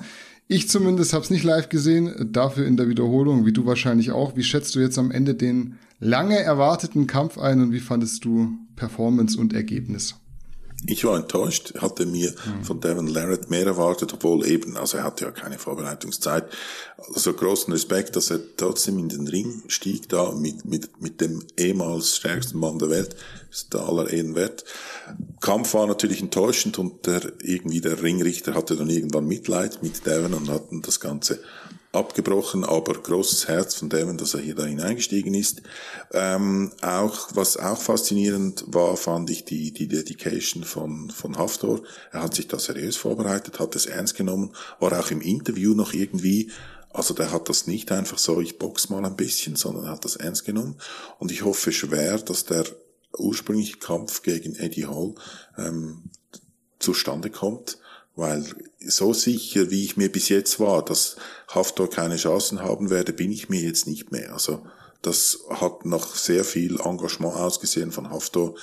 Ich 0.49 0.67
zumindest 0.67 1.13
habe 1.13 1.23
es 1.23 1.29
nicht 1.29 1.43
live 1.43 1.69
gesehen, 1.69 2.29
dafür 2.31 2.65
in 2.65 2.75
der 2.75 2.89
Wiederholung, 2.89 3.45
wie 3.45 3.53
du 3.53 3.65
wahrscheinlich 3.65 4.11
auch. 4.11 4.35
Wie 4.35 4.43
schätzt 4.43 4.75
du 4.75 4.79
jetzt 4.79 4.97
am 4.97 5.11
Ende 5.11 5.35
den 5.35 5.75
lange 5.99 6.39
erwarteten 6.39 7.07
Kampf 7.07 7.37
ein 7.37 7.61
und 7.61 7.71
wie 7.71 7.79
fandest 7.79 8.25
du 8.25 8.57
Performance 8.75 9.39
und 9.39 9.53
Ergebnis? 9.53 10.15
Ich 10.85 11.03
war 11.05 11.17
enttäuscht, 11.17 11.73
hatte 11.79 12.05
mir 12.05 12.31
mhm. 12.31 12.63
von 12.63 12.79
Devin 12.79 13.07
Larrett 13.07 13.49
mehr 13.49 13.65
erwartet, 13.65 14.13
obwohl 14.13 14.45
eben, 14.45 14.77
also 14.77 14.97
er 14.97 15.03
hatte 15.03 15.25
ja 15.25 15.31
keine 15.31 15.57
Vorbereitungszeit. 15.57 16.45
Also 17.13 17.33
großen 17.33 17.73
Respekt, 17.73 18.15
dass 18.15 18.29
er 18.29 18.39
trotzdem 18.57 18.99
in 18.99 19.09
den 19.09 19.27
Ring 19.27 19.63
stieg, 19.67 20.07
da 20.09 20.31
mit, 20.31 20.65
mit, 20.65 21.01
mit 21.01 21.19
dem 21.19 21.43
ehemals 21.57 22.17
stärksten 22.17 22.59
Mann 22.59 22.77
der 22.77 22.91
Welt, 22.91 23.15
ist 23.49 23.73
der 23.73 23.81
aller 23.81 24.09
Ehren 24.09 24.35
wert. 24.35 24.65
Kampf 25.41 25.73
war 25.73 25.87
natürlich 25.87 26.21
enttäuschend 26.21 26.77
und 26.77 27.07
der, 27.07 27.21
irgendwie 27.41 27.81
der 27.81 28.03
Ringrichter 28.03 28.53
hatte 28.53 28.75
dann 28.75 28.89
irgendwann 28.89 29.27
Mitleid 29.27 29.81
mit 29.81 30.05
Devin 30.05 30.35
und 30.35 30.49
hatten 30.49 30.83
das 30.83 30.99
Ganze 30.99 31.39
abgebrochen, 31.97 32.63
aber 32.63 32.93
großes 32.93 33.47
Herz 33.47 33.75
von 33.75 33.89
Devon, 33.89 34.17
dass 34.17 34.33
er 34.33 34.39
hier 34.39 34.55
da 34.55 34.65
hineingestiegen 34.65 35.33
ist. 35.33 35.61
Ähm, 36.13 36.71
auch, 36.81 37.29
was 37.33 37.57
auch 37.57 37.81
faszinierend 37.81 38.63
war, 38.67 38.95
fand 38.97 39.29
ich 39.29 39.45
die, 39.45 39.73
die 39.73 39.87
Dedication 39.87 40.63
von, 40.63 41.09
von 41.09 41.37
Haftor. 41.37 41.81
Er 42.11 42.23
hat 42.23 42.35
sich 42.35 42.47
da 42.47 42.59
seriös 42.59 42.95
vorbereitet, 42.95 43.59
hat 43.59 43.75
es 43.75 43.85
ernst 43.85 44.15
genommen, 44.15 44.53
war 44.79 44.97
auch 44.97 45.11
im 45.11 45.21
Interview 45.21 45.73
noch 45.73 45.93
irgendwie 45.93 46.51
also 46.93 47.13
der 47.13 47.31
hat 47.31 47.47
das 47.47 47.67
nicht 47.67 47.91
einfach 47.91 48.17
so, 48.17 48.41
ich 48.41 48.57
box 48.57 48.89
mal 48.89 49.05
ein 49.05 49.15
bisschen, 49.15 49.55
sondern 49.55 49.87
hat 49.87 50.03
das 50.03 50.15
ernst 50.15 50.45
genommen. 50.45 50.77
Und 51.19 51.31
ich 51.31 51.43
hoffe 51.43 51.71
schwer, 51.71 52.17
dass 52.17 52.45
der 52.45 52.65
ursprüngliche 53.15 53.77
Kampf 53.77 54.23
gegen 54.23 54.55
Eddie 54.55 54.87
Hall 54.87 55.13
ähm, 55.59 56.09
zustande 56.79 57.29
kommt 57.29 57.77
weil 58.17 58.43
so 58.79 59.13
sicher, 59.13 59.71
wie 59.71 59.85
ich 59.85 59.95
mir 59.95 60.11
bis 60.11 60.27
jetzt 60.27 60.59
war, 60.59 60.83
dass 60.83 61.15
Haftor 61.47 61.89
keine 61.89 62.17
Chancen 62.17 62.61
haben 62.61 62.89
werde, 62.89 63.13
bin 63.13 63.31
ich 63.31 63.47
mir 63.47 63.61
jetzt 63.61 63.87
nicht 63.87 64.11
mehr. 64.11 64.33
Also 64.33 64.65
das 65.01 65.39
hat 65.49 65.85
noch 65.85 66.15
sehr 66.15 66.43
viel 66.43 66.79
Engagement 66.81 67.35
ausgesehen 67.35 67.91
von 67.91 68.09
Haftor. 68.09 68.55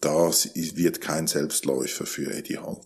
Das 0.00 0.48
wird 0.54 1.00
kein 1.00 1.26
Selbstläufer 1.26 2.06
für 2.06 2.32
Eddie 2.32 2.58
Hall. 2.58 2.80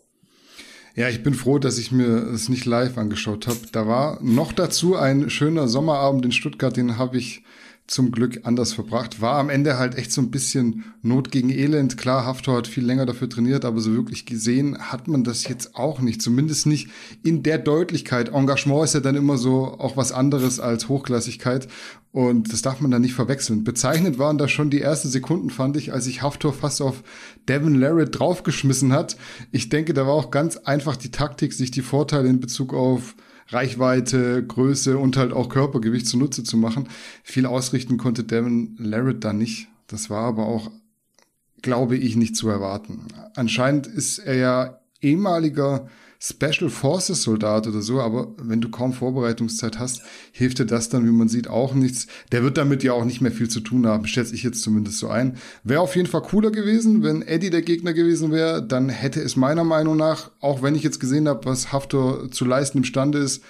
Ja, 0.94 1.10
ich 1.10 1.22
bin 1.22 1.34
froh, 1.34 1.58
dass 1.58 1.76
ich 1.76 1.92
mir 1.92 2.26
es 2.32 2.48
nicht 2.48 2.64
live 2.64 2.96
angeschaut 2.96 3.46
habe. 3.46 3.60
Da 3.70 3.86
war 3.86 4.18
noch 4.22 4.52
dazu 4.52 4.96
ein 4.96 5.28
schöner 5.28 5.68
Sommerabend 5.68 6.24
in 6.24 6.32
Stuttgart, 6.32 6.74
den 6.74 6.96
habe 6.96 7.18
ich 7.18 7.44
zum 7.86 8.10
Glück 8.10 8.40
anders 8.42 8.72
verbracht. 8.72 9.20
War 9.20 9.38
am 9.38 9.48
Ende 9.48 9.78
halt 9.78 9.94
echt 9.94 10.10
so 10.10 10.20
ein 10.20 10.30
bisschen 10.30 10.84
Not 11.02 11.30
gegen 11.30 11.50
Elend. 11.50 11.96
Klar, 11.96 12.26
Haftor 12.26 12.56
hat 12.56 12.66
viel 12.66 12.84
länger 12.84 13.06
dafür 13.06 13.28
trainiert, 13.28 13.64
aber 13.64 13.80
so 13.80 13.92
wirklich 13.92 14.26
gesehen 14.26 14.76
hat 14.78 15.06
man 15.06 15.22
das 15.22 15.46
jetzt 15.46 15.76
auch 15.76 16.00
nicht. 16.00 16.20
Zumindest 16.20 16.66
nicht 16.66 16.88
in 17.22 17.44
der 17.44 17.58
Deutlichkeit. 17.58 18.30
Engagement 18.30 18.84
ist 18.84 18.94
ja 18.94 19.00
dann 19.00 19.14
immer 19.14 19.38
so 19.38 19.66
auch 19.78 19.96
was 19.96 20.10
anderes 20.10 20.58
als 20.58 20.88
Hochklassigkeit. 20.88 21.68
Und 22.10 22.52
das 22.52 22.62
darf 22.62 22.80
man 22.80 22.90
da 22.90 22.98
nicht 22.98 23.14
verwechseln. 23.14 23.62
Bezeichnet 23.62 24.18
waren 24.18 24.38
da 24.38 24.48
schon 24.48 24.70
die 24.70 24.80
ersten 24.80 25.08
Sekunden, 25.08 25.50
fand 25.50 25.76
ich, 25.76 25.92
als 25.92 26.04
sich 26.04 26.22
Haftor 26.22 26.54
fast 26.54 26.82
auf 26.82 27.04
Devin 27.48 27.74
Larrett 27.74 28.18
draufgeschmissen 28.18 28.92
hat. 28.92 29.16
Ich 29.52 29.68
denke, 29.68 29.94
da 29.94 30.06
war 30.06 30.14
auch 30.14 30.30
ganz 30.30 30.56
einfach 30.56 30.96
die 30.96 31.10
Taktik, 31.10 31.52
sich 31.52 31.70
die 31.70 31.82
Vorteile 31.82 32.28
in 32.28 32.40
Bezug 32.40 32.74
auf 32.74 33.14
Reichweite, 33.48 34.44
Größe 34.44 34.98
und 34.98 35.16
halt 35.16 35.32
auch 35.32 35.48
Körpergewicht 35.48 36.06
zunutze 36.06 36.42
zu 36.44 36.56
machen. 36.56 36.88
Viel 37.22 37.46
ausrichten 37.46 37.96
konnte 37.96 38.24
Devin 38.24 38.76
Larrett 38.78 39.24
da 39.24 39.32
nicht. 39.32 39.68
Das 39.86 40.10
war 40.10 40.24
aber 40.24 40.46
auch, 40.46 40.70
glaube 41.62 41.96
ich, 41.96 42.16
nicht 42.16 42.36
zu 42.36 42.48
erwarten. 42.48 43.06
Anscheinend 43.34 43.86
ist 43.86 44.18
er 44.18 44.34
ja 44.34 44.80
ehemaliger 45.00 45.88
Special 46.28 46.70
Forces 46.70 47.22
Soldat 47.22 47.66
oder 47.66 47.82
so, 47.82 48.00
aber 48.00 48.34
wenn 48.38 48.60
du 48.60 48.68
kaum 48.68 48.92
Vorbereitungszeit 48.92 49.78
hast, 49.78 50.02
hilft 50.32 50.58
dir 50.58 50.66
das 50.66 50.88
dann, 50.88 51.06
wie 51.06 51.12
man 51.12 51.28
sieht, 51.28 51.48
auch 51.48 51.74
nichts. 51.74 52.06
Der 52.32 52.42
wird 52.42 52.56
damit 52.56 52.82
ja 52.82 52.92
auch 52.92 53.04
nicht 53.04 53.20
mehr 53.20 53.30
viel 53.30 53.48
zu 53.48 53.60
tun 53.60 53.86
haben, 53.86 54.06
schätze 54.06 54.34
ich 54.34 54.42
jetzt 54.42 54.62
zumindest 54.62 54.98
so 54.98 55.08
ein. 55.08 55.36
Wäre 55.62 55.80
auf 55.80 55.94
jeden 55.94 56.08
Fall 56.08 56.22
cooler 56.22 56.50
gewesen, 56.50 57.02
wenn 57.02 57.22
Eddie 57.22 57.50
der 57.50 57.62
Gegner 57.62 57.92
gewesen 57.92 58.32
wäre, 58.32 58.66
dann 58.66 58.88
hätte 58.88 59.20
es 59.20 59.36
meiner 59.36 59.64
Meinung 59.64 59.96
nach, 59.96 60.30
auch 60.40 60.62
wenn 60.62 60.74
ich 60.74 60.82
jetzt 60.82 61.00
gesehen 61.00 61.28
habe, 61.28 61.44
was 61.44 61.72
Haftor 61.72 62.30
zu 62.30 62.44
leisten 62.44 62.78
imstande 62.78 63.18
ist, 63.18 63.44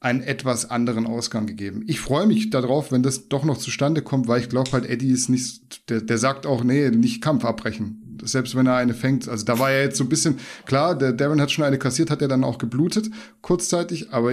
einen 0.00 0.22
etwas 0.22 0.70
anderen 0.70 1.06
Ausgang 1.06 1.46
gegeben. 1.46 1.82
Ich 1.86 2.00
freue 2.00 2.26
mich 2.26 2.50
darauf, 2.50 2.92
wenn 2.92 3.02
das 3.02 3.28
doch 3.28 3.44
noch 3.44 3.58
zustande 3.58 4.02
kommt, 4.02 4.28
weil 4.28 4.40
ich 4.40 4.48
glaube 4.48 4.70
halt, 4.72 4.86
Eddie 4.86 5.10
ist 5.10 5.28
nicht, 5.28 5.88
der, 5.90 6.00
der 6.00 6.18
sagt 6.18 6.46
auch, 6.46 6.62
nee, 6.62 6.90
nicht 6.90 7.20
Kampf 7.20 7.44
abbrechen. 7.44 8.07
Selbst 8.26 8.54
wenn 8.54 8.66
er 8.66 8.76
eine 8.76 8.94
fängt. 8.94 9.28
Also 9.28 9.44
da 9.44 9.58
war 9.58 9.70
er 9.70 9.82
jetzt 9.82 9.96
so 9.96 10.04
ein 10.04 10.08
bisschen, 10.08 10.38
klar, 10.66 10.96
der 10.96 11.12
Darren 11.12 11.40
hat 11.40 11.50
schon 11.50 11.64
eine 11.64 11.78
kassiert, 11.78 12.10
hat 12.10 12.22
er 12.22 12.28
dann 12.28 12.44
auch 12.44 12.58
geblutet, 12.58 13.10
kurzzeitig, 13.40 14.12
aber 14.12 14.32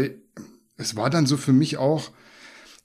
es 0.78 0.95
war 0.95 1.10
dann 1.10 1.26
so 1.26 1.38
für 1.38 1.54
mich 1.54 1.78
auch, 1.78 2.12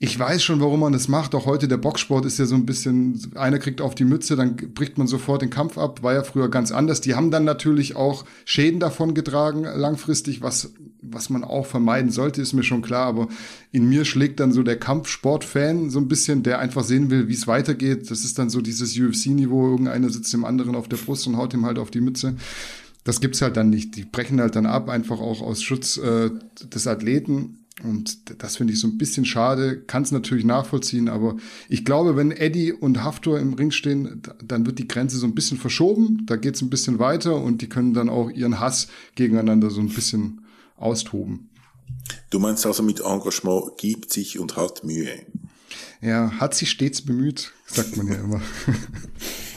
ich 0.03 0.19
weiß 0.19 0.43
schon, 0.43 0.63
warum 0.63 0.81
man 0.81 0.95
das 0.95 1.09
macht. 1.09 1.35
Auch 1.35 1.45
heute 1.45 1.69
der 1.69 1.77
Boxsport 1.77 2.25
ist 2.25 2.39
ja 2.39 2.47
so 2.47 2.55
ein 2.55 2.65
bisschen, 2.65 3.21
einer 3.35 3.59
kriegt 3.59 3.83
auf 3.83 3.95
die 3.95 4.07
Mütze, 4.07 4.35
dann 4.35 4.57
bricht 4.57 4.97
man 4.97 5.07
sofort 5.07 5.43
den 5.43 5.51
Kampf 5.51 5.77
ab. 5.77 6.03
War 6.03 6.15
ja 6.15 6.23
früher 6.23 6.49
ganz 6.49 6.73
anders. 6.73 7.03
Die 7.03 7.15
haben 7.15 7.31
dann 7.31 7.45
natürlich 7.45 7.97
auch 7.97 8.25
Schäden 8.47 8.81
davon 8.81 9.13
getragen, 9.13 9.65
langfristig, 9.65 10.41
was, 10.41 10.73
was 11.03 11.29
man 11.29 11.45
auch 11.45 11.67
vermeiden 11.67 12.11
sollte, 12.11 12.41
ist 12.41 12.55
mir 12.55 12.63
schon 12.63 12.81
klar. 12.81 13.09
Aber 13.09 13.29
in 13.73 13.91
mir 13.91 14.07
schlägt 14.07 14.41
dann 14.41 14.53
so 14.53 14.63
der 14.63 14.79
Kampfsport-Fan 14.79 15.91
so 15.91 15.99
ein 15.99 16.09
bisschen, 16.09 16.43
der 16.43 16.61
einfach 16.61 16.83
sehen 16.83 17.11
will, 17.11 17.29
wie 17.29 17.35
es 17.35 17.47
weitergeht. 17.47 18.11
Das 18.11 18.25
ist 18.25 18.39
dann 18.39 18.49
so 18.49 18.63
dieses 18.63 18.99
UFC-Niveau. 18.99 19.69
Irgendeiner 19.71 20.09
sitzt 20.09 20.33
dem 20.33 20.47
anderen 20.47 20.77
auf 20.77 20.89
der 20.89 20.97
Brust 20.97 21.27
und 21.27 21.37
haut 21.37 21.53
ihm 21.53 21.67
halt 21.67 21.79
auf 21.79 21.91
die 21.91 22.01
Mütze. 22.01 22.37
Das 23.05 23.21
gibt's 23.21 23.43
halt 23.43 23.59
dann 23.59 23.69
nicht. 23.69 23.97
Die 23.97 24.07
brechen 24.07 24.41
halt 24.41 24.57
dann 24.57 24.65
ab, 24.65 24.89
einfach 24.89 25.21
auch 25.21 25.43
aus 25.43 25.63
Schutz 25.63 25.99
äh, 25.99 26.31
des 26.73 26.87
Athleten. 26.87 27.60
Und 27.83 28.43
das 28.43 28.57
finde 28.57 28.73
ich 28.73 28.81
so 28.81 28.89
ein 28.89 28.99
bisschen 28.99 29.25
schade, 29.25 29.81
kann 29.81 30.03
es 30.03 30.13
natürlich 30.13 30.45
nachvollziehen, 30.45 31.09
aber 31.09 31.37
ich 31.69 31.85
glaube, 31.85 32.17
wenn 32.17 32.31
Eddie 32.31 32.73
und 32.73 33.03
Haftor 33.03 33.39
im 33.39 33.55
Ring 33.55 33.71
stehen, 33.71 34.23
dann 34.45 34.67
wird 34.67 34.79
die 34.79 34.89
Grenze 34.89 35.19
so 35.19 35.27
ein 35.27 35.35
bisschen 35.35 35.59
verschoben, 35.59 36.25
da 36.27 36.37
geht 36.37 36.57
es 36.57 36.63
ein 36.63 36.71
bisschen 36.71 36.99
weiter 36.99 37.37
und 37.37 37.63
die 37.63 37.69
können 37.69 37.95
dann 37.95 38.09
auch 38.09 38.31
ihren 38.31 38.61
Hass 38.61 38.89
gegeneinander 39.15 39.71
so 39.71 39.81
ein 39.81 39.89
bisschen 39.89 40.45
austoben. 40.77 41.49
Du 42.31 42.39
meinst 42.39 42.67
also 42.67 42.83
mit 42.83 43.01
Engagement 43.01 43.77
gibt 43.79 44.13
sich 44.13 44.39
und 44.39 44.57
hat 44.57 44.85
Mühe. 44.85 45.27
Ja, 46.01 46.33
hat 46.33 46.55
sich 46.55 46.71
stets 46.71 47.03
bemüht, 47.03 47.53
sagt 47.67 47.97
man 47.97 48.09
ja 48.09 48.15
immer. 48.15 48.41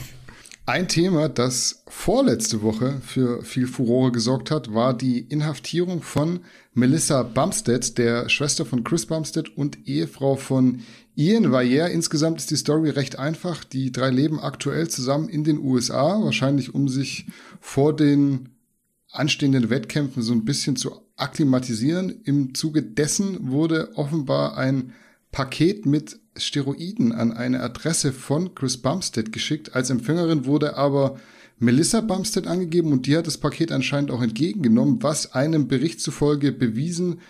Ein 0.66 0.88
Thema, 0.88 1.28
das 1.28 1.82
vorletzte 1.88 2.62
Woche 2.62 2.98
für 3.02 3.42
viel 3.42 3.66
Furore 3.66 4.12
gesorgt 4.12 4.50
hat, 4.50 4.72
war 4.72 4.96
die 4.96 5.18
Inhaftierung 5.18 6.00
von 6.00 6.40
Melissa 6.72 7.22
Bumstead, 7.22 7.98
der 7.98 8.30
Schwester 8.30 8.64
von 8.64 8.82
Chris 8.82 9.04
Bumstead 9.04 9.54
und 9.58 9.86
Ehefrau 9.86 10.36
von 10.36 10.80
Ian 11.16 11.52
Vayer. 11.52 11.90
Insgesamt 11.90 12.38
ist 12.38 12.50
die 12.50 12.56
Story 12.56 12.88
recht 12.88 13.18
einfach. 13.18 13.62
Die 13.62 13.92
drei 13.92 14.08
leben 14.08 14.40
aktuell 14.40 14.88
zusammen 14.88 15.28
in 15.28 15.44
den 15.44 15.58
USA, 15.58 16.24
wahrscheinlich 16.24 16.74
um 16.74 16.88
sich 16.88 17.26
vor 17.60 17.94
den 17.94 18.48
anstehenden 19.10 19.68
Wettkämpfen 19.68 20.22
so 20.22 20.32
ein 20.32 20.46
bisschen 20.46 20.76
zu 20.76 20.92
akklimatisieren. 21.16 22.22
Im 22.24 22.54
Zuge 22.54 22.82
dessen 22.82 23.50
wurde 23.50 23.90
offenbar 23.96 24.56
ein 24.56 24.94
Paket 25.30 25.84
mit 25.84 26.18
Steroiden 26.36 27.12
an 27.12 27.32
eine 27.32 27.62
Adresse 27.62 28.12
von 28.12 28.54
Chris 28.54 28.78
Bumstead 28.78 29.32
geschickt. 29.32 29.74
Als 29.74 29.90
Empfängerin 29.90 30.46
wurde 30.46 30.76
aber 30.76 31.16
Melissa 31.58 32.00
Bumstead 32.00 32.46
angegeben 32.46 32.92
und 32.92 33.06
die 33.06 33.16
hat 33.16 33.26
das 33.26 33.38
Paket 33.38 33.70
anscheinend 33.72 34.10
auch 34.10 34.22
entgegengenommen, 34.22 35.02
was 35.02 35.32
einem 35.32 35.68
Bericht 35.68 36.00
zufolge 36.00 36.52
bewiesen 36.52 37.20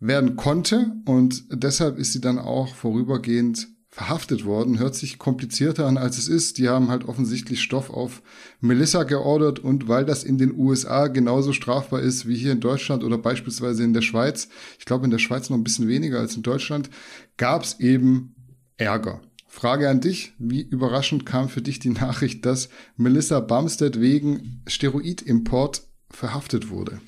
werden 0.00 0.36
konnte 0.36 0.92
und 1.06 1.44
deshalb 1.50 1.98
ist 1.98 2.12
sie 2.12 2.20
dann 2.20 2.38
auch 2.38 2.74
vorübergehend 2.74 3.68
verhaftet 3.94 4.44
worden. 4.44 4.80
Hört 4.80 4.96
sich 4.96 5.18
komplizierter 5.18 5.86
an, 5.86 5.98
als 5.98 6.18
es 6.18 6.26
ist. 6.26 6.58
Die 6.58 6.68
haben 6.68 6.88
halt 6.88 7.04
offensichtlich 7.04 7.62
Stoff 7.62 7.90
auf 7.90 8.22
Melissa 8.60 9.04
geordert 9.04 9.60
und 9.60 9.86
weil 9.86 10.04
das 10.04 10.24
in 10.24 10.36
den 10.36 10.52
USA 10.58 11.06
genauso 11.06 11.52
strafbar 11.52 12.00
ist 12.00 12.26
wie 12.26 12.34
hier 12.34 12.50
in 12.50 12.60
Deutschland 12.60 13.04
oder 13.04 13.18
beispielsweise 13.18 13.84
in 13.84 13.92
der 13.92 14.02
Schweiz, 14.02 14.48
ich 14.80 14.84
glaube 14.84 15.04
in 15.04 15.12
der 15.12 15.18
Schweiz 15.18 15.48
noch 15.48 15.56
ein 15.56 15.62
bisschen 15.62 15.86
weniger 15.86 16.18
als 16.18 16.34
in 16.34 16.42
Deutschland, 16.42 16.90
gab 17.36 17.62
es 17.62 17.78
eben 17.78 18.34
Ärger. 18.76 19.20
Frage 19.48 19.88
an 19.88 20.00
dich, 20.00 20.32
wie 20.38 20.62
überraschend 20.62 21.24
kam 21.24 21.48
für 21.48 21.62
dich 21.62 21.78
die 21.78 21.90
Nachricht, 21.90 22.44
dass 22.44 22.68
Melissa 22.96 23.38
Bumstead 23.40 24.00
wegen 24.00 24.62
Steroidimport 24.66 25.82
verhaftet 26.10 26.70
wurde? 26.70 27.00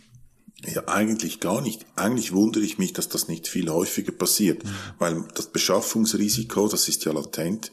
Ja, 0.64 0.86
eigentlich 0.88 1.40
gar 1.40 1.60
nicht. 1.60 1.84
Eigentlich 1.96 2.32
wundere 2.32 2.62
ich 2.62 2.78
mich, 2.78 2.92
dass 2.92 3.08
das 3.08 3.28
nicht 3.28 3.48
viel 3.48 3.68
häufiger 3.68 4.12
passiert, 4.12 4.64
mhm. 4.64 4.68
weil 4.98 5.24
das 5.34 5.48
Beschaffungsrisiko, 5.48 6.68
das 6.68 6.88
ist 6.88 7.04
ja 7.04 7.12
latent. 7.12 7.72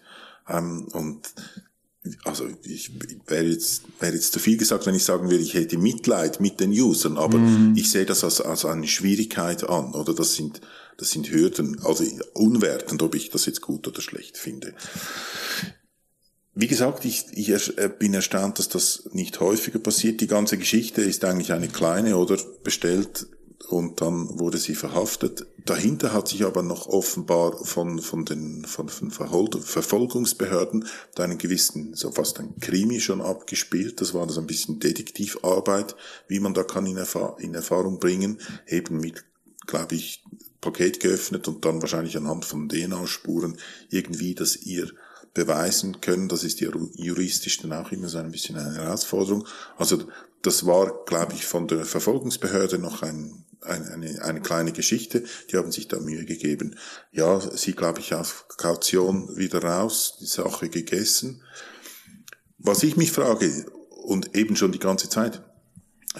Ähm, 0.49 0.87
und 0.91 1.33
also 2.25 2.47
ich 2.63 2.91
wäre 3.27 3.45
jetzt, 3.45 3.83
wäre 3.99 4.13
jetzt 4.13 4.33
zu 4.33 4.39
viel 4.39 4.57
gesagt, 4.57 4.85
wenn 4.85 4.95
ich 4.95 5.05
sagen 5.05 5.29
würde, 5.29 5.43
ich 5.43 5.53
hätte 5.53 5.77
Mitleid 5.77 6.39
mit 6.41 6.59
den 6.59 6.71
Usern, 6.71 7.17
aber 7.17 7.37
mhm. 7.37 7.73
ich 7.77 7.89
sehe 7.89 8.05
das 8.05 8.23
als, 8.23 8.41
als 8.41 8.65
eine 8.65 8.87
Schwierigkeit 8.87 9.63
an, 9.69 9.93
oder 9.93 10.13
das 10.13 10.35
sind, 10.35 10.59
das 10.97 11.11
sind 11.11 11.31
Hürden, 11.31 11.79
also 11.83 12.03
unwertend, 12.33 13.01
ob 13.01 13.15
ich 13.15 13.29
das 13.29 13.45
jetzt 13.45 13.61
gut 13.61 13.87
oder 13.87 14.01
schlecht 14.01 14.37
finde. 14.37 14.73
Wie 16.55 16.67
gesagt, 16.67 17.03
ich, 17.05 17.25
ich 17.31 17.49
äh, 17.77 17.89
bin 17.97 18.13
erstaunt, 18.13 18.59
dass 18.59 18.69
das 18.69 19.09
nicht 19.11 19.39
häufiger 19.39 19.79
passiert. 19.79 20.21
Die 20.21 20.27
ganze 20.27 20.57
Geschichte 20.57 21.01
ist 21.01 21.25
eigentlich 21.25 21.51
eine 21.51 21.67
kleine 21.67 22.17
oder 22.17 22.37
bestellt 22.63 23.27
und 23.69 24.01
dann 24.01 24.39
wurde 24.39 24.59
sie 24.59 24.75
verhaftet. 24.75 25.47
Dahinter 25.65 26.13
hat 26.13 26.27
sich 26.27 26.45
aber 26.45 26.61
noch 26.61 26.87
offenbar 26.87 27.65
von, 27.65 27.99
von 27.99 28.25
den 28.25 28.65
von, 28.65 28.89
von 28.89 29.09
Verfolgungsbehörden 29.11 30.87
einen 31.17 31.37
gewissen, 31.37 31.95
so 31.95 32.11
fast 32.11 32.39
ein 32.39 32.59
Krimi 32.59 32.99
schon 32.99 33.21
abgespielt. 33.21 34.01
Das 34.01 34.13
war 34.13 34.27
das 34.27 34.37
ein 34.37 34.47
bisschen 34.47 34.79
Detektivarbeit, 34.79 35.95
wie 36.27 36.39
man 36.39 36.53
da 36.53 36.63
kann 36.63 36.85
in, 36.85 36.97
Erfahr 36.97 37.37
in 37.39 37.55
Erfahrung 37.55 37.99
bringen, 37.99 38.39
eben 38.67 38.99
mit, 38.99 39.23
glaube 39.65 39.95
ich, 39.95 40.22
Paket 40.63 40.99
geöffnet 40.99 41.47
und 41.47 41.65
dann 41.65 41.81
wahrscheinlich 41.81 42.15
anhand 42.17 42.45
von 42.45 42.69
DNA-Spuren 42.69 43.57
irgendwie, 43.89 44.33
dass 44.33 44.55
ihr 44.55 44.89
beweisen 45.33 45.99
können. 45.99 46.29
Das 46.29 46.43
ist 46.43 46.61
ja 46.61 46.69
juristisch 46.95 47.59
dann 47.59 47.73
auch 47.73 47.91
immer 47.91 48.07
so 48.07 48.19
ein 48.19 48.31
bisschen 48.31 48.57
eine 48.57 48.75
Herausforderung. 48.75 49.45
Also 49.77 50.03
das 50.41 50.65
war, 50.65 51.03
glaube 51.05 51.33
ich, 51.33 51.45
von 51.45 51.67
der 51.67 51.85
Verfolgungsbehörde 51.85 52.77
noch 52.79 53.01
ein, 53.01 53.45
ein, 53.61 53.87
eine, 53.87 54.21
eine 54.23 54.41
kleine 54.41 54.71
Geschichte. 54.71 55.23
Die 55.51 55.57
haben 55.57 55.71
sich 55.71 55.87
da 55.87 55.99
Mühe 55.99 56.25
gegeben. 56.25 56.77
Ja, 57.11 57.39
sie, 57.39 57.73
glaube 57.73 57.99
ich, 57.99 58.13
auf 58.13 58.45
Kaution 58.57 59.35
wieder 59.35 59.63
raus, 59.63 60.17
die 60.19 60.25
Sache 60.25 60.69
gegessen. 60.69 61.43
Was 62.57 62.83
ich 62.83 62.95
mich 62.95 63.11
frage, 63.11 63.65
und 64.03 64.35
eben 64.35 64.55
schon 64.55 64.71
die 64.71 64.79
ganze 64.79 65.09
Zeit, 65.09 65.41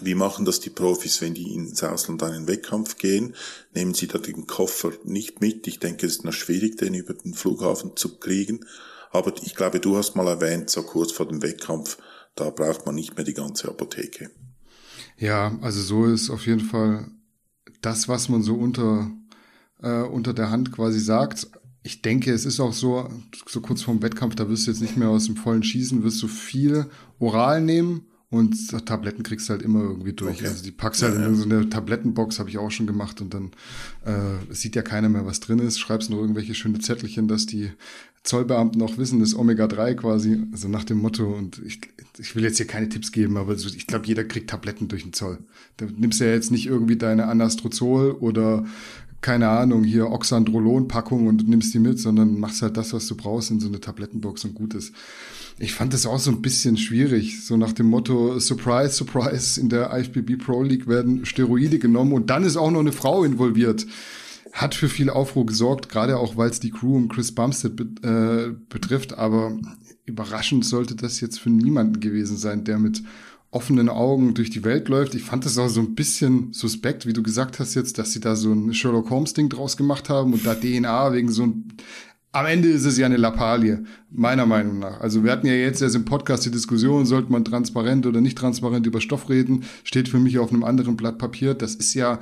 wie 0.02 0.16
machen 0.16 0.46
das 0.46 0.60
die 0.60 0.70
Profis, 0.70 1.22
wenn 1.22 1.34
die 1.34 1.54
ins 1.54 1.84
Ausland 1.84 2.24
einen 2.24 2.48
Wettkampf 2.48 2.98
gehen? 2.98 3.36
Nehmen 3.74 3.94
sie 3.94 4.08
da 4.08 4.18
den 4.18 4.48
Koffer 4.48 4.92
nicht 5.04 5.40
mit? 5.40 5.68
Ich 5.68 5.80
denke, 5.80 6.06
es 6.08 6.18
ist 6.18 6.26
noch 6.26 6.34
schwierig, 6.34 6.78
den 6.78 6.94
über 6.94 7.14
den 7.14 7.34
Flughafen 7.34 7.96
zu 7.96 8.18
kriegen. 8.18 8.66
Aber 9.12 9.34
ich 9.44 9.56
glaube, 9.56 9.80
du 9.80 9.96
hast 9.96 10.16
mal 10.16 10.28
erwähnt, 10.28 10.70
so 10.70 10.82
kurz 10.82 11.12
vor 11.12 11.28
dem 11.28 11.44
Wettkampf, 11.44 11.98
da 12.36 12.50
braucht 12.50 12.86
man 12.86 12.96
nicht 12.96 13.16
mehr 13.16 13.26
die 13.26 13.36
ganze 13.36 13.70
Apotheke. 13.70 14.32
Ja, 15.18 15.58
also 15.62 15.82
so 15.82 16.06
ist 16.06 16.32
auf 16.32 16.48
jeden 16.48 16.62
Fall 16.62 17.12
das, 17.82 18.08
was 18.08 18.30
man 18.30 18.42
so 18.42 18.56
unter, 18.56 19.12
äh, 19.84 20.02
unter 20.02 20.34
der 20.34 20.50
Hand 20.50 20.72
quasi 20.72 21.00
sagt. 21.00 21.48
Ich 21.84 22.02
denke, 22.02 22.32
es 22.32 22.46
ist 22.46 22.60
auch 22.60 22.74
so, 22.74 23.08
so 23.48 23.62
kurz 23.62 23.84
vorm 23.84 24.02
Wettkampf, 24.02 24.36
da 24.36 24.50
wirst 24.50 24.66
du 24.66 24.72
jetzt 24.72 24.82
nicht 24.82 24.98
mehr 24.98 25.10
aus 25.10 25.26
dem 25.26 25.36
vollen 25.36 25.62
Schießen, 25.62 26.04
wirst 26.04 26.24
du 26.24 26.28
viel 26.28 26.90
oral 27.20 27.62
nehmen 27.62 28.08
und 28.34 28.86
Tabletten 28.88 29.22
kriegst 29.22 29.48
du 29.48 29.54
halt 29.54 29.62
immer 29.62 29.82
irgendwie 29.82 30.14
durch. 30.14 30.38
Okay. 30.38 30.48
Also 30.48 30.64
die 30.64 30.72
packst 30.72 31.04
halt 31.04 31.14
ja, 31.14 31.28
in 31.28 31.36
so 31.36 31.44
eine 31.44 31.70
Tablettenbox, 31.70 32.40
habe 32.40 32.50
ich 32.50 32.58
auch 32.58 32.72
schon 32.72 32.88
gemacht. 32.88 33.22
Und 33.22 33.32
dann 33.36 33.52
äh, 34.06 34.54
sieht 34.54 34.76
ja 34.76 34.82
keiner 34.82 35.08
mehr, 35.08 35.28
was 35.28 35.40
drin 35.40 35.60
ist. 35.60 35.80
Schreibst 35.80 36.10
nur 36.10 36.20
irgendwelche 36.20 36.56
schöne 36.56 36.80
Zettelchen, 36.80 37.28
dass 37.28 37.46
die 37.46 37.70
Zollbeamten 38.24 38.82
auch 38.82 38.98
wissen, 38.98 39.20
das 39.20 39.36
Omega-3 39.36 39.94
quasi, 39.94 40.42
also 40.52 40.68
nach 40.68 40.84
dem 40.84 40.98
Motto. 40.98 41.32
Und 41.32 41.62
ich, 41.64 41.82
ich 42.18 42.36
will 42.36 42.44
jetzt 42.44 42.58
hier 42.58 42.66
keine 42.66 42.90
Tipps 42.90 43.12
geben, 43.12 43.38
aber 43.38 43.56
so, 43.56 43.70
ich 43.70 43.86
glaube, 43.86 44.08
jeder 44.08 44.24
kriegt 44.24 44.50
Tabletten 44.50 44.88
durch 44.88 45.04
den 45.04 45.14
Zoll. 45.14 45.38
Da 45.78 45.86
nimmst 45.86 46.20
du 46.20 46.26
ja 46.26 46.32
jetzt 46.32 46.50
nicht 46.50 46.66
irgendwie 46.66 46.96
deine 46.96 47.28
Anastrozol 47.28 48.14
oder 48.14 48.66
keine 49.24 49.48
Ahnung, 49.48 49.84
hier 49.86 50.12
Oxandrolon-Packung 50.12 51.28
und 51.28 51.48
nimmst 51.48 51.74
die 51.74 51.80
mit, 51.80 51.98
sondern 51.98 52.40
machst 52.40 52.62
halt 52.62 52.78
das, 52.78 52.94
was 52.94 53.08
du 53.08 53.16
brauchst 53.16 53.50
in 53.50 53.60
so 53.62 53.70
eine 53.70 53.80
Tablettenbox 53.80 54.44
und 54.44 54.54
gut 54.54 54.76
ist. 54.76 54.94
Ich 55.58 55.74
fand 55.74 55.94
das 55.94 56.06
auch 56.06 56.20
so 56.20 56.30
ein 56.30 56.42
bisschen 56.42 56.78
schwierig, 56.78 57.46
so 57.46 57.56
nach 57.56 57.72
dem 57.72 57.88
Motto, 57.88 58.38
Surprise, 58.40 58.94
Surprise, 58.94 59.60
in 59.60 59.70
der 59.70 59.98
IFBB 59.98 60.44
Pro 60.44 60.62
League 60.62 60.88
werden 60.88 61.26
Steroide 61.26 61.80
genommen 61.80 62.12
und 62.12 62.30
dann 62.30 62.44
ist 62.44 62.58
auch 62.58 62.70
noch 62.70 62.82
eine 62.82 62.92
Frau 62.92 63.24
involviert. 63.24 63.88
Hat 64.52 64.76
für 64.76 64.90
viel 64.90 65.10
Aufruhr 65.10 65.46
gesorgt, 65.46 65.90
gerade 65.90 66.18
auch, 66.18 66.36
weil 66.36 66.50
es 66.50 66.60
die 66.60 66.72
Crew 66.72 66.98
um 66.98 67.08
Chris 67.08 67.32
Bumstead 67.32 67.76
be 67.76 67.86
äh, 68.08 68.56
betrifft, 68.68 69.18
aber 69.18 69.58
überraschend 70.06 70.66
sollte 70.66 70.96
das 70.96 71.22
jetzt 71.22 71.40
für 71.40 71.50
niemanden 71.50 72.02
gewesen 72.02 72.36
sein, 72.36 72.66
der 72.66 72.78
mit 72.78 73.02
offenen 73.54 73.90
Augen 73.90 74.34
durch 74.34 74.50
die 74.50 74.64
Welt 74.64 74.90
läuft. 74.90 75.16
Ich 75.16 75.24
fand 75.24 75.46
das 75.46 75.58
auch 75.58 75.68
so 75.68 75.80
ein 75.80 75.96
bisschen 75.96 76.54
suspekt, 76.54 77.06
wie 77.06 77.14
du 77.14 77.22
gesagt 77.22 77.60
hast 77.60 77.76
jetzt, 77.76 77.98
dass 77.98 78.12
sie 78.12 78.20
da 78.20 78.36
so 78.36 78.52
ein 78.52 78.74
Sherlock 78.74 79.10
Holmes 79.10 79.34
Ding 79.34 79.50
draus 79.50 79.78
gemacht 79.78 80.10
haben 80.10 80.34
und 80.34 80.46
da 80.46 80.56
DNA 80.56 81.14
wegen 81.14 81.32
so 81.32 81.44
ein 81.44 81.74
am 82.36 82.48
Ende 82.48 82.68
ist 82.68 82.86
es 82.86 82.98
ja 82.98 83.06
eine 83.06 83.18
Lappalie, 83.18 83.84
meiner 84.10 84.48
Meinung 84.48 84.80
nach. 84.80 85.00
Also 85.02 85.24
wir 85.24 85.32
hatten 85.32 85.46
ja 85.46 85.54
jetzt 85.54 85.84
erst 85.84 85.96
im 85.96 86.04
Podcast 86.04 86.44
die 86.44 86.50
Diskussion, 86.50 87.06
sollte 87.06 87.32
man 87.32 87.46
transparent 87.46 88.08
oder 88.08 88.22
nicht 88.22 88.40
transparent 88.40 88.88
über 88.88 89.02
Stoff 89.02 89.30
reden, 89.30 89.66
steht 89.84 90.10
für 90.10 90.18
mich 90.18 90.40
auf 90.40 90.52
einem 90.52 90.64
anderen 90.64 90.98
Blatt 90.98 91.20
Papier. 91.20 91.54
Das 91.54 91.76
ist 91.76 91.94
ja 91.94 92.20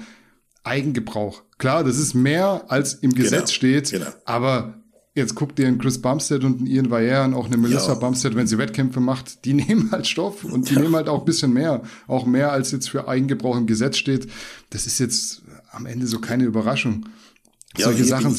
Eigengebrauch. 0.64 1.44
Klar, 1.58 1.86
das 1.86 1.98
ist 1.98 2.14
mehr 2.14 2.66
als 2.68 2.96
im 2.96 3.14
Gesetz 3.14 3.32
genau, 3.32 3.48
steht, 3.48 3.92
genau. 3.92 4.12
aber 4.26 4.81
jetzt 5.14 5.36
guckt 5.36 5.60
ihr 5.60 5.68
einen 5.68 5.78
Chris 5.78 6.02
Bumstead 6.02 6.44
und 6.44 6.60
einen 6.60 6.68
Ian 6.68 6.90
Valliere 6.90 7.24
und 7.24 7.34
auch 7.34 7.46
eine 7.46 7.58
Melissa 7.58 7.94
ja. 7.94 8.00
Bumstead, 8.00 8.36
wenn 8.36 8.48
sie 8.48 8.58
Wettkämpfe 8.58 9.00
macht, 9.00 9.46
die 9.46 9.54
nehmen 9.54 9.92
halt 9.92 10.08
Stoff 10.08 10.44
und 10.44 10.70
die 10.70 10.76
ja. 10.76 10.82
nehmen 10.82 10.96
halt 10.96 11.10
auch 11.10 11.20
ein 11.20 11.26
bisschen 11.26 11.54
mehr. 11.54 11.84
Auch 12.08 12.26
mehr 12.26 12.52
als 12.52 12.72
jetzt 12.72 12.90
für 12.90 13.08
Eigengebrauch 13.08 13.58
im 13.58 13.68
Gesetz 13.68 13.98
steht. 13.98 14.30
Das 14.70 14.88
ist 14.88 15.00
jetzt 15.00 15.42
am 15.72 15.86
Ende 15.86 16.08
so 16.08 16.20
keine 16.20 16.46
Überraschung. 16.46 17.08
Ja, 17.78 17.86
Solche 17.86 18.06
Sachen, 18.06 18.38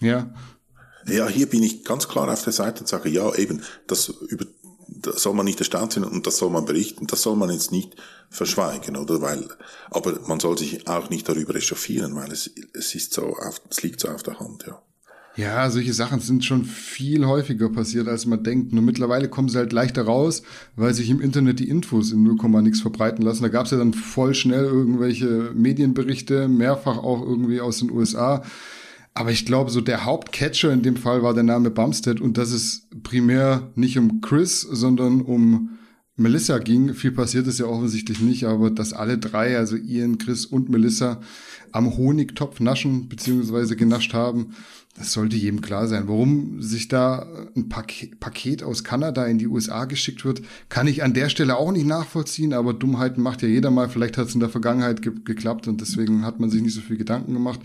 ja. 0.00 0.30
Ja, 1.06 1.28
hier 1.28 1.48
bin 1.48 1.62
ich 1.62 1.84
ganz 1.84 2.08
klar 2.08 2.28
auf 2.28 2.42
der 2.42 2.52
Seite 2.52 2.80
und 2.80 2.88
sage, 2.88 3.08
ja, 3.08 3.32
eben, 3.34 3.62
das 3.86 4.08
über 4.08 4.46
das 4.88 5.22
soll 5.22 5.34
man 5.34 5.44
nicht 5.44 5.58
erstaunt 5.58 5.92
sein 5.92 6.04
und 6.04 6.26
das 6.26 6.38
soll 6.38 6.50
man 6.50 6.64
berichten, 6.64 7.06
das 7.06 7.22
soll 7.22 7.36
man 7.36 7.50
jetzt 7.50 7.72
nicht 7.72 7.96
verschweigen, 8.30 8.96
oder? 8.96 9.20
Weil, 9.20 9.48
aber 9.90 10.20
man 10.26 10.40
soll 10.40 10.56
sich 10.58 10.86
auch 10.88 11.10
nicht 11.10 11.28
darüber 11.28 11.54
echauffieren, 11.54 12.14
weil 12.14 12.30
es, 12.32 12.50
es 12.72 12.94
ist 12.94 13.12
so 13.12 13.36
auf, 13.36 13.60
es 13.68 13.82
liegt 13.82 14.00
so 14.00 14.08
auf 14.08 14.22
der 14.22 14.38
Hand, 14.38 14.64
ja. 14.66 14.80
Ja, 15.36 15.68
solche 15.68 15.92
Sachen 15.92 16.20
sind 16.20 16.44
schon 16.44 16.64
viel 16.64 17.26
häufiger 17.26 17.68
passiert, 17.68 18.08
als 18.08 18.24
man 18.24 18.42
denkt. 18.42 18.72
Nur 18.72 18.82
mittlerweile 18.82 19.28
kommen 19.28 19.50
sie 19.50 19.58
halt 19.58 19.72
leichter 19.72 20.02
raus, 20.02 20.42
weil 20.76 20.94
sich 20.94 21.10
im 21.10 21.20
Internet 21.20 21.60
die 21.60 21.68
Infos 21.68 22.10
in 22.10 22.22
0, 22.22 22.62
nix 22.62 22.80
verbreiten 22.80 23.22
lassen. 23.22 23.42
Da 23.42 23.50
gab 23.50 23.66
es 23.66 23.70
ja 23.70 23.78
dann 23.78 23.92
voll 23.92 24.34
schnell 24.34 24.64
irgendwelche 24.64 25.52
Medienberichte, 25.54 26.48
mehrfach 26.48 26.98
auch 26.98 27.20
irgendwie 27.20 27.60
aus 27.60 27.80
den 27.80 27.90
USA, 27.90 28.42
aber 29.16 29.30
ich 29.30 29.46
glaube, 29.46 29.70
so 29.70 29.80
der 29.80 30.04
Hauptcatcher 30.04 30.70
in 30.70 30.82
dem 30.82 30.96
Fall 30.96 31.22
war 31.22 31.32
der 31.32 31.42
Name 31.42 31.70
Bumstead 31.70 32.20
und 32.20 32.36
dass 32.36 32.50
es 32.50 32.86
primär 33.02 33.72
nicht 33.74 33.96
um 33.98 34.20
Chris, 34.20 34.60
sondern 34.60 35.22
um 35.22 35.78
Melissa 36.16 36.58
ging. 36.58 36.92
Viel 36.92 37.12
passiert 37.12 37.46
ist 37.46 37.58
ja 37.58 37.64
offensichtlich 37.64 38.20
nicht, 38.20 38.44
aber 38.44 38.70
dass 38.70 38.92
alle 38.92 39.16
drei, 39.16 39.56
also 39.56 39.74
Ian, 39.76 40.18
Chris 40.18 40.44
und 40.44 40.68
Melissa, 40.68 41.22
am 41.72 41.96
Honigtopf 41.96 42.60
naschen 42.60 43.08
bzw. 43.08 43.74
genascht 43.74 44.14
haben, 44.14 44.54
das 44.98 45.12
sollte 45.12 45.36
jedem 45.36 45.60
klar 45.60 45.88
sein. 45.88 46.08
Warum 46.08 46.62
sich 46.62 46.88
da 46.88 47.26
ein 47.54 47.68
Paket 47.68 48.62
aus 48.62 48.82
Kanada 48.82 49.26
in 49.26 49.38
die 49.38 49.46
USA 49.46 49.84
geschickt 49.84 50.24
wird, 50.24 50.40
kann 50.70 50.86
ich 50.86 51.02
an 51.02 51.12
der 51.12 51.28
Stelle 51.28 51.56
auch 51.56 51.70
nicht 51.70 51.86
nachvollziehen, 51.86 52.54
aber 52.54 52.72
Dummheiten 52.72 53.22
macht 53.22 53.42
ja 53.42 53.48
jeder 53.48 53.70
mal. 53.70 53.90
Vielleicht 53.90 54.16
hat 54.16 54.28
es 54.28 54.34
in 54.34 54.40
der 54.40 54.48
Vergangenheit 54.48 55.02
ge 55.02 55.12
geklappt 55.24 55.68
und 55.68 55.82
deswegen 55.82 56.24
hat 56.24 56.40
man 56.40 56.48
sich 56.48 56.62
nicht 56.62 56.74
so 56.74 56.80
viel 56.80 56.96
Gedanken 56.96 57.34
gemacht. 57.34 57.60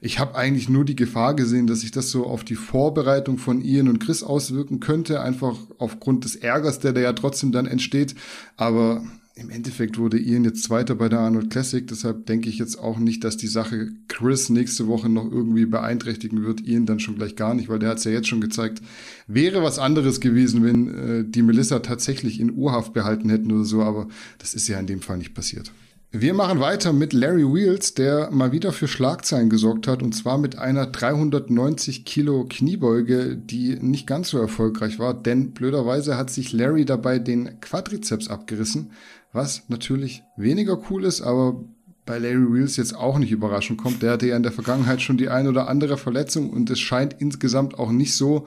Ich 0.00 0.20
habe 0.20 0.36
eigentlich 0.36 0.68
nur 0.68 0.84
die 0.84 0.96
Gefahr 0.96 1.34
gesehen, 1.34 1.66
dass 1.66 1.80
sich 1.80 1.90
das 1.90 2.10
so 2.10 2.24
auf 2.24 2.44
die 2.44 2.54
Vorbereitung 2.54 3.38
von 3.38 3.62
Ian 3.62 3.88
und 3.88 3.98
Chris 3.98 4.22
auswirken 4.22 4.78
könnte, 4.78 5.20
einfach 5.20 5.58
aufgrund 5.78 6.24
des 6.24 6.36
Ärgers, 6.36 6.78
der 6.78 6.92
da 6.92 7.00
ja 7.00 7.12
trotzdem 7.14 7.50
dann 7.50 7.66
entsteht. 7.66 8.14
Aber 8.56 9.02
im 9.38 9.50
Endeffekt 9.50 9.98
wurde 9.98 10.18
Ian 10.18 10.44
jetzt 10.44 10.64
Zweiter 10.64 10.94
bei 10.94 11.10
der 11.10 11.20
Arnold 11.20 11.50
Classic, 11.50 11.86
deshalb 11.86 12.24
denke 12.24 12.48
ich 12.48 12.58
jetzt 12.58 12.78
auch 12.78 12.98
nicht, 12.98 13.22
dass 13.22 13.36
die 13.36 13.46
Sache 13.46 13.90
Chris 14.08 14.48
nächste 14.48 14.86
Woche 14.86 15.10
noch 15.10 15.30
irgendwie 15.30 15.66
beeinträchtigen 15.66 16.42
wird. 16.42 16.66
Ian 16.66 16.86
dann 16.86 17.00
schon 17.00 17.16
gleich 17.16 17.36
gar 17.36 17.54
nicht, 17.54 17.68
weil 17.68 17.78
der 17.78 17.90
hat 17.90 17.98
es 17.98 18.04
ja 18.04 18.12
jetzt 18.12 18.28
schon 18.28 18.40
gezeigt. 18.40 18.80
Wäre 19.26 19.62
was 19.62 19.78
anderes 19.78 20.20
gewesen, 20.20 20.64
wenn 20.64 20.88
äh, 20.88 21.24
die 21.28 21.42
Melissa 21.42 21.80
tatsächlich 21.80 22.40
in 22.40 22.54
Urhaft 22.54 22.94
behalten 22.94 23.28
hätten 23.28 23.52
oder 23.52 23.64
so, 23.64 23.82
aber 23.82 24.08
das 24.38 24.54
ist 24.54 24.68
ja 24.68 24.80
in 24.80 24.86
dem 24.86 25.02
Fall 25.02 25.18
nicht 25.18 25.34
passiert. 25.34 25.70
Wir 26.12 26.32
machen 26.32 26.60
weiter 26.60 26.94
mit 26.94 27.12
Larry 27.12 27.44
Wheels, 27.44 27.92
der 27.92 28.30
mal 28.30 28.52
wieder 28.52 28.72
für 28.72 28.88
Schlagzeilen 28.88 29.50
gesorgt 29.50 29.86
hat 29.86 30.02
und 30.02 30.14
zwar 30.14 30.38
mit 30.38 30.56
einer 30.56 30.86
390 30.86 32.06
Kilo 32.06 32.46
Kniebeuge, 32.48 33.36
die 33.36 33.76
nicht 33.80 34.06
ganz 34.06 34.30
so 34.30 34.38
erfolgreich 34.38 34.98
war, 34.98 35.12
denn 35.12 35.50
blöderweise 35.50 36.16
hat 36.16 36.30
sich 36.30 36.52
Larry 36.52 36.86
dabei 36.86 37.18
den 37.18 37.60
Quadrizeps 37.60 38.28
abgerissen 38.28 38.92
was 39.32 39.68
natürlich 39.68 40.22
weniger 40.36 40.78
cool 40.90 41.04
ist, 41.04 41.20
aber 41.20 41.64
bei 42.06 42.18
Larry 42.18 42.52
Wheels 42.52 42.76
jetzt 42.76 42.94
auch 42.94 43.18
nicht 43.18 43.32
überraschend 43.32 43.78
kommt. 43.78 44.02
Der 44.02 44.12
hatte 44.12 44.28
ja 44.28 44.36
in 44.36 44.44
der 44.44 44.52
Vergangenheit 44.52 45.02
schon 45.02 45.16
die 45.16 45.28
ein 45.28 45.48
oder 45.48 45.68
andere 45.68 45.98
Verletzung 45.98 46.50
und 46.50 46.70
es 46.70 46.78
scheint 46.78 47.16
insgesamt 47.18 47.78
auch 47.78 47.90
nicht 47.90 48.14
so, 48.14 48.46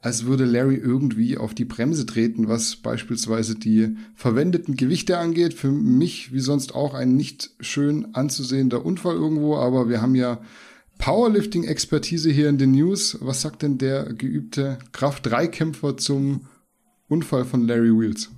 als 0.00 0.26
würde 0.26 0.44
Larry 0.44 0.76
irgendwie 0.76 1.38
auf 1.38 1.54
die 1.54 1.64
Bremse 1.64 2.04
treten, 2.04 2.48
was 2.48 2.76
beispielsweise 2.76 3.54
die 3.54 3.96
verwendeten 4.14 4.76
Gewichte 4.76 5.18
angeht. 5.18 5.54
Für 5.54 5.70
mich 5.70 6.32
wie 6.32 6.40
sonst 6.40 6.74
auch 6.74 6.94
ein 6.94 7.16
nicht 7.16 7.52
schön 7.60 8.14
anzusehender 8.14 8.84
Unfall 8.84 9.14
irgendwo, 9.14 9.56
aber 9.56 9.88
wir 9.88 10.02
haben 10.02 10.14
ja 10.14 10.40
Powerlifting-Expertise 10.98 12.30
hier 12.30 12.48
in 12.48 12.58
den 12.58 12.72
News. 12.72 13.18
Was 13.20 13.42
sagt 13.42 13.62
denn 13.62 13.78
der 13.78 14.12
geübte 14.12 14.78
Kraft-3-Kämpfer 14.92 15.96
zum 15.96 16.46
Unfall 17.08 17.44
von 17.44 17.66
Larry 17.66 17.98
Wheels? 17.98 18.30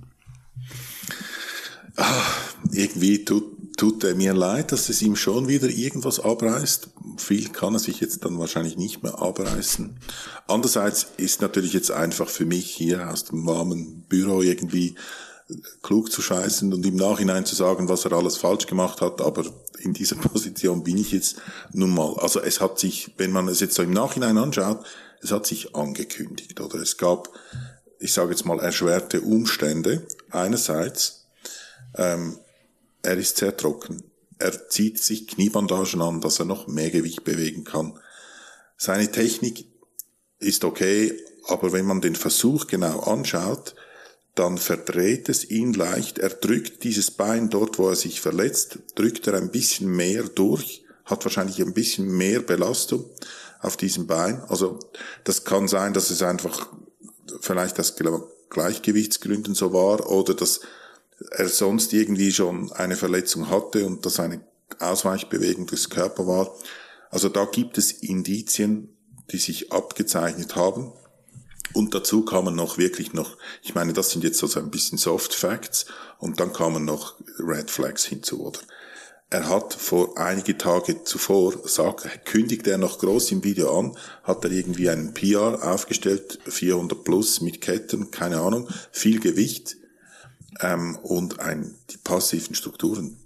Ach, 1.97 2.55
irgendwie 2.71 3.25
tut, 3.25 3.77
tut 3.77 4.03
er 4.03 4.15
mir 4.15 4.33
leid, 4.33 4.71
dass 4.71 4.89
es 4.89 5.01
ihm 5.01 5.15
schon 5.15 5.47
wieder 5.47 5.67
irgendwas 5.67 6.19
abreißt. 6.19 6.89
Viel 7.17 7.49
kann 7.49 7.73
er 7.73 7.79
sich 7.79 7.99
jetzt 7.99 8.23
dann 8.23 8.39
wahrscheinlich 8.39 8.77
nicht 8.77 9.03
mehr 9.03 9.21
abreißen. 9.21 9.99
Andererseits 10.47 11.07
ist 11.17 11.41
natürlich 11.41 11.73
jetzt 11.73 11.91
einfach 11.91 12.29
für 12.29 12.45
mich 12.45 12.69
hier 12.69 13.09
aus 13.09 13.25
dem 13.25 13.45
warmen 13.45 14.05
Büro 14.07 14.41
irgendwie 14.41 14.95
klug 15.81 16.11
zu 16.11 16.21
scheißen 16.21 16.73
und 16.73 16.85
im 16.85 16.95
Nachhinein 16.95 17.45
zu 17.45 17.55
sagen, 17.55 17.87
was 17.87 18.05
er 18.05 18.13
alles 18.13 18.37
falsch 18.37 18.67
gemacht 18.67 19.01
hat, 19.01 19.21
aber 19.21 19.45
in 19.79 19.93
dieser 19.93 20.15
Position 20.17 20.83
bin 20.83 20.97
ich 20.97 21.11
jetzt 21.11 21.37
nun 21.73 21.93
mal. 21.93 22.15
Also 22.17 22.41
es 22.41 22.59
hat 22.59 22.79
sich, 22.79 23.13
wenn 23.17 23.31
man 23.31 23.47
es 23.47 23.59
jetzt 23.59 23.75
so 23.75 23.83
im 23.83 23.91
Nachhinein 23.91 24.37
anschaut, 24.37 24.85
es 25.21 25.31
hat 25.31 25.47
sich 25.47 25.75
angekündigt 25.75 26.59
oder 26.59 26.79
es 26.79 26.97
gab, 26.97 27.29
ich 27.99 28.13
sage 28.13 28.31
jetzt 28.31 28.45
mal, 28.45 28.59
erschwerte 28.59 29.21
Umstände. 29.21 30.05
Einerseits, 30.29 31.16
ähm, 31.95 32.37
er 33.01 33.17
ist 33.17 33.37
sehr 33.37 33.55
trocken. 33.55 34.03
Er 34.39 34.69
zieht 34.69 35.01
sich 35.01 35.27
Kniebandagen 35.27 36.01
an, 36.01 36.21
dass 36.21 36.39
er 36.39 36.45
noch 36.45 36.67
mehr 36.67 36.91
Gewicht 36.91 37.23
bewegen 37.23 37.63
kann. 37.63 37.99
Seine 38.77 39.11
Technik 39.11 39.65
ist 40.39 40.63
okay, 40.63 41.17
aber 41.47 41.71
wenn 41.71 41.85
man 41.85 42.01
den 42.01 42.15
Versuch 42.15 42.67
genau 42.67 42.99
anschaut, 42.99 43.75
dann 44.35 44.59
verdreht 44.59 45.29
es 45.29 45.49
ihn 45.49 45.73
leicht. 45.73 46.19
Er 46.19 46.29
drückt 46.29 46.83
dieses 46.83 47.09
Bein 47.09 47.49
dort, 47.49 47.79
wo 47.79 47.89
er 47.89 47.95
sich 47.95 48.21
verletzt, 48.21 48.79
drückt 48.95 49.25
er 49.27 49.33
ein 49.33 49.49
bisschen 49.49 49.89
mehr 49.89 50.23
durch, 50.23 50.85
hat 51.05 51.25
wahrscheinlich 51.25 51.59
ein 51.59 51.73
bisschen 51.73 52.07
mehr 52.07 52.41
Belastung 52.41 53.09
auf 53.61 53.77
diesem 53.77 54.05
Bein. 54.05 54.43
Also 54.47 54.79
das 55.23 55.43
kann 55.43 55.67
sein, 55.67 55.93
dass 55.93 56.11
es 56.11 56.21
einfach 56.21 56.67
vielleicht 57.41 57.79
aus 57.79 57.95
Gleichgewichtsgründen 58.49 59.55
so 59.55 59.73
war 59.73 60.09
oder 60.09 60.35
dass 60.35 60.61
er 61.31 61.49
sonst 61.49 61.93
irgendwie 61.93 62.31
schon 62.31 62.71
eine 62.73 62.95
Verletzung 62.95 63.49
hatte 63.49 63.85
und 63.85 64.05
das 64.05 64.19
eine 64.19 64.41
Ausweichbewegung 64.79 65.67
des 65.67 65.89
Körpers 65.89 66.27
war. 66.27 66.55
Also 67.09 67.29
da 67.29 67.45
gibt 67.45 67.77
es 67.77 67.91
Indizien, 67.91 68.89
die 69.31 69.37
sich 69.37 69.71
abgezeichnet 69.71 70.55
haben. 70.55 70.93
Und 71.73 71.93
dazu 71.93 72.23
kamen 72.23 72.55
noch 72.55 72.77
wirklich 72.77 73.13
noch, 73.13 73.37
ich 73.61 73.75
meine, 73.75 73.93
das 73.93 74.11
sind 74.11 74.23
jetzt 74.23 74.37
so 74.37 74.59
ein 74.59 74.71
bisschen 74.71 74.97
Soft 74.97 75.33
Facts 75.33 75.85
und 76.17 76.39
dann 76.39 76.53
kamen 76.53 76.85
noch 76.85 77.15
Red 77.39 77.69
Flags 77.69 78.05
hinzu, 78.05 78.45
oder? 78.45 78.59
Er 79.29 79.49
hat 79.49 79.73
vor 79.73 80.17
einige 80.17 80.57
Tage 80.57 81.03
zuvor, 81.03 81.53
sagt, 81.67 82.25
kündigt 82.25 82.65
er 82.65 82.77
noch 82.77 82.99
groß 82.99 83.33
im 83.33 83.43
Video 83.43 83.77
an, 83.77 83.97
hat 84.23 84.45
er 84.45 84.51
irgendwie 84.51 84.89
einen 84.89 85.13
PR 85.13 85.61
aufgestellt, 85.61 86.39
400 86.45 87.03
plus 87.03 87.41
mit 87.41 87.59
Ketten, 87.59 88.09
keine 88.09 88.39
Ahnung, 88.39 88.69
viel 88.91 89.19
Gewicht 89.19 89.75
ähm, 90.59 90.97
und 91.01 91.39
ein, 91.39 91.75
die 91.89 91.97
passiven 91.97 92.55
Strukturen. 92.55 93.17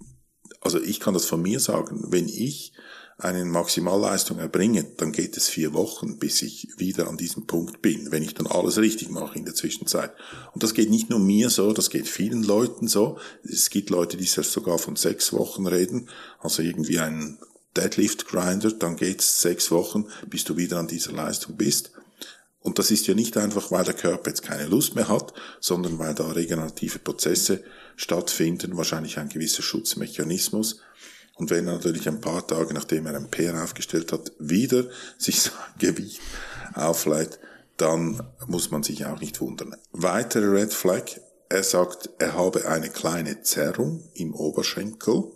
Also 0.61 0.81
ich 0.81 0.99
kann 0.99 1.13
das 1.13 1.25
von 1.25 1.41
mir 1.41 1.59
sagen, 1.59 2.05
wenn 2.11 2.27
ich 2.27 2.73
eine 3.17 3.45
Maximalleistung 3.45 4.39
erbringe, 4.39 4.83
dann 4.97 5.11
geht 5.11 5.37
es 5.37 5.47
vier 5.47 5.73
Wochen, 5.73 6.17
bis 6.17 6.41
ich 6.41 6.69
wieder 6.77 7.07
an 7.07 7.17
diesem 7.17 7.45
Punkt 7.45 7.81
bin, 7.81 8.11
wenn 8.11 8.23
ich 8.23 8.33
dann 8.33 8.47
alles 8.47 8.77
richtig 8.77 9.09
mache 9.09 9.37
in 9.37 9.45
der 9.45 9.53
Zwischenzeit. 9.53 10.11
Und 10.53 10.63
das 10.63 10.73
geht 10.73 10.89
nicht 10.89 11.09
nur 11.09 11.19
mir 11.19 11.49
so, 11.49 11.71
das 11.73 11.89
geht 11.89 12.07
vielen 12.07 12.43
Leuten 12.43 12.87
so. 12.87 13.19
Es 13.43 13.69
gibt 13.69 13.89
Leute, 13.89 14.17
die 14.17 14.25
sogar 14.25 14.79
von 14.79 14.95
sechs 14.95 15.33
Wochen 15.33 15.67
reden, 15.67 16.09
also 16.39 16.63
irgendwie 16.63 16.99
ein 16.99 17.37
Deadlift 17.75 18.27
Grinder, 18.27 18.71
dann 18.71 18.95
geht's 18.95 19.41
sechs 19.41 19.71
Wochen, 19.71 20.07
bis 20.27 20.43
du 20.43 20.57
wieder 20.57 20.79
an 20.79 20.87
dieser 20.87 21.13
Leistung 21.13 21.55
bist. 21.55 21.91
Und 22.61 22.77
das 22.77 22.91
ist 22.91 23.07
ja 23.07 23.15
nicht 23.15 23.37
einfach, 23.37 23.71
weil 23.71 23.83
der 23.83 23.95
Körper 23.95 24.29
jetzt 24.29 24.43
keine 24.43 24.67
Lust 24.67 24.95
mehr 24.95 25.07
hat, 25.07 25.33
sondern 25.59 25.97
weil 25.97 26.13
da 26.13 26.31
regenerative 26.31 26.99
Prozesse 26.99 27.63
stattfinden, 27.95 28.77
wahrscheinlich 28.77 29.17
ein 29.17 29.29
gewisser 29.29 29.63
Schutzmechanismus. 29.63 30.79
Und 31.35 31.49
wenn 31.49 31.67
er 31.67 31.73
natürlich 31.73 32.07
ein 32.07 32.21
paar 32.21 32.45
Tage, 32.45 32.73
nachdem 32.73 33.07
er 33.07 33.15
ein 33.15 33.31
PR 33.31 33.63
aufgestellt 33.63 34.11
hat, 34.11 34.31
wieder 34.37 34.85
sich 35.17 35.41
sein 35.41 35.53
Gewicht 35.79 36.21
aufleiht, 36.75 37.39
dann 37.77 38.21
muss 38.45 38.69
man 38.69 38.83
sich 38.83 39.05
auch 39.07 39.19
nicht 39.19 39.41
wundern. 39.41 39.75
Weitere 39.91 40.45
Red 40.45 40.73
Flag, 40.73 41.03
er 41.49 41.63
sagt, 41.63 42.11
er 42.19 42.35
habe 42.35 42.67
eine 42.67 42.89
kleine 42.89 43.41
Zerrung 43.41 44.03
im 44.13 44.35
Oberschenkel, 44.35 45.31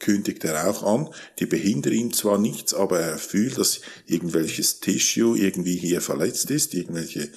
kündigt 0.00 0.44
er 0.44 0.68
auch 0.68 0.82
an. 0.82 1.10
Die 1.38 1.46
behindert 1.46 1.92
ihm 1.92 2.12
zwar 2.12 2.38
nichts, 2.38 2.74
aber 2.74 2.98
er 2.98 3.18
fühlt, 3.18 3.58
dass 3.58 3.80
irgendwelches 4.06 4.80
Tissue 4.80 5.38
irgendwie 5.38 5.76
hier 5.76 6.00
verletzt 6.00 6.50
ist, 6.50 6.74
irgendwelche 6.74 7.30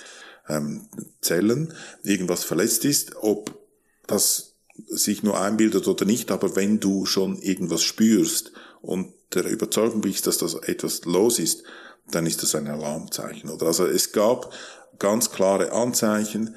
ähm, 0.49 0.87
Zellen, 1.21 1.73
irgendwas 2.03 2.43
verletzt 2.43 2.85
ist. 2.85 3.15
Ob 3.17 3.59
das 4.07 4.55
sich 4.87 5.21
nur 5.21 5.39
einbildet 5.39 5.87
oder 5.87 6.05
nicht, 6.05 6.31
aber 6.31 6.55
wenn 6.55 6.79
du 6.79 7.05
schon 7.05 7.39
irgendwas 7.41 7.83
spürst 7.83 8.53
und 8.81 9.13
der 9.33 9.45
Überzeugung 9.45 10.01
bist, 10.01 10.25
dass 10.25 10.39
das 10.39 10.55
etwas 10.55 11.05
los 11.05 11.39
ist, 11.39 11.63
dann 12.09 12.25
ist 12.25 12.43
das 12.43 12.55
ein 12.55 12.67
Alarmzeichen. 12.67 13.49
Oder 13.49 13.67
also 13.67 13.85
es 13.85 14.11
gab 14.11 14.53
ganz 14.99 15.31
klare 15.31 15.71
Anzeichen. 15.71 16.55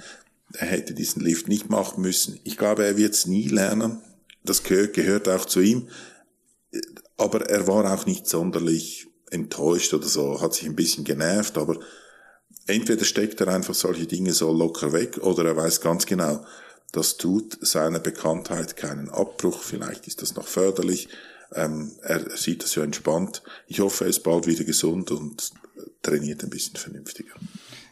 Er 0.53 0.67
hätte 0.69 0.95
diesen 0.95 1.23
Lift 1.23 1.49
nicht 1.49 1.71
machen 1.71 2.03
müssen. 2.03 2.41
Ich 2.45 2.57
glaube, 2.57 2.85
er 2.85 2.97
wird 2.97 3.15
es 3.15 3.27
nie 3.27 3.49
lernen. 3.49 4.03
Das 4.47 4.63
gehört 4.63 5.29
auch 5.29 5.45
zu 5.45 5.61
ihm. 5.61 5.89
Aber 7.17 7.49
er 7.49 7.67
war 7.67 7.93
auch 7.93 8.07
nicht 8.07 8.27
sonderlich 8.27 9.09
enttäuscht 9.31 9.93
oder 9.95 10.07
so, 10.07 10.41
hat 10.41 10.55
sich 10.55 10.67
ein 10.67 10.77
bisschen 10.77 11.05
genervt, 11.05 11.59
aber 11.59 11.79
entweder 12.67 13.05
steckt 13.05 13.41
er 13.41 13.49
einfach 13.49 13.75
solche 13.75 14.07
Dinge 14.07 14.33
so 14.33 14.53
locker 14.53 14.93
weg 14.93 15.19
oder 15.19 15.45
er 15.45 15.57
weiß 15.57 15.81
ganz 15.81 16.07
genau, 16.07 16.45
das 16.93 17.17
tut 17.17 17.59
seiner 17.61 17.99
Bekanntheit 17.99 18.77
keinen 18.77 19.09
Abbruch. 19.11 19.63
Vielleicht 19.63 20.07
ist 20.07 20.23
das 20.23 20.35
noch 20.35 20.47
förderlich. 20.47 21.09
Ähm, 21.53 21.93
er 22.03 22.37
sieht 22.37 22.63
das 22.63 22.75
ja 22.75 22.85
entspannt. 22.85 23.43
Ich 23.67 23.81
hoffe, 23.81 24.05
er 24.05 24.11
ist 24.11 24.23
bald 24.23 24.47
wieder 24.47 24.65
gesund 24.65 25.11
und 25.11 25.51
trainiert 26.03 26.43
ein 26.45 26.51
bisschen 26.51 26.77
vernünftiger. 26.77 27.35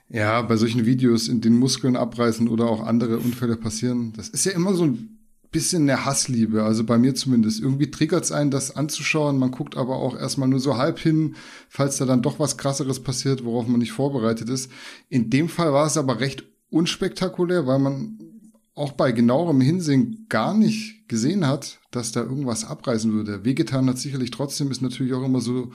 Ja, 0.08 0.42
bei 0.42 0.56
solchen 0.56 0.86
Videos, 0.86 1.28
in 1.28 1.40
denen 1.40 1.58
Muskeln 1.58 1.96
abreißen 1.96 2.48
oder 2.48 2.66
auch 2.66 2.80
andere 2.80 3.18
Unfälle 3.18 3.56
passieren, 3.56 4.12
das 4.16 4.28
ist 4.28 4.44
ja 4.44 4.52
immer 4.52 4.74
so 4.74 4.84
ein 4.84 5.13
bisschen 5.54 5.88
eine 5.88 6.04
Hassliebe, 6.04 6.64
also 6.64 6.82
bei 6.82 6.98
mir 6.98 7.14
zumindest. 7.14 7.60
Irgendwie 7.60 7.88
triggert 7.88 8.24
es 8.24 8.32
einen, 8.32 8.50
das 8.50 8.74
anzuschauen. 8.74 9.38
Man 9.38 9.52
guckt 9.52 9.76
aber 9.76 9.96
auch 9.96 10.18
erstmal 10.18 10.48
nur 10.48 10.58
so 10.58 10.76
halb 10.76 10.98
hin, 10.98 11.36
falls 11.68 11.96
da 11.96 12.06
dann 12.06 12.22
doch 12.22 12.40
was 12.40 12.58
krasseres 12.58 13.00
passiert, 13.00 13.44
worauf 13.44 13.68
man 13.68 13.78
nicht 13.78 13.92
vorbereitet 13.92 14.48
ist. 14.48 14.68
In 15.08 15.30
dem 15.30 15.48
Fall 15.48 15.72
war 15.72 15.86
es 15.86 15.96
aber 15.96 16.18
recht 16.18 16.42
unspektakulär, 16.70 17.68
weil 17.68 17.78
man 17.78 18.18
auch 18.74 18.92
bei 18.92 19.12
genauerem 19.12 19.60
Hinsehen 19.60 20.26
gar 20.28 20.54
nicht 20.54 21.06
gesehen 21.06 21.46
hat, 21.46 21.78
dass 21.92 22.10
da 22.10 22.22
irgendwas 22.22 22.64
abreißen 22.64 23.12
würde. 23.12 23.44
Wehgetan 23.44 23.88
hat 23.88 23.98
sicherlich 23.98 24.32
trotzdem, 24.32 24.72
ist 24.72 24.82
natürlich 24.82 25.12
auch 25.12 25.24
immer 25.24 25.40
so 25.40 25.70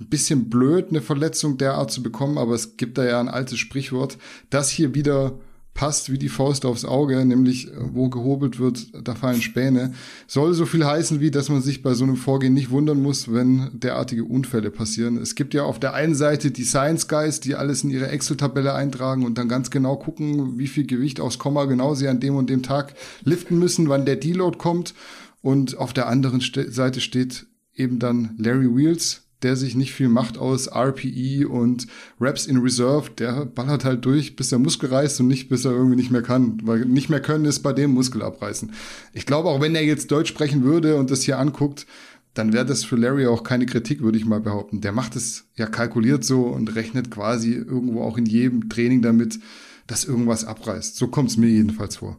ein 0.00 0.08
bisschen 0.08 0.50
blöd, 0.50 0.88
eine 0.88 1.02
Verletzung 1.02 1.56
derart 1.56 1.92
zu 1.92 2.02
bekommen, 2.02 2.36
aber 2.36 2.54
es 2.54 2.76
gibt 2.76 2.98
da 2.98 3.04
ja 3.04 3.20
ein 3.20 3.28
altes 3.28 3.60
Sprichwort, 3.60 4.18
das 4.50 4.70
hier 4.70 4.92
wieder 4.96 5.38
passt 5.80 6.12
wie 6.12 6.18
die 6.18 6.28
Faust 6.28 6.66
aufs 6.66 6.84
Auge, 6.84 7.24
nämlich 7.24 7.68
äh, 7.68 7.70
wo 7.94 8.10
gehobelt 8.10 8.58
wird, 8.58 8.88
da 9.02 9.14
fallen 9.14 9.40
Späne. 9.40 9.94
Soll 10.26 10.52
so 10.52 10.66
viel 10.66 10.84
heißen, 10.84 11.20
wie 11.20 11.30
dass 11.30 11.48
man 11.48 11.62
sich 11.62 11.82
bei 11.82 11.94
so 11.94 12.04
einem 12.04 12.16
Vorgehen 12.16 12.52
nicht 12.52 12.68
wundern 12.68 13.00
muss, 13.00 13.32
wenn 13.32 13.70
derartige 13.72 14.24
Unfälle 14.24 14.70
passieren. 14.70 15.16
Es 15.16 15.36
gibt 15.36 15.54
ja 15.54 15.62
auf 15.62 15.80
der 15.80 15.94
einen 15.94 16.14
Seite 16.14 16.50
die 16.50 16.64
Science 16.64 17.08
Guys, 17.08 17.40
die 17.40 17.54
alles 17.54 17.82
in 17.82 17.88
ihre 17.88 18.08
Excel-Tabelle 18.08 18.74
eintragen 18.74 19.24
und 19.24 19.38
dann 19.38 19.48
ganz 19.48 19.70
genau 19.70 19.96
gucken, 19.96 20.58
wie 20.58 20.66
viel 20.66 20.86
Gewicht 20.86 21.18
aufs 21.18 21.38
Komma 21.38 21.64
genau 21.64 21.94
sie 21.94 22.08
an 22.08 22.20
dem 22.20 22.36
und 22.36 22.50
dem 22.50 22.62
Tag 22.62 22.92
liften 23.24 23.58
müssen, 23.58 23.88
wann 23.88 24.04
der 24.04 24.16
Deload 24.16 24.58
kommt. 24.58 24.92
Und 25.40 25.78
auf 25.78 25.94
der 25.94 26.08
anderen 26.08 26.42
Seite 26.42 27.00
steht 27.00 27.46
eben 27.74 27.98
dann 27.98 28.34
Larry 28.36 28.68
Wheels, 28.76 29.29
der 29.42 29.56
sich 29.56 29.74
nicht 29.74 29.92
viel 29.92 30.08
macht 30.08 30.38
aus 30.38 30.68
RPE 30.68 31.48
und 31.48 31.86
Reps 32.20 32.46
in 32.46 32.58
Reserve, 32.58 33.10
der 33.10 33.46
ballert 33.46 33.84
halt 33.84 34.04
durch, 34.04 34.36
bis 34.36 34.50
der 34.50 34.58
Muskel 34.58 34.90
reißt 34.90 35.20
und 35.20 35.28
nicht, 35.28 35.48
bis 35.48 35.64
er 35.64 35.72
irgendwie 35.72 35.96
nicht 35.96 36.10
mehr 36.10 36.22
kann. 36.22 36.60
Weil 36.62 36.84
nicht 36.84 37.08
mehr 37.08 37.20
können 37.20 37.44
ist 37.44 37.60
bei 37.60 37.72
dem 37.72 37.92
Muskel 37.92 38.22
abreißen. 38.22 38.72
Ich 39.14 39.26
glaube, 39.26 39.48
auch 39.48 39.60
wenn 39.60 39.74
er 39.74 39.84
jetzt 39.84 40.10
Deutsch 40.10 40.28
sprechen 40.28 40.64
würde 40.64 40.96
und 40.96 41.10
das 41.10 41.22
hier 41.22 41.38
anguckt, 41.38 41.86
dann 42.34 42.52
wäre 42.52 42.66
das 42.66 42.84
für 42.84 42.96
Larry 42.96 43.26
auch 43.26 43.42
keine 43.42 43.66
Kritik, 43.66 44.02
würde 44.02 44.18
ich 44.18 44.24
mal 44.24 44.40
behaupten. 44.40 44.80
Der 44.80 44.92
macht 44.92 45.16
es 45.16 45.46
ja 45.56 45.66
kalkuliert 45.66 46.24
so 46.24 46.42
und 46.42 46.74
rechnet 46.76 47.10
quasi 47.10 47.52
irgendwo 47.52 48.02
auch 48.02 48.16
in 48.16 48.26
jedem 48.26 48.68
Training 48.68 49.02
damit, 49.02 49.40
dass 49.86 50.04
irgendwas 50.04 50.44
abreißt. 50.44 50.96
So 50.96 51.08
kommt 51.08 51.30
es 51.30 51.36
mir 51.36 51.48
jedenfalls 51.48 51.96
vor. 51.96 52.18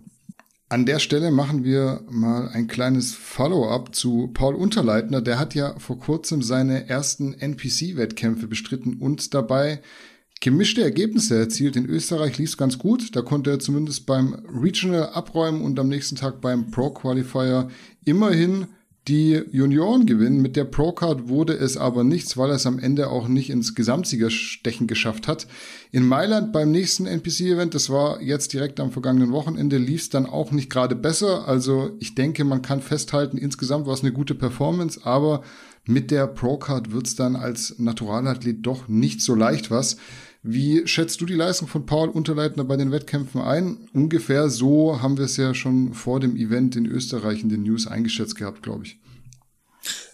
An 0.71 0.85
der 0.85 0.99
Stelle 0.99 1.31
machen 1.31 1.65
wir 1.65 1.99
mal 2.09 2.47
ein 2.47 2.67
kleines 2.67 3.13
Follow-up 3.13 3.93
zu 3.93 4.29
Paul 4.33 4.55
Unterleitner. 4.55 5.19
Der 5.19 5.37
hat 5.37 5.53
ja 5.53 5.77
vor 5.77 5.99
kurzem 5.99 6.41
seine 6.41 6.87
ersten 6.87 7.33
NPC-Wettkämpfe 7.33 8.47
bestritten 8.47 8.93
und 8.93 9.33
dabei 9.33 9.81
gemischte 10.39 10.81
Ergebnisse 10.81 11.37
erzielt. 11.37 11.75
In 11.75 11.87
Österreich 11.87 12.37
lief 12.37 12.51
es 12.51 12.57
ganz 12.57 12.77
gut. 12.77 13.17
Da 13.17 13.21
konnte 13.21 13.49
er 13.49 13.59
zumindest 13.59 14.05
beim 14.05 14.33
Regional 14.33 15.09
abräumen 15.09 15.61
und 15.61 15.77
am 15.77 15.89
nächsten 15.89 16.15
Tag 16.15 16.39
beim 16.39 16.71
Pro 16.71 16.91
Qualifier 16.91 17.69
immerhin 18.05 18.67
die 19.07 19.41
Junioren 19.51 20.05
gewinnen. 20.05 20.41
Mit 20.41 20.55
der 20.55 20.65
Procard 20.65 21.27
wurde 21.27 21.53
es 21.53 21.75
aber 21.75 22.03
nichts, 22.03 22.37
weil 22.37 22.49
er 22.49 22.55
es 22.55 22.67
am 22.67 22.77
Ende 22.77 23.09
auch 23.09 23.27
nicht 23.27 23.49
ins 23.49 23.73
Gesamtsiegerstechen 23.73 24.85
geschafft 24.85 25.27
hat. 25.27 25.47
In 25.91 26.05
Mailand 26.05 26.53
beim 26.53 26.71
nächsten 26.71 27.07
NPC-Event, 27.07 27.73
das 27.73 27.89
war 27.89 28.21
jetzt 28.21 28.53
direkt 28.53 28.79
am 28.79 28.91
vergangenen 28.91 29.31
Wochenende, 29.31 29.77
lief 29.77 30.01
es 30.01 30.09
dann 30.09 30.27
auch 30.27 30.51
nicht 30.51 30.69
gerade 30.69 30.95
besser. 30.95 31.47
Also 31.47 31.91
ich 31.99 32.13
denke, 32.13 32.43
man 32.43 32.61
kann 32.61 32.81
festhalten, 32.81 33.37
insgesamt 33.37 33.87
war 33.87 33.95
es 33.95 34.01
eine 34.01 34.13
gute 34.13 34.35
Performance, 34.35 34.99
aber 35.03 35.41
mit 35.85 36.11
der 36.11 36.27
Procard 36.27 36.91
wird 36.91 37.07
es 37.07 37.15
dann 37.15 37.35
als 37.35 37.79
Naturalathlet 37.79 38.63
doch 38.65 38.87
nicht 38.87 39.21
so 39.21 39.33
leicht 39.33 39.71
was. 39.71 39.97
Wie 40.43 40.87
schätzt 40.87 41.21
du 41.21 41.27
die 41.27 41.35
Leistung 41.35 41.67
von 41.67 41.85
Paul 41.85 42.09
Unterleitner 42.09 42.63
bei 42.63 42.75
den 42.75 42.91
Wettkämpfen 42.91 43.41
ein? 43.41 43.87
Ungefähr 43.93 44.49
so 44.49 44.99
haben 44.99 45.17
wir 45.17 45.25
es 45.25 45.37
ja 45.37 45.53
schon 45.53 45.93
vor 45.93 46.19
dem 46.19 46.35
Event 46.35 46.75
in 46.75 46.87
Österreich 46.87 47.43
in 47.43 47.49
den 47.49 47.61
News 47.61 47.85
eingeschätzt 47.85 48.37
gehabt, 48.37 48.63
glaube 48.63 48.85
ich. 48.85 48.99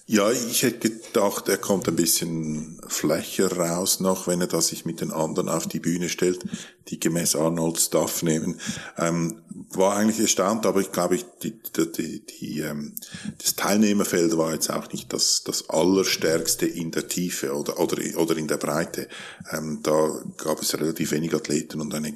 Ja, 0.10 0.32
ich 0.32 0.64
hätte 0.64 0.90
gedacht, 0.90 1.50
er 1.50 1.58
kommt 1.58 1.90
ein 1.90 1.98
bisschen 1.98 2.80
flächer 2.88 3.52
raus 3.52 4.00
noch, 4.00 4.26
wenn 4.26 4.40
er 4.40 4.48
da 4.48 4.62
sich 4.62 4.86
mit 4.86 5.02
den 5.02 5.12
anderen 5.12 5.50
auf 5.50 5.68
die 5.68 5.82
Bühne 5.82 6.08
stellt, 6.08 6.46
die 6.88 6.98
gemäß 6.98 7.36
Arnold 7.36 7.78
Stuff 7.78 8.24
nehmen. 8.24 8.58
Ähm, 8.98 9.42
war 9.72 9.98
eigentlich 9.98 10.22
erstaunt, 10.22 10.66
aber 10.66 10.80
ich 10.80 10.94
glaube, 10.94 11.20
die, 11.44 11.52
die, 11.52 11.92
die, 11.92 12.26
die, 12.26 12.60
ähm, 12.62 12.96
das 13.38 13.58
Teilnehmerfeld 13.58 14.38
war 14.38 14.54
jetzt 14.54 14.70
auch 14.70 14.90
nicht 14.94 15.12
das, 15.12 15.44
das 15.44 15.70
allerstärkste 15.70 16.66
in 16.66 16.92
der 16.92 17.10
Tiefe 17.10 17.54
oder, 17.54 17.78
oder, 17.78 17.98
oder 18.16 18.38
in 18.38 18.48
der 18.48 18.58
Breite. 18.58 19.10
Ähm, 19.52 19.82
da 19.84 20.24
gab 20.38 20.62
es 20.62 20.74
relativ 20.74 21.12
wenig 21.12 21.34
Athleten 21.34 21.82
und 21.82 21.94
eine 21.94 22.14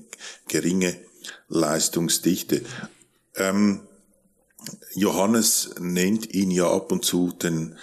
geringe 0.48 0.96
Leistungsdichte. 1.50 2.62
Ähm, 3.36 3.82
Johannes 4.94 5.76
nennt 5.80 6.34
ihn 6.34 6.52
ja 6.52 6.70
ab 6.72 6.92
und 6.92 7.06
zu 7.06 7.32
den, 7.32 7.76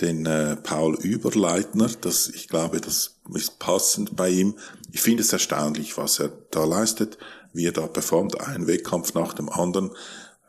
den 0.00 0.26
äh, 0.26 0.56
Paul 0.56 0.96
Überleitner. 0.96 1.90
Das, 2.00 2.28
ich 2.28 2.48
glaube, 2.48 2.80
das 2.80 3.16
ist 3.34 3.58
passend 3.58 4.16
bei 4.16 4.28
ihm. 4.28 4.54
Ich 4.92 5.00
finde 5.00 5.22
es 5.22 5.32
erstaunlich, 5.32 5.96
was 5.96 6.18
er 6.18 6.32
da 6.50 6.64
leistet, 6.64 7.18
wie 7.52 7.66
er 7.66 7.72
da 7.72 7.86
performt. 7.86 8.40
Ein 8.40 8.66
Wettkampf 8.66 9.14
nach 9.14 9.34
dem 9.34 9.48
anderen, 9.48 9.90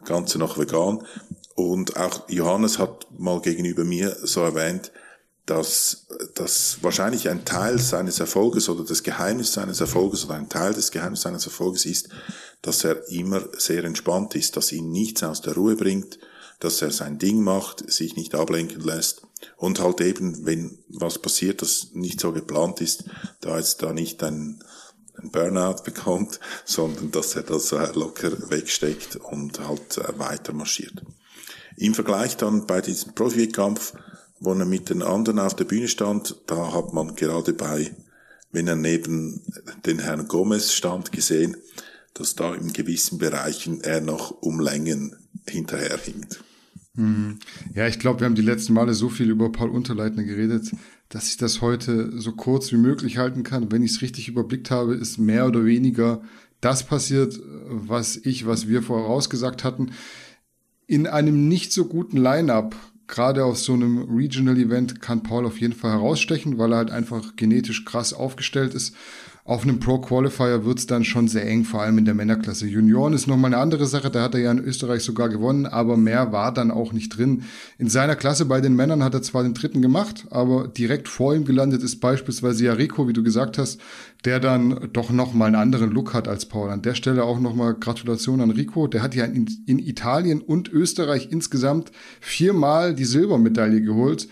Ganze 0.05 0.39
noch 0.39 0.57
vegan. 0.57 1.05
Und 1.55 1.97
auch 1.97 2.29
Johannes 2.29 2.79
hat 2.79 3.07
mal 3.17 3.41
gegenüber 3.41 3.83
mir 3.83 4.15
so 4.23 4.41
erwähnt, 4.41 4.91
dass, 5.45 6.05
dass 6.35 6.77
wahrscheinlich 6.81 7.27
ein 7.27 7.43
Teil 7.43 7.79
seines 7.79 8.19
Erfolges 8.19 8.69
oder 8.69 8.83
das 8.85 9.03
Geheimnis 9.03 9.53
seines 9.53 9.81
Erfolges 9.81 10.25
oder 10.25 10.35
ein 10.35 10.47
Teil 10.47 10.73
des 10.73 10.91
Geheimnisses 10.91 11.23
seines 11.23 11.45
Erfolges 11.45 11.85
ist, 11.85 12.09
dass 12.61 12.83
er 12.83 13.07
immer 13.09 13.41
sehr 13.57 13.83
entspannt 13.83 14.35
ist, 14.35 14.57
dass 14.57 14.71
ihn 14.71 14.91
nichts 14.91 15.23
aus 15.23 15.41
der 15.41 15.53
Ruhe 15.55 15.75
bringt, 15.75 16.19
dass 16.59 16.81
er 16.81 16.91
sein 16.91 17.19
Ding 17.19 17.41
macht, 17.41 17.89
sich 17.91 18.15
nicht 18.15 18.35
ablenken 18.35 18.81
lässt 18.81 19.21
und 19.57 19.79
halt 19.79 20.01
eben, 20.01 20.45
wenn 20.45 20.79
was 20.89 21.19
passiert, 21.19 21.61
das 21.61 21.89
nicht 21.93 22.19
so 22.19 22.33
geplant 22.33 22.81
ist, 22.81 23.05
da 23.39 23.57
jetzt 23.57 23.81
da 23.81 23.93
nicht 23.93 24.21
ein, 24.23 24.61
ein 25.15 25.31
Burnout 25.31 25.81
bekommt, 25.85 26.39
sondern 26.65 27.11
dass 27.11 27.35
er 27.35 27.43
das 27.43 27.71
locker 27.71 28.49
wegsteckt 28.49 29.15
und 29.15 29.59
halt 29.65 29.97
äh, 29.97 30.19
weiter 30.19 30.53
marschiert. 30.53 31.01
Im 31.77 31.93
Vergleich 31.93 32.35
dann 32.35 32.67
bei 32.67 32.81
diesem 32.81 33.15
Profi-Kampf 33.15 33.93
wo 34.39 34.53
er 34.53 34.65
mit 34.65 34.89
den 34.89 35.01
anderen 35.01 35.39
auf 35.39 35.55
der 35.55 35.65
Bühne 35.65 35.87
stand, 35.87 36.35
da 36.47 36.73
hat 36.73 36.93
man 36.93 37.15
gerade 37.15 37.53
bei, 37.53 37.91
wenn 38.51 38.67
er 38.67 38.75
neben 38.75 39.41
den 39.85 39.99
Herrn 39.99 40.27
Gomez 40.27 40.73
stand, 40.73 41.11
gesehen, 41.11 41.57
dass 42.13 42.35
da 42.35 42.53
in 42.53 42.73
gewissen 42.73 43.17
Bereichen 43.17 43.81
er 43.81 44.01
noch 44.01 44.31
um 44.31 44.59
Längen 44.59 45.15
hinterherhinkt. 45.47 46.43
Hm. 46.95 47.39
Ja, 47.73 47.87
ich 47.87 47.99
glaube, 47.99 48.19
wir 48.19 48.25
haben 48.25 48.35
die 48.35 48.41
letzten 48.41 48.73
Male 48.73 48.93
so 48.93 49.09
viel 49.09 49.29
über 49.29 49.51
Paul 49.51 49.69
Unterleitner 49.69 50.23
geredet, 50.23 50.71
dass 51.07 51.29
ich 51.29 51.37
das 51.37 51.61
heute 51.61 52.19
so 52.19 52.33
kurz 52.33 52.71
wie 52.71 52.77
möglich 52.77 53.17
halten 53.17 53.43
kann. 53.43 53.71
Wenn 53.71 53.83
ich 53.83 53.91
es 53.91 54.01
richtig 54.01 54.27
überblickt 54.27 54.69
habe, 54.69 54.95
ist 54.95 55.17
mehr 55.17 55.47
oder 55.47 55.65
weniger 55.65 56.21
das 56.61 56.85
passiert, 56.85 57.39
was 57.67 58.17
ich, 58.17 58.45
was 58.45 58.67
wir 58.67 58.83
vorausgesagt 58.83 59.63
hatten. 59.63 59.91
In 60.87 61.07
einem 61.07 61.47
nicht 61.47 61.71
so 61.71 61.85
guten 61.85 62.17
Line-up 62.17 62.75
gerade 63.09 63.43
auf 63.43 63.57
so 63.57 63.73
einem 63.73 64.15
Regional 64.15 64.57
Event 64.57 65.01
kann 65.01 65.23
Paul 65.23 65.45
auf 65.45 65.59
jeden 65.59 65.73
Fall 65.73 65.91
herausstechen, 65.91 66.57
weil 66.57 66.71
er 66.71 66.77
halt 66.77 66.91
einfach 66.91 67.35
genetisch 67.35 67.83
krass 67.83 68.13
aufgestellt 68.13 68.73
ist. 68.73 68.95
Auf 69.49 69.63
einem 69.63 69.79
Pro 69.79 69.97
Qualifier 69.97 70.63
wird's 70.63 70.85
dann 70.85 71.03
schon 71.03 71.27
sehr 71.27 71.47
eng, 71.47 71.63
vor 71.63 71.81
allem 71.81 71.97
in 71.97 72.05
der 72.05 72.13
Männerklasse. 72.13 72.67
Junioren 72.67 73.13
ist 73.13 73.25
nochmal 73.25 73.51
eine 73.51 73.59
andere 73.59 73.87
Sache, 73.87 74.11
da 74.11 74.21
hat 74.21 74.35
er 74.35 74.41
ja 74.41 74.51
in 74.51 74.59
Österreich 74.59 75.01
sogar 75.01 75.27
gewonnen, 75.27 75.65
aber 75.65 75.97
mehr 75.97 76.31
war 76.31 76.53
dann 76.53 76.69
auch 76.69 76.93
nicht 76.93 77.17
drin. 77.17 77.45
In 77.79 77.89
seiner 77.89 78.15
Klasse 78.15 78.45
bei 78.45 78.61
den 78.61 78.75
Männern 78.75 79.03
hat 79.03 79.15
er 79.15 79.23
zwar 79.23 79.41
den 79.41 79.55
dritten 79.55 79.81
gemacht, 79.81 80.27
aber 80.29 80.67
direkt 80.67 81.07
vor 81.07 81.33
ihm 81.33 81.45
gelandet 81.45 81.81
ist 81.81 81.95
beispielsweise 81.99 82.63
ja 82.63 82.73
Rico, 82.73 83.07
wie 83.07 83.13
du 83.13 83.23
gesagt 83.23 83.57
hast, 83.57 83.81
der 84.23 84.39
dann 84.39 84.89
doch 84.93 85.09
nochmal 85.09 85.47
einen 85.47 85.55
anderen 85.55 85.89
Look 85.89 86.13
hat 86.13 86.27
als 86.27 86.45
Paul. 86.45 86.69
An 86.69 86.83
der 86.83 86.93
Stelle 86.93 87.23
auch 87.23 87.39
nochmal 87.39 87.73
Gratulation 87.73 88.41
an 88.41 88.51
Rico. 88.51 88.85
Der 88.85 89.01
hat 89.01 89.15
ja 89.15 89.25
in, 89.25 89.49
in 89.65 89.79
Italien 89.79 90.41
und 90.41 90.69
Österreich 90.71 91.29
insgesamt 91.31 91.91
viermal 92.21 92.93
die 92.93 93.05
Silbermedaille 93.05 93.81
geholt 93.81 94.27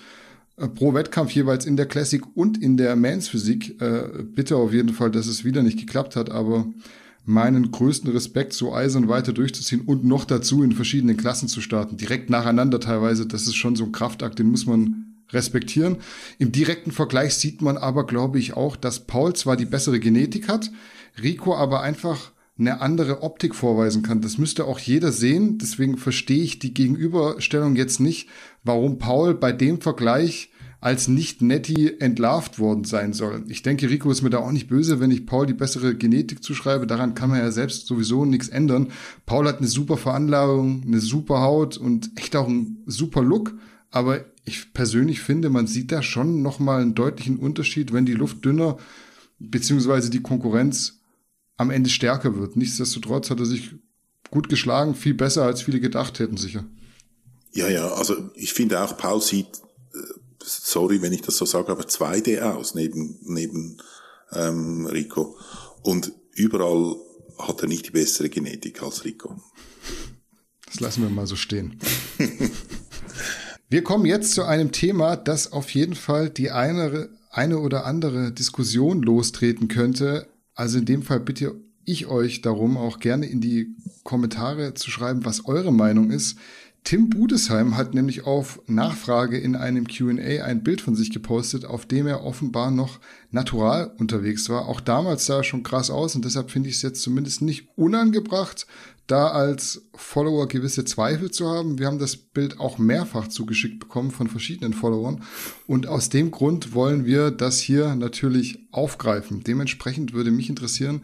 pro 0.58 0.93
Wettkampf 0.93 1.32
jeweils 1.32 1.66
in 1.66 1.78
der 1.78 1.86
Classic 1.86 2.22
und 2.36 2.62
in 2.62 2.78
der 2.78 2.95
Mans 2.95 3.28
Physik. 3.30 3.80
Äh, 3.82 4.24
bitte 4.24 4.55
auf 4.58 4.74
jeden 4.74 4.93
Fall, 4.93 5.12
dass 5.12 5.28
es 5.28 5.45
wieder 5.45 5.62
nicht 5.62 5.80
geklappt 5.80 6.16
hat, 6.16 6.32
aber 6.32 6.66
meinen 7.26 7.72
größten 7.72 8.10
Respekt, 8.12 8.53
so 8.53 8.74
eisern 8.74 9.10
weiter 9.10 9.34
durchzuziehen 9.34 9.82
und 9.82 10.05
noch 10.05 10.26
dazu 10.26 10.64
in 10.64 10.72
verschiedenen 10.72 11.18
Klassen 11.18 11.49
zu 11.49 11.62
starten, 11.62 11.97
direkt 11.97 12.30
nacheinander 12.30 12.80
teilweise, 12.80 13.28
das 13.28 13.43
ist 13.43 13.55
schon 13.55 13.76
so 13.76 13.84
ein 13.84 13.91
Kraftakt, 13.91 14.39
den 14.39 14.49
muss 14.49 14.66
man 14.66 15.08
respektieren. 15.32 15.97
Im 16.39 16.53
direkten 16.53 16.91
Vergleich 16.91 17.36
sieht 17.36 17.62
man 17.62 17.78
aber, 17.78 18.08
glaube 18.08 18.39
ich, 18.39 18.53
auch, 18.53 18.78
dass 18.78 19.05
Paul 19.05 19.34
zwar 19.34 19.58
die 19.58 19.66
bessere 19.66 19.99
Genetik 19.99 20.47
hat, 20.47 20.72
Rico 21.22 21.53
aber 21.53 21.82
einfach 21.82 22.32
eine 22.60 22.82
andere 22.82 23.22
Optik 23.22 23.53
vorweisen 23.55 24.01
kann. 24.01 24.22
Das 24.22 24.38
müsste 24.38 24.66
auch 24.66 24.80
jeder 24.80 25.12
sehen. 25.12 25.58
Deswegen 25.58 25.97
verstehe 25.97 26.43
ich 26.43 26.60
die 26.60 26.74
Gegenüberstellung 26.74 27.76
jetzt 27.76 27.99
nicht, 27.99 28.30
warum 28.64 28.97
Paul 28.97 29.36
bei 29.36 29.51
dem 29.51 29.82
Vergleich 29.82 30.51
als 30.80 31.08
nicht 31.08 31.41
netti 31.41 31.95
entlarvt 31.99 32.60
worden 32.60 32.84
sein 32.84 33.14
soll. 33.14 33.43
Ich 33.47 33.64
denke, 33.64 33.89
Rico 33.89 34.12
ist 34.12 34.22
mir 34.22 34.30
da 34.30 34.39
auch 34.39 34.51
nicht 34.51 34.68
böse, 34.68 34.99
wenn 34.99 35.10
ich 35.10 35.26
Paul 35.26 35.47
die 35.47 35.53
bessere 35.53 35.95
Genetik 35.95 36.43
zuschreibe. 36.43 36.86
Daran 36.86 37.16
kann 37.16 37.30
man 37.30 37.39
ja 37.39 37.51
selbst 37.51 37.88
sowieso 37.88 38.26
nichts 38.26 38.47
ändern. 38.47 38.91
Paul 39.26 39.47
hat 39.47 39.58
eine 39.58 39.68
super 39.68 39.97
Veranlagung, 39.97 40.84
eine 40.86 40.99
super 40.99 41.41
Haut 41.41 41.78
und 41.78 42.12
echt 42.16 42.36
auch 42.36 42.47
einen 42.47 42.84
super 42.86 43.24
Look. 43.24 43.55
Aber 43.89 44.26
ich 44.45 44.74
persönlich 44.74 45.22
finde, 45.22 45.49
man 45.49 45.66
sieht 45.66 45.91
da 45.91 46.03
schon 46.03 46.41
nochmal 46.41 46.82
einen 46.82 46.95
deutlichen 46.95 47.38
Unterschied, 47.38 47.91
wenn 47.91 48.05
die 48.05 48.14
Luft 48.14 48.45
dünner 48.45 48.78
beziehungsweise 49.39 50.10
die 50.10 50.22
Konkurrenz 50.22 50.97
am 51.58 51.72
Ende 51.72 51.89
stärker 51.89 52.38
wird. 52.38 52.55
Nichtsdestotrotz 52.55 53.30
hat 53.30 53.39
er 53.39 53.45
sich 53.45 53.72
gut 54.30 54.49
geschlagen, 54.49 54.95
viel 54.95 55.14
besser 55.14 55.43
als 55.43 55.62
viele 55.62 55.80
gedacht 55.80 56.20
hätten 56.20 56.38
sicher. 56.38 56.66
Ja, 57.53 57.68
ja, 57.68 57.88
also 57.93 58.30
ich 58.36 58.53
finde 58.53 58.82
auch, 58.82 58.97
Paul 58.97 59.22
sieht, 59.22 59.47
äh, 59.93 60.14
sorry, 60.43 61.01
wenn 61.01 61.14
ich 61.14 61.22
das 61.22 61.38
so 61.38 61.45
sage, 61.45 61.72
aber 61.72 61.84
2D 61.84 62.41
aus 62.41 62.76
neben, 62.76 63.20
neben 63.24 63.78
ähm, 64.32 64.86
Rico. 64.86 65.36
Und 65.82 66.12
überall 66.34 66.95
hat 67.39 67.62
er 67.62 67.68
nicht 67.68 67.88
die 67.88 67.91
bessere 67.91 68.30
Genetik 68.30 68.84
als 68.84 69.05
Rico. 69.05 69.41
Das 70.66 70.80
lassen 70.80 71.03
wir 71.03 71.10
mal 71.10 71.28
so 71.28 71.36
stehen. 71.36 71.80
wir 73.70 73.84
kommen 73.84 74.05
jetzt 74.05 74.34
zu 74.34 74.43
einem 74.43 74.72
Thema, 74.72 75.16
das 75.16 75.51
auf 75.51 75.70
jeden 75.72 75.95
Fall 75.95 76.30
die 76.30 76.51
eine, 76.51 77.10
eine 77.32 77.60
oder 77.60 77.86
andere 77.86 78.32
Diskussion 78.32 79.01
lostreten 79.01 79.68
könnte, 79.68 80.28
also 80.58 80.80
in 80.80 80.86
dem 80.86 81.03
Fall 81.03 81.20
bitte 81.20 81.55
ich 81.86 82.08
euch 82.08 82.41
darum, 82.41 82.76
auch 82.76 82.99
gerne 82.99 83.28
in 83.28 83.39
die 83.39 83.76
Kommentare 84.03 84.74
zu 84.74 84.91
schreiben, 84.91 85.24
was 85.24 85.45
eure 85.45 85.72
Meinung 85.72 86.12
ist. 86.12 86.38
Tim 86.84 87.10
Budesheim 87.10 87.78
hat 87.78 87.93
nämlich 87.93 88.26
auf 88.26 88.62
Nachfrage 88.66 89.38
in 89.38 89.55
einem 89.55 89.88
QA 89.88 90.43
ein 90.43 90.64
Bild 90.64 90.82
von 90.82 90.95
sich 90.95 91.12
gepostet, 91.12 91.66
auf 91.66 91.86
dem 91.86 92.08
er 92.08 92.24
offenbar 92.24 92.72
noch 92.72 92.99
natural 93.30 93.93
unterwegs 93.99 94.49
war. 94.49 94.68
Auch 94.68 94.82
damals 94.82 95.26
sah 95.26 95.38
er 95.38 95.43
schon 95.43 95.64
krass 95.64 95.89
aus 95.89 96.16
und 96.16 96.26
deshalb 96.26 96.49
finde 96.49 96.70
ich 96.70 96.76
es 96.76 96.82
jetzt 96.82 97.01
zumindest 97.01 97.41
nicht 97.41 97.68
unangebracht, 97.76 98.68
da 99.08 99.30
als 99.30 99.89
Follower 99.95 100.47
gewisse 100.47 100.86
Zweifel 100.86 101.32
zu 101.32 101.47
haben. 101.47 101.80
Wir 101.80 101.88
haben 101.88 101.99
das 101.99 102.18
Bild 102.18 102.60
auch 102.60 102.78
mehrfach 102.78 103.30
zugeschickt 103.30 103.80
bekommen 103.80 104.12
von 104.12 104.28
verschiedenen 104.28 104.74
Followern 104.74 105.24
und 105.66 105.88
aus 105.88 106.10
dem 106.10 106.30
Grund 106.32 106.74
wollen 106.74 107.05
wir 107.05 107.32
das 107.32 107.60
hier 107.60 107.95
natürlich 107.95 108.60
aufgreifen. 108.72 109.43
Dementsprechend 109.43 110.14
würde 110.14 110.32
mich 110.32 110.49
interessieren, 110.49 111.01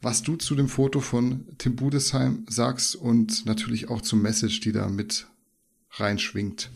was 0.00 0.22
du 0.22 0.36
zu 0.36 0.54
dem 0.54 0.68
Foto 0.68 1.00
von 1.00 1.46
Tim 1.58 1.76
Budesheim 1.76 2.46
sagst 2.48 2.96
und 2.96 3.46
natürlich 3.46 3.88
auch 3.88 4.02
zum 4.02 4.22
Message, 4.22 4.60
die 4.60 4.72
da 4.72 4.88
mit 4.88 5.26
reinschwingt. 5.92 6.70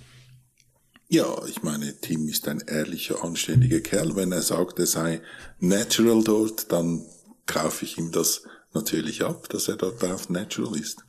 Ja, 1.08 1.42
ich 1.46 1.62
meine, 1.62 1.98
Tim 2.00 2.28
ist 2.28 2.46
ein 2.48 2.60
ehrlicher, 2.66 3.24
anständiger 3.24 3.80
Kerl. 3.80 4.14
Wenn 4.14 4.30
er 4.30 4.42
sagt, 4.42 4.78
er 4.78 4.86
sei 4.86 5.22
natural 5.58 6.22
dort, 6.22 6.70
dann 6.70 7.06
kaufe 7.46 7.86
ich 7.86 7.96
ihm 7.96 8.12
das 8.12 8.42
natürlich 8.74 9.24
ab, 9.24 9.48
dass 9.48 9.68
er 9.68 9.76
dort 9.76 10.02
auf 10.04 10.28
natural 10.28 10.78
ist. 10.78 11.04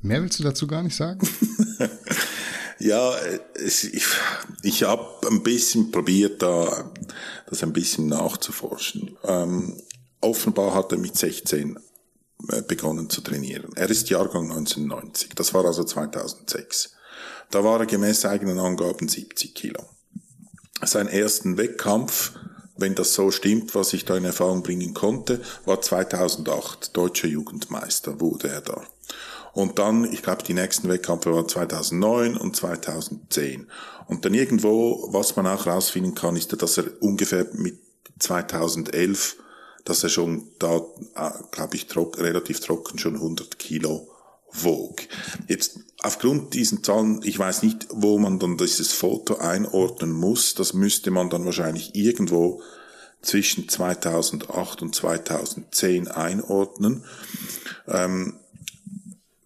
Mehr 0.00 0.22
willst 0.22 0.38
du 0.38 0.44
dazu 0.44 0.66
gar 0.66 0.82
nicht 0.82 0.96
sagen? 0.96 1.26
ja, 2.78 3.14
es, 3.54 3.84
ich, 3.84 4.04
ich 4.62 4.82
habe 4.84 5.06
ein 5.28 5.42
bisschen 5.42 5.90
probiert, 5.90 6.42
da 6.42 6.90
das 7.46 7.62
ein 7.62 7.72
bisschen 7.72 8.06
nachzuforschen. 8.06 9.16
Ähm, 9.24 9.80
offenbar 10.20 10.74
hat 10.74 10.92
er 10.92 10.98
mit 10.98 11.16
16 11.16 11.78
äh, 12.50 12.62
begonnen 12.62 13.10
zu 13.10 13.20
trainieren. 13.20 13.72
Er 13.74 13.90
ist 13.90 14.08
Jahrgang 14.10 14.50
1990, 14.50 15.30
das 15.34 15.52
war 15.54 15.64
also 15.64 15.82
2006. 15.82 16.92
Da 17.50 17.64
war 17.64 17.80
er 17.80 17.86
gemäß 17.86 18.24
eigenen 18.24 18.58
Angaben 18.58 19.08
70 19.08 19.54
Kilo. 19.54 19.82
Sein 20.82 21.08
ersten 21.08 21.56
Wettkampf 21.56 22.34
wenn 22.78 22.94
das 22.94 23.12
so 23.12 23.30
stimmt, 23.30 23.74
was 23.74 23.92
ich 23.92 24.04
da 24.04 24.16
in 24.16 24.24
Erfahrung 24.24 24.62
bringen 24.62 24.94
konnte, 24.94 25.40
war 25.66 25.80
2008 25.80 26.96
deutscher 26.96 27.28
Jugendmeister, 27.28 28.20
wurde 28.20 28.48
er 28.48 28.60
da. 28.60 28.82
Und 29.52 29.78
dann, 29.78 30.10
ich 30.12 30.22
glaube, 30.22 30.44
die 30.44 30.54
nächsten 30.54 30.88
Wettkämpfe 30.88 31.34
waren 31.34 31.48
2009 31.48 32.36
und 32.36 32.54
2010. 32.54 33.66
Und 34.06 34.24
dann 34.24 34.34
irgendwo, 34.34 35.08
was 35.12 35.34
man 35.36 35.46
auch 35.46 35.66
rausfinden 35.66 36.14
kann, 36.14 36.36
ist, 36.36 36.60
dass 36.62 36.78
er 36.78 36.84
ungefähr 37.00 37.46
mit 37.52 37.78
2011, 38.20 39.36
dass 39.84 40.04
er 40.04 40.08
schon 40.08 40.48
da, 40.58 40.76
äh, 41.16 41.30
glaube 41.50 41.76
ich, 41.76 41.86
trock, 41.86 42.18
relativ 42.18 42.60
trocken 42.60 42.98
schon 42.98 43.16
100 43.16 43.58
Kilo 43.58 44.08
wog. 44.52 45.00
Jetzt 45.46 45.80
aufgrund 46.02 46.54
diesen 46.54 46.82
Zahlen, 46.82 47.20
ich 47.24 47.38
weiß 47.38 47.62
nicht, 47.62 47.86
wo 47.90 48.18
man 48.18 48.38
dann 48.38 48.56
dieses 48.56 48.92
Foto 48.92 49.36
einordnen 49.36 50.12
muss. 50.12 50.54
Das 50.54 50.74
müsste 50.74 51.10
man 51.10 51.30
dann 51.30 51.44
wahrscheinlich 51.44 51.94
irgendwo 51.94 52.62
zwischen 53.22 53.68
2008 53.68 54.82
und 54.82 54.94
2010 54.94 56.08
einordnen. 56.08 57.04
Ähm, 57.86 58.34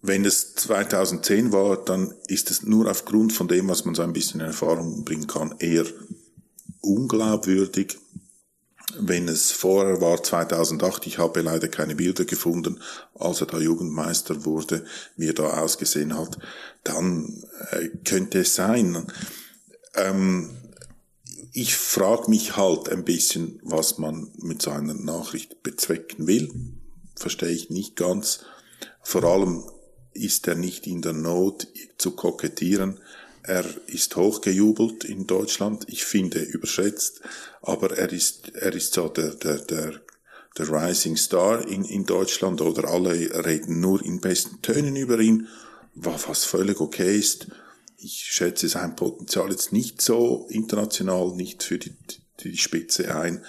wenn 0.01 0.25
es 0.25 0.53
2010 0.55 1.53
war, 1.53 1.77
dann 1.77 2.13
ist 2.27 2.51
es 2.51 2.63
nur 2.63 2.91
aufgrund 2.91 3.31
von 3.33 3.47
dem, 3.47 3.69
was 3.69 3.85
man 3.85 3.95
so 3.95 4.01
ein 4.01 4.13
bisschen 4.13 4.41
in 4.41 4.47
Erfahrung 4.47 5.05
bringen 5.05 5.27
kann, 5.27 5.55
eher 5.59 5.85
unglaubwürdig. 6.81 7.97
Wenn 8.99 9.27
es 9.27 9.51
vorher 9.51 10.01
war, 10.01 10.21
2008, 10.21 11.07
ich 11.07 11.17
habe 11.17 11.41
leider 11.41 11.67
keine 11.67 11.95
Bilder 11.95 12.25
gefunden, 12.25 12.79
als 13.15 13.41
er 13.41 13.47
da 13.47 13.57
Jugendmeister 13.57 14.45
wurde, 14.45 14.85
wie 15.15 15.29
er 15.29 15.33
da 15.33 15.61
ausgesehen 15.61 16.17
hat, 16.17 16.37
dann 16.83 17.43
äh, 17.71 17.89
könnte 18.03 18.39
es 18.39 18.55
sein. 18.55 19.07
Ähm, 19.95 20.51
ich 21.53 21.75
frage 21.75 22.29
mich 22.29 22.57
halt 22.57 22.89
ein 22.89 23.05
bisschen, 23.05 23.59
was 23.63 23.99
man 23.99 24.31
mit 24.37 24.61
so 24.61 24.71
einer 24.71 24.95
Nachricht 24.95 25.63
bezwecken 25.63 26.27
will. 26.27 26.51
Verstehe 27.15 27.51
ich 27.51 27.69
nicht 27.69 27.95
ganz. 27.95 28.39
Vor 29.01 29.23
allem 29.23 29.63
ist 30.13 30.47
er 30.47 30.55
nicht 30.55 30.87
in 30.87 31.01
der 31.01 31.13
Not 31.13 31.67
zu 31.97 32.11
kokettieren. 32.11 32.99
Er 33.43 33.65
ist 33.87 34.15
hochgejubelt 34.15 35.03
in 35.03 35.27
Deutschland. 35.27 35.85
Ich 35.87 36.05
finde 36.05 36.39
überschätzt, 36.39 37.21
aber 37.61 37.97
er 37.97 38.11
ist, 38.11 38.55
er 38.55 38.73
ist 38.73 38.93
so 38.93 39.09
der, 39.09 39.35
der, 39.35 39.57
der, 39.57 40.01
der 40.57 40.69
Rising 40.69 41.17
Star 41.17 41.67
in, 41.67 41.83
in 41.83 42.05
Deutschland 42.05 42.61
oder 42.61 42.89
alle 42.89 43.11
reden 43.45 43.81
nur 43.81 44.03
in 44.03 44.21
besten 44.21 44.61
Tönen 44.61 44.95
über 44.95 45.19
ihn, 45.19 45.49
was 45.93 46.45
völlig 46.45 46.79
okay 46.79 47.17
ist. 47.17 47.47
Ich 47.97 48.13
schätze 48.13 48.69
sein 48.69 48.95
Potenzial 48.95 49.51
jetzt 49.51 49.73
nicht 49.73 50.01
so 50.01 50.47
international, 50.49 51.35
nicht 51.35 51.63
für 51.63 51.77
die, 51.77 51.95
die 52.39 52.57
Spitze 52.57 53.13
ein. 53.13 53.43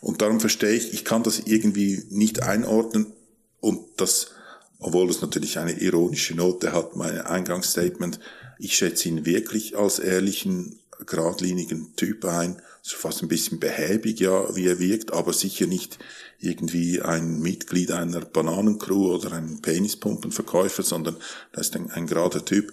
Und 0.00 0.22
darum 0.22 0.40
verstehe 0.40 0.72
ich, 0.72 0.92
ich 0.92 1.04
kann 1.04 1.22
das 1.22 1.40
irgendwie 1.46 2.04
nicht 2.10 2.42
einordnen 2.42 3.12
und 3.60 3.80
das, 3.96 4.32
obwohl 4.80 5.08
es 5.08 5.20
natürlich 5.20 5.58
eine 5.58 5.72
ironische 5.72 6.34
Note 6.34 6.72
hat, 6.72 6.96
mein 6.96 7.20
Eingangsstatement, 7.20 8.18
ich 8.58 8.76
schätze 8.76 9.08
ihn 9.08 9.26
wirklich 9.26 9.76
als 9.76 9.98
ehrlichen, 9.98 10.78
geradlinigen 11.04 11.94
Typ 11.96 12.24
ein. 12.24 12.60
So 12.82 12.96
fast 12.96 13.22
ein 13.22 13.28
bisschen 13.28 13.58
behäbig, 13.58 14.20
ja, 14.20 14.54
wie 14.54 14.66
er 14.66 14.78
wirkt, 14.78 15.12
aber 15.12 15.32
sicher 15.32 15.66
nicht 15.66 15.98
irgendwie 16.38 17.02
ein 17.02 17.40
Mitglied 17.40 17.90
einer 17.90 18.20
Bananencrew 18.20 19.14
oder 19.14 19.32
ein 19.32 19.60
Penispumpenverkäufer, 19.60 20.82
sondern 20.82 21.16
das 21.52 21.68
ist 21.68 21.76
ein, 21.76 21.90
ein 21.90 22.06
gerader 22.06 22.44
Typ. 22.44 22.72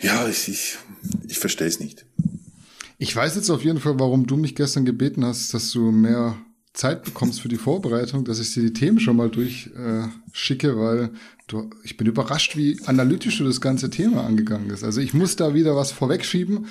Ja, 0.00 0.28
ich, 0.28 0.48
ich, 0.48 0.78
ich 1.26 1.38
verstehe 1.38 1.66
es 1.66 1.80
nicht. 1.80 2.06
Ich 2.98 3.14
weiß 3.14 3.36
jetzt 3.36 3.50
auf 3.50 3.62
jeden 3.62 3.80
Fall, 3.80 3.98
warum 4.00 4.26
du 4.26 4.36
mich 4.36 4.54
gestern 4.54 4.84
gebeten 4.84 5.24
hast, 5.24 5.54
dass 5.54 5.70
du 5.72 5.90
mehr 5.90 6.38
Zeit 6.78 7.02
bekommst 7.02 7.40
für 7.40 7.48
die 7.48 7.56
Vorbereitung, 7.56 8.24
dass 8.24 8.38
ich 8.38 8.54
dir 8.54 8.62
die 8.62 8.72
Themen 8.72 9.00
schon 9.00 9.16
mal 9.16 9.28
durchschicke, 9.28 10.68
äh, 10.68 10.76
weil 10.78 11.10
du, 11.48 11.70
ich 11.82 11.96
bin 11.96 12.06
überrascht, 12.06 12.56
wie 12.56 12.78
analytisch 12.86 13.38
du 13.38 13.44
das 13.44 13.60
ganze 13.60 13.90
Thema 13.90 14.24
angegangen 14.24 14.70
ist. 14.70 14.84
Also 14.84 15.00
ich 15.00 15.12
muss 15.12 15.34
da 15.34 15.54
wieder 15.54 15.74
was 15.74 15.90
vorwegschieben, 15.90 16.66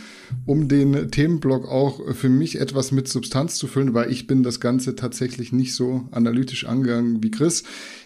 um 0.45 0.69
den 0.69 1.11
Themenblock 1.11 1.67
auch 1.67 1.99
für 2.13 2.29
mich 2.29 2.61
etwas 2.61 2.93
mit 2.93 3.09
Substanz 3.09 3.55
zu 3.55 3.67
füllen, 3.67 3.93
weil 3.93 4.09
ich 4.09 4.27
bin 4.27 4.43
das 4.43 4.61
Ganze 4.61 4.95
tatsächlich 4.95 5.51
nicht 5.51 5.75
so 5.75 6.07
analytisch 6.11 6.65
angegangen 6.65 7.21
wie 7.21 7.31
Chris. 7.31 7.63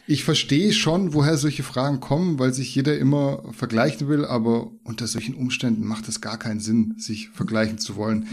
Ich 0.07 0.23
verstehe 0.23 0.73
schon, 0.73 1.13
woher 1.13 1.37
solche 1.37 1.61
Fragen 1.61 1.99
kommen, 1.99 2.39
weil 2.39 2.51
sich 2.51 2.73
jeder 2.73 2.97
immer 2.97 3.43
vergleichen 3.51 4.07
will, 4.07 4.25
aber 4.25 4.71
unter 4.83 5.05
solchen 5.05 5.35
Umständen 5.35 5.85
macht 5.85 6.09
es 6.09 6.19
gar 6.19 6.39
keinen 6.39 6.61
Sinn, 6.61 6.95
sich 6.97 7.29
vergleichen 7.29 7.77
zu 7.77 7.95
wollen. 7.95 8.27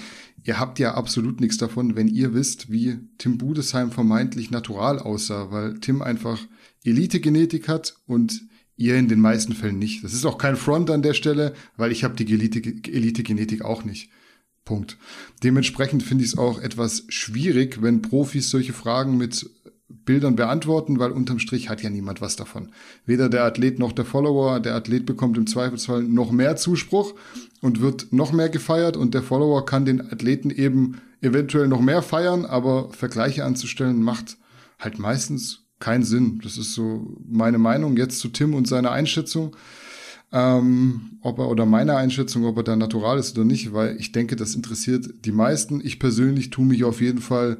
Ihr 0.44 0.58
habt 0.58 0.78
ja 0.78 0.94
absolut 0.94 1.40
nichts 1.40 1.58
davon, 1.58 1.96
wenn 1.96 2.08
ihr 2.08 2.32
wisst, 2.32 2.70
wie 2.70 2.98
Tim 3.18 3.38
Budesheim 3.38 3.90
vermeintlich 3.90 4.50
natural 4.50 4.98
aussah, 4.98 5.50
weil 5.50 5.78
Tim 5.80 6.00
einfach 6.00 6.40
Elite-Genetik 6.84 7.68
hat 7.68 7.96
und 8.06 8.42
ihr 8.76 8.96
in 8.96 9.08
den 9.08 9.20
meisten 9.20 9.52
Fällen 9.52 9.78
nicht. 9.78 10.04
Das 10.04 10.14
ist 10.14 10.24
auch 10.24 10.38
kein 10.38 10.56
Front 10.56 10.90
an 10.90 11.02
der 11.02 11.14
Stelle, 11.14 11.54
weil 11.76 11.92
ich 11.92 12.04
habe 12.04 12.14
die 12.14 12.32
Elite-Genetik 12.32 13.62
auch 13.62 13.84
nicht. 13.84 14.10
Punkt. 14.64 14.98
Dementsprechend 15.42 16.02
finde 16.02 16.24
ich 16.24 16.32
es 16.32 16.38
auch 16.38 16.60
etwas 16.60 17.04
schwierig, 17.08 17.80
wenn 17.80 18.02
Profis 18.02 18.50
solche 18.50 18.74
Fragen 18.74 19.16
mit 19.16 19.50
Bildern 19.88 20.36
beantworten, 20.36 20.98
weil 20.98 21.12
unterm 21.12 21.38
Strich 21.38 21.70
hat 21.70 21.82
ja 21.82 21.88
niemand 21.88 22.20
was 22.20 22.36
davon. 22.36 22.70
Weder 23.06 23.30
der 23.30 23.44
Athlet 23.44 23.78
noch 23.78 23.92
der 23.92 24.04
Follower. 24.04 24.60
Der 24.60 24.74
Athlet 24.74 25.06
bekommt 25.06 25.38
im 25.38 25.46
Zweifelsfall 25.46 26.02
noch 26.02 26.30
mehr 26.30 26.56
Zuspruch 26.56 27.14
und 27.62 27.80
wird 27.80 28.12
noch 28.12 28.32
mehr 28.32 28.50
gefeiert 28.50 28.96
und 28.98 29.14
der 29.14 29.22
Follower 29.22 29.64
kann 29.64 29.86
den 29.86 30.00
Athleten 30.12 30.50
eben 30.50 31.00
eventuell 31.22 31.68
noch 31.68 31.80
mehr 31.80 32.02
feiern, 32.02 32.44
aber 32.44 32.92
Vergleiche 32.92 33.44
anzustellen 33.44 34.02
macht 34.02 34.36
halt 34.78 34.98
meistens 34.98 35.64
keinen 35.80 36.04
Sinn. 36.04 36.40
Das 36.42 36.58
ist 36.58 36.74
so 36.74 37.16
meine 37.26 37.58
Meinung 37.58 37.96
jetzt 37.96 38.20
zu 38.20 38.28
Tim 38.28 38.54
und 38.54 38.68
seiner 38.68 38.90
Einschätzung. 38.90 39.56
Ähm, 40.30 41.18
ob 41.22 41.38
er 41.38 41.48
oder 41.48 41.64
meine 41.64 41.96
Einschätzung, 41.96 42.44
ob 42.44 42.58
er 42.58 42.62
da 42.62 42.76
natural 42.76 43.18
ist 43.18 43.38
oder 43.38 43.46
nicht, 43.46 43.72
weil 43.72 43.96
ich 43.98 44.12
denke, 44.12 44.36
das 44.36 44.54
interessiert 44.54 45.24
die 45.24 45.32
meisten. 45.32 45.80
Ich 45.82 45.98
persönlich 45.98 46.50
tue 46.50 46.66
mich 46.66 46.84
auf 46.84 47.00
jeden 47.00 47.20
Fall 47.20 47.56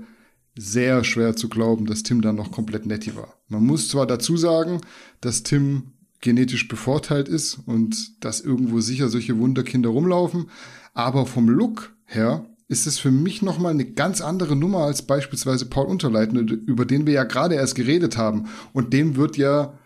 sehr 0.57 1.05
schwer 1.05 1.37
zu 1.37 1.49
glauben, 1.49 1.87
dass 1.87 2.03
Tim 2.03 2.21
dann 2.21 2.37
noch 2.37 2.51
komplett 2.51 2.87
netti 2.87 3.15
war. 3.17 3.35
Man 3.49 3.65
muss 3.65 3.89
zwar 3.89 4.07
dazu 4.07 4.37
sagen, 4.37 4.81
dass 5.21 5.43
Tim 5.43 5.93
genetisch 6.21 6.67
bevorteilt 6.69 7.29
ist 7.29 7.61
und 7.67 8.25
dass 8.25 8.41
irgendwo 8.41 8.81
sicher 8.81 9.09
solche 9.09 9.39
Wunderkinder 9.39 9.91
rumlaufen, 9.91 10.51
aber 10.95 11.27
vom 11.27 11.49
Look 11.49 11.93
her 12.05 12.45
ist 12.69 12.87
es 12.87 12.99
für 12.99 13.11
mich 13.11 13.41
nochmal 13.41 13.73
eine 13.73 13.87
ganz 13.87 14.21
andere 14.21 14.55
Nummer 14.55 14.81
als 14.81 15.03
beispielsweise 15.03 15.67
Paul 15.67 15.87
Unterleitner, 15.87 16.41
über 16.41 16.85
den 16.85 17.07
wir 17.07 17.15
ja 17.15 17.25
gerade 17.25 17.55
erst 17.55 17.75
geredet 17.75 18.19
haben. 18.19 18.49
Und 18.75 18.93
dem 18.93 19.17
wird 19.17 19.39
ja 19.39 19.79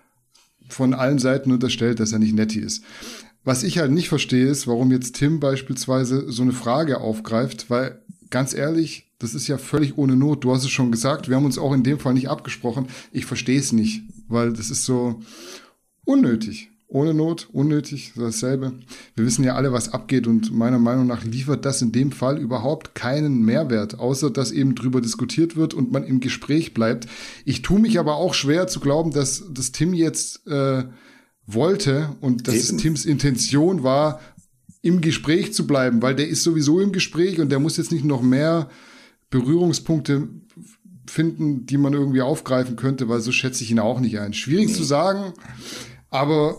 von 0.69 0.93
allen 0.93 1.21
Seiten 1.21 1.53
unterstellt, 1.53 2.01
dass 2.01 2.13
er 2.13 2.19
nicht 2.19 2.35
netti 2.35 2.59
ist. 2.59 2.83
Was 3.45 3.63
ich 3.63 3.79
halt 3.79 3.93
nicht 3.93 4.09
verstehe, 4.09 4.47
ist, 4.47 4.67
warum 4.67 4.91
jetzt 4.91 5.17
Tim 5.17 5.39
beispielsweise 5.39 6.31
so 6.31 6.43
eine 6.43 6.53
Frage 6.53 7.01
aufgreift, 7.01 7.71
weil 7.71 8.02
ganz 8.33 8.55
ehrlich, 8.55 9.13
das 9.21 9.35
ist 9.35 9.47
ja 9.47 9.59
völlig 9.59 9.97
ohne 9.97 10.17
Not. 10.17 10.43
Du 10.43 10.53
hast 10.53 10.65
es 10.65 10.71
schon 10.71 10.91
gesagt, 10.91 11.29
wir 11.29 11.37
haben 11.37 11.45
uns 11.45 11.59
auch 11.59 11.73
in 11.73 11.85
dem 11.85 12.01
Fall 12.01 12.15
nicht 12.15 12.29
abgesprochen. 12.29 12.89
Ich 13.13 13.27
verstehe 13.27 13.61
es 13.61 13.71
nicht, 13.71 14.03
weil 14.27 14.53
das 14.53 14.71
ist 14.71 14.85
so 14.85 15.21
unnötig. 16.05 16.71
Ohne 16.89 17.15
Not, 17.15 17.49
unnötig, 17.53 18.13
dasselbe. 18.17 18.75
Wir 19.15 19.25
wissen 19.25 19.45
ja 19.45 19.55
alle, 19.55 19.73
was 19.73 19.95
abgeht 19.95 20.27
und 20.27 20.53
meiner 20.53 20.79
Meinung 20.79 21.07
nach 21.07 21.25
liefert 21.25 21.65
das 21.65 21.81
in 21.81 21.93
dem 21.93 22.13
Fall 22.13 22.39
überhaupt 22.39 22.95
keinen 22.95 23.43
Mehrwert, 23.43 23.99
außer 23.99 24.31
dass 24.31 24.51
eben 24.51 24.75
drüber 24.75 25.01
diskutiert 25.01 25.57
wird 25.57 25.73
und 25.73 25.91
man 25.91 26.05
im 26.05 26.21
Gespräch 26.21 26.75
bleibt. 26.75 27.07
Ich 27.47 27.63
tue 27.63 27.81
mich 27.81 27.99
aber 27.99 28.17
auch 28.17 28.35
schwer 28.35 28.67
zu 28.67 28.81
glauben, 28.81 29.11
dass 29.11 29.45
das 29.55 29.73
Tim 29.73 29.95
jetzt 29.95 30.47
äh, 30.47 30.85
wollte 31.47 32.15
und 32.21 32.47
dass 32.47 32.71
eben. 32.71 32.79
Tims 32.79 33.05
Intention 33.05 33.83
war, 33.83 34.21
im 34.83 35.01
Gespräch 35.01 35.55
zu 35.55 35.67
bleiben, 35.67 36.03
weil 36.03 36.15
der 36.15 36.29
ist 36.29 36.43
sowieso 36.43 36.81
im 36.81 36.93
Gespräch 36.93 37.41
und 37.41 37.51
der 37.51 37.61
muss 37.61 37.77
jetzt 37.77 37.93
nicht 37.93 38.05
noch 38.05 38.23
mehr 38.23 38.69
Berührungspunkte 39.31 40.29
finden, 41.07 41.67
die 41.67 41.79
man 41.79 41.95
irgendwie 41.95 42.23
aufgreifen 42.23 42.77
könnte, 42.77 43.09
weil 43.09 43.21
so 43.21 43.33
schätze 43.33 43.65
ich 43.65 43.71
ihn 43.71 43.79
auch 43.79 44.01
nicht 44.01 44.19
ein. 44.19 44.35
Schwierig 44.35 44.69
nee. 44.69 44.75
zu 44.75 44.83
sagen, 44.83 45.33
aber 46.11 46.57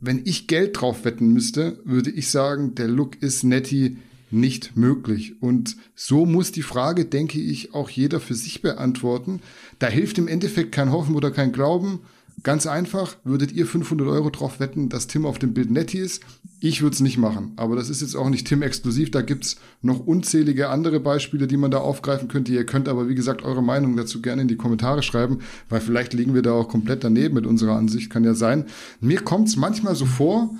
wenn 0.00 0.22
ich 0.24 0.48
Geld 0.48 0.80
drauf 0.80 1.04
wetten 1.04 1.32
müsste, 1.32 1.78
würde 1.84 2.10
ich 2.10 2.30
sagen, 2.30 2.74
der 2.74 2.88
Look 2.88 3.22
ist 3.22 3.44
Netty 3.44 3.98
nicht 4.30 4.76
möglich. 4.76 5.40
Und 5.42 5.76
so 5.94 6.24
muss 6.24 6.52
die 6.52 6.62
Frage, 6.62 7.04
denke 7.04 7.38
ich, 7.38 7.74
auch 7.74 7.90
jeder 7.90 8.18
für 8.18 8.34
sich 8.34 8.62
beantworten. 8.62 9.40
Da 9.78 9.88
hilft 9.88 10.16
im 10.16 10.26
Endeffekt 10.26 10.72
kein 10.72 10.90
Hoffen 10.90 11.14
oder 11.14 11.30
kein 11.30 11.52
Glauben, 11.52 12.00
Ganz 12.42 12.66
einfach, 12.66 13.16
würdet 13.24 13.52
ihr 13.52 13.66
500 13.66 14.08
Euro 14.08 14.30
drauf 14.30 14.58
wetten, 14.58 14.88
dass 14.88 15.06
Tim 15.06 15.26
auf 15.26 15.38
dem 15.38 15.54
Bild 15.54 15.70
netti 15.70 15.98
ist? 15.98 16.22
Ich 16.64 16.80
würde 16.80 16.94
es 16.94 17.00
nicht 17.00 17.18
machen. 17.18 17.54
Aber 17.56 17.74
das 17.74 17.90
ist 17.90 18.02
jetzt 18.02 18.14
auch 18.14 18.30
nicht 18.30 18.46
Tim 18.46 18.62
exklusiv. 18.62 19.10
Da 19.10 19.20
gibt's 19.20 19.56
noch 19.80 19.98
unzählige 19.98 20.68
andere 20.68 21.00
Beispiele, 21.00 21.48
die 21.48 21.56
man 21.56 21.72
da 21.72 21.78
aufgreifen 21.78 22.28
könnte. 22.28 22.52
Ihr 22.52 22.64
könnt 22.64 22.88
aber, 22.88 23.08
wie 23.08 23.16
gesagt, 23.16 23.42
eure 23.42 23.64
Meinung 23.64 23.96
dazu 23.96 24.22
gerne 24.22 24.42
in 24.42 24.48
die 24.48 24.56
Kommentare 24.56 25.02
schreiben, 25.02 25.40
weil 25.68 25.80
vielleicht 25.80 26.12
liegen 26.12 26.34
wir 26.34 26.42
da 26.42 26.52
auch 26.52 26.68
komplett 26.68 27.02
daneben 27.02 27.34
mit 27.34 27.46
unserer 27.46 27.74
Ansicht. 27.74 28.10
Kann 28.10 28.22
ja 28.22 28.34
sein. 28.34 28.66
Mir 29.00 29.22
kommt's 29.22 29.56
manchmal 29.56 29.96
so 29.96 30.06
vor, 30.06 30.54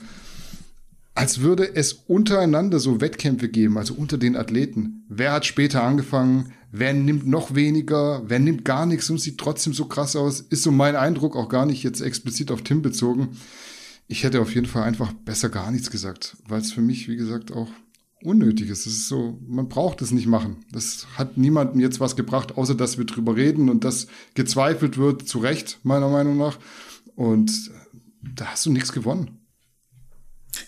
als 1.15 1.41
würde 1.41 1.77
es 1.77 1.93
untereinander 1.93 2.81
so 2.81 3.01
Wettkämpfe 3.01 3.49
geben, 3.49 3.79
also 3.79 3.95
unter 3.95 4.19
den 4.19 4.35
Athleten. 4.35 5.05
Wer 5.09 5.31
hat 5.31 5.47
später 5.47 5.85
angefangen? 5.85 6.53
wer 6.73 6.95
nimmt 6.95 7.27
noch 7.27 7.55
weniger, 7.55 8.23
wer 8.27 8.39
nimmt 8.39 8.65
gar 8.65 8.87
nichts 8.87 9.09
und 9.11 9.21
sieht 9.21 9.39
trotzdem 9.39 9.75
so 9.75 9.85
krass 9.85 10.17
aus, 10.17 10.41
ist 10.41 10.63
so 10.63 10.73
mein 10.73 10.97
Eindruck, 10.97 11.37
auch 11.37 11.51
gar 11.51 11.67
nicht 11.67 11.83
jetzt 11.83 12.01
explizit 12.01 12.51
auf 12.51 12.63
Tim 12.63 12.81
bezogen. 12.81 13.37
Ich 14.09 14.25
hätte 14.25 14.41
auf 14.41 14.55
jeden 14.55 14.67
Fall 14.67 14.83
einfach 14.83 15.13
besser 15.13 15.49
gar 15.49 15.71
nichts 15.71 15.91
gesagt, 15.91 16.37
weil 16.47 16.61
es 16.61 16.73
für 16.73 16.83
mich, 16.83 17.09
wie 17.09 17.17
gesagt, 17.17 17.53
auch 17.53 17.69
unnötig 18.23 18.69
ist. 18.71 18.87
Es 18.87 18.93
ist 18.93 19.09
so, 19.09 19.39
man 19.47 19.69
braucht 19.69 20.03
es 20.03 20.11
nicht 20.11 20.27
machen. 20.27 20.65
Das 20.71 21.07
hat 21.17 21.37
niemandem 21.37 21.81
jetzt 21.81 22.01
was 22.01 22.17
gebracht, 22.17 22.57
außer 22.57 22.75
dass 22.75 22.99
wir 22.99 23.05
drüber 23.05 23.37
reden 23.37 23.69
und 23.69 23.85
das 23.85 24.07
gezweifelt 24.35 24.99
wird, 24.99 25.27
zu 25.27 25.39
Recht, 25.39 25.81
meiner 25.83 26.09
Meinung 26.09 26.37
nach. 26.37 26.59
Und 27.15 27.71
da 28.23 28.47
hast 28.47 28.67
du 28.67 28.71
nichts 28.71 28.93
gewonnen. 28.93 29.39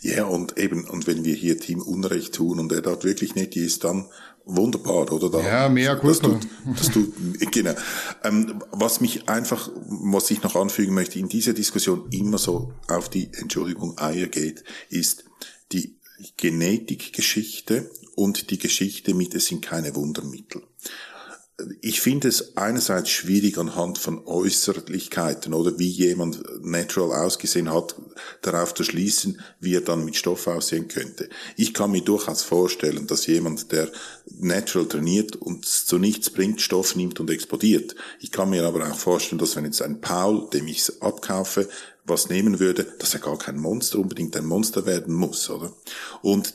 Ja, 0.01 0.25
und 0.25 0.59
eben, 0.59 0.85
und 0.85 1.07
wenn 1.07 1.25
wir 1.25 1.35
hier 1.35 1.59
Team 1.59 1.81
Unrecht 1.81 2.35
tun 2.35 2.59
und 2.59 2.73
er 2.73 2.81
dort 2.81 3.05
wirklich 3.05 3.35
nicht 3.35 3.57
ist, 3.57 3.85
dann 3.85 4.07
wunderbar, 4.45 5.13
oder? 5.13 5.31
Da, 5.31 5.41
ja, 5.41 5.69
mehr 5.69 5.97
Kulpa. 5.97 6.41
Das 6.77 6.91
tut, 6.91 7.13
genau. 7.51 7.75
Ähm, 8.23 8.63
was 8.71 9.01
mich 9.01 9.29
einfach, 9.29 9.71
was 9.87 10.31
ich 10.31 10.43
noch 10.43 10.57
anfügen 10.57 10.95
möchte, 10.95 11.19
in 11.19 11.29
dieser 11.29 11.53
Diskussion 11.53 12.09
immer 12.11 12.39
so 12.39 12.73
auf 12.89 13.09
die, 13.09 13.31
Entschuldigung, 13.33 13.99
Eier 13.99 14.27
geht, 14.27 14.65
ist 14.89 15.25
die 15.73 15.97
Genetikgeschichte 16.37 17.91
und 18.15 18.51
die 18.51 18.59
Geschichte 18.59 19.15
mit, 19.15 19.35
es 19.35 19.47
sind 19.47 19.63
keine 19.63 19.95
Wundermittel 19.95 20.63
ich 21.83 22.01
finde 22.01 22.29
es 22.29 22.57
einerseits 22.57 23.11
schwierig 23.11 23.59
anhand 23.59 23.99
von 23.99 24.27
Äußerlichkeiten 24.27 25.55
oder 25.55 25.79
wie 25.79 25.89
jemand 25.89 26.43
natural 26.65 27.25
ausgesehen 27.25 27.73
hat, 27.73 27.95
darauf 28.43 28.75
zu 28.75 28.83
schließen, 28.83 29.41
wie 29.61 29.75
er 29.75 29.81
dann 29.81 30.05
mit 30.05 30.17
Stoff 30.17 30.49
aussehen 30.49 30.89
könnte. 30.89 31.29
Ich 31.57 31.73
kann 31.73 31.93
mir 31.93 32.03
durchaus 32.03 32.43
vorstellen, 32.43 33.07
dass 33.07 33.27
jemand, 33.27 33.71
der 33.71 33.89
natural 34.27 34.89
trainiert 34.89 35.37
und 35.37 35.65
zu 35.65 35.99
nichts 35.99 36.29
bringt, 36.31 36.61
Stoff 36.61 36.97
nimmt 36.97 37.21
und 37.21 37.31
explodiert. 37.31 37.95
Ich 38.19 38.33
kann 38.33 38.51
mir 38.51 38.65
aber 38.65 38.91
auch 38.91 38.99
vorstellen, 38.99 39.39
dass 39.39 39.55
wenn 39.55 39.65
jetzt 39.65 39.83
ein 39.83 40.01
Paul, 40.01 40.49
dem 40.53 40.67
ich 40.67 40.81
es 40.81 41.03
abkaufe, 41.03 41.69
was 42.07 42.29
nehmen 42.29 42.61
würde, 42.61 42.85
dass 42.99 43.15
er 43.15 43.21
gar 43.21 43.39
kein 43.39 43.59
Monster 43.59 43.99
unbedingt 43.99 44.37
ein 44.37 44.45
Monster 44.45 44.85
werden 44.85 45.15
muss, 45.15 45.49
oder? 45.49 45.73
Und 46.21 46.55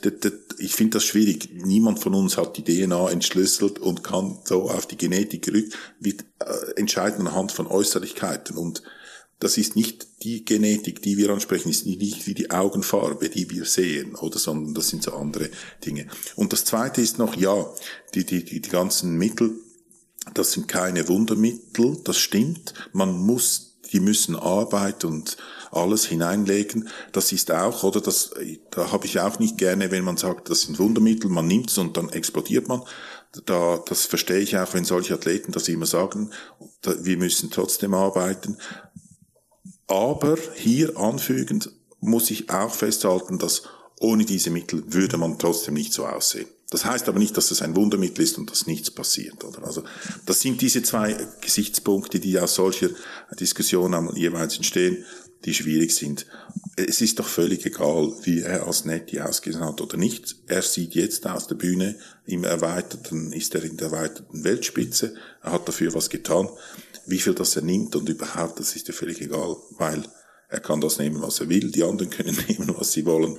ich 0.60 0.76
finde 0.76 0.98
das 0.98 1.04
schwierig. 1.04 1.50
Niemand 1.54 2.00
von 2.00 2.14
uns 2.14 2.38
hat 2.38 2.58
die 2.58 2.64
DNA 2.64 3.10
entschlüsselt 3.10 3.80
und 3.80 4.04
kann 4.04 4.38
so 4.44 4.70
auf 4.70 4.86
die 4.86 4.98
Genetik 4.98 5.44
gerückt. 5.44 5.76
Wir 6.00 6.14
äh, 6.40 6.80
entscheiden 6.80 7.28
anhand 7.28 7.52
von 7.52 7.66
Äußerlichkeiten 7.66 8.58
und 8.58 8.84
das 9.40 9.58
ist 9.58 9.76
nicht 9.76 10.22
die 10.24 10.44
Genetik, 10.44 11.02
die 11.02 11.18
wir 11.18 11.30
ansprechen, 11.30 11.70
ist 11.70 11.86
nicht 11.86 12.28
wie 12.28 12.34
die 12.34 12.52
Augenfarbe, 12.52 13.30
die 13.30 13.50
wir 13.50 13.64
sehen, 13.64 14.16
oder, 14.16 14.38
sondern 14.38 14.74
das 14.74 14.90
sind 14.90 15.02
so 15.02 15.14
andere 15.14 15.50
Dinge. 15.86 16.08
Und 16.36 16.52
das 16.52 16.66
zweite 16.66 17.02
ist 17.02 17.18
noch, 17.18 17.38
ja, 17.38 17.66
die, 18.14 18.26
die, 18.26 18.44
die, 18.44 18.60
die 18.60 18.70
ganzen 18.70 19.18
Mittel, 19.18 19.52
das 20.34 20.52
sind 20.52 20.68
keine 20.68 21.08
Wundermittel, 21.08 21.98
das 22.04 22.18
stimmt. 22.18 22.74
Man 22.92 23.14
muss 23.14 23.69
die 23.92 24.00
müssen 24.00 24.36
Arbeit 24.36 25.04
und 25.04 25.38
alles 25.72 26.06
hineinlegen. 26.06 26.90
Das 27.12 27.32
ist 27.32 27.52
auch, 27.52 27.84
oder 27.84 28.02
das, 28.02 28.32
da 28.72 28.92
habe 28.92 29.06
ich 29.06 29.20
auch 29.20 29.40
nicht 29.40 29.58
gerne, 29.58 29.92
wenn 29.92 30.04
man 30.04 30.18
sagt, 30.18 30.50
das 30.50 30.62
sind 30.62 30.80
Wundermittel, 30.80 31.30
man 31.30 31.48
nimmt 31.48 31.70
es 31.70 31.78
und 31.78 31.98
dann 31.98 32.10
explodiert 32.10 32.68
man. 32.68 32.82
Da, 33.46 33.82
das 33.86 34.06
verstehe 34.06 34.40
ich 34.40 34.58
auch, 34.58 34.74
wenn 34.74 34.86
solche 34.86 35.14
Athleten 35.14 35.52
das 35.52 35.68
immer 35.68 35.86
sagen, 35.86 36.32
da, 36.82 36.94
wir 37.04 37.18
müssen 37.18 37.52
trotzdem 37.52 37.94
arbeiten. 37.94 38.58
Aber 39.88 40.38
hier 40.56 40.98
anfügend 40.98 41.72
muss 42.00 42.32
ich 42.32 42.50
auch 42.50 42.74
festhalten, 42.74 43.38
dass 43.38 43.64
ohne 44.00 44.26
diese 44.26 44.50
Mittel 44.50 44.84
würde 44.88 45.18
man 45.18 45.38
trotzdem 45.38 45.74
nicht 45.74 45.94
so 45.94 46.06
aussehen. 46.06 46.48
Das 46.70 46.86
heißt 46.86 47.10
aber 47.10 47.18
nicht, 47.18 47.36
dass 47.36 47.50
es 47.52 47.62
ein 47.62 47.76
Wundermittel 47.76 48.24
ist 48.24 48.38
und 48.38 48.52
dass 48.52 48.68
nichts 48.68 48.92
passiert. 48.92 49.44
Oder? 49.44 49.64
Also 49.64 49.84
das 50.26 50.40
sind 50.40 50.62
diese 50.62 50.84
zwei 50.84 51.18
Gesichtspunkte, 51.42 52.20
die 52.20 52.40
aus 52.40 52.56
solcher 52.56 52.90
Diskussion 53.40 54.16
jeweils 54.16 54.58
entstehen, 54.58 55.04
die 55.46 55.54
schwierig 55.54 55.96
sind. 55.96 56.26
Es 56.76 57.02
ist 57.02 57.18
doch 57.18 57.28
völlig 57.28 57.66
egal, 57.66 58.14
wie 58.24 58.42
er 58.42 58.68
als 58.68 58.86
Netty 58.86 59.22
ausgesehen 59.22 59.66
hat 59.66 59.82
oder 59.82 59.98
nicht. 59.98 60.36
Er 60.48 60.62
sieht 60.62 60.96
jetzt 60.96 61.26
aus 61.26 61.48
der 61.48 61.56
Bühne 61.56 61.96
im 62.26 62.44
erweiterten, 62.44 63.32
ist 63.32 63.56
er 63.56 63.64
in 63.64 63.78
der 63.78 63.88
erweiterten 63.88 64.44
Weltspitze. 64.44 65.16
Er 65.42 65.54
hat 65.54 65.68
dafür 65.68 65.94
was 65.94 66.10
getan. 66.10 66.50
Wie 67.08 67.20
viel 67.20 67.34
das 67.34 67.56
er 67.56 67.64
nimmt 67.64 67.96
und 67.96 68.10
überhaupt, 68.10 68.60
das 68.60 68.76
ist 68.76 68.88
ja 68.88 68.94
völlig 68.94 69.22
egal, 69.22 69.56
weil 69.78 70.04
er 70.50 70.60
kann 70.60 70.82
das 70.82 71.00
nehmen, 71.00 71.22
was 71.22 71.40
er 71.40 71.50
will. 71.50 71.72
Die 71.72 71.84
anderen 71.84 72.10
können 72.12 72.38
nehmen, 72.48 72.76
was 72.78 72.92
sie 72.92 73.06
wollen. 73.06 73.38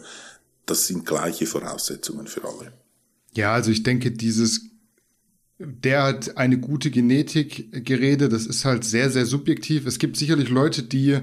Das 0.67 0.87
sind 0.87 1.07
gleiche 1.07 1.47
Voraussetzungen 1.47 2.27
für 2.27 2.45
alle. 2.45 2.73
Ja, 3.35 3.53
also 3.53 3.71
ich 3.71 3.83
denke, 3.83 4.11
dieses, 4.11 4.71
der 5.59 6.03
hat 6.03 6.37
eine 6.37 6.59
gute 6.59 6.91
Genetik 6.91 7.85
geredet, 7.85 8.33
das 8.33 8.47
ist 8.47 8.65
halt 8.65 8.85
sehr, 8.85 9.11
sehr 9.11 9.27
subjektiv. 9.27 9.87
Es 9.87 9.99
gibt 9.99 10.17
sicherlich 10.17 10.49
Leute, 10.49 10.83
die 10.83 11.19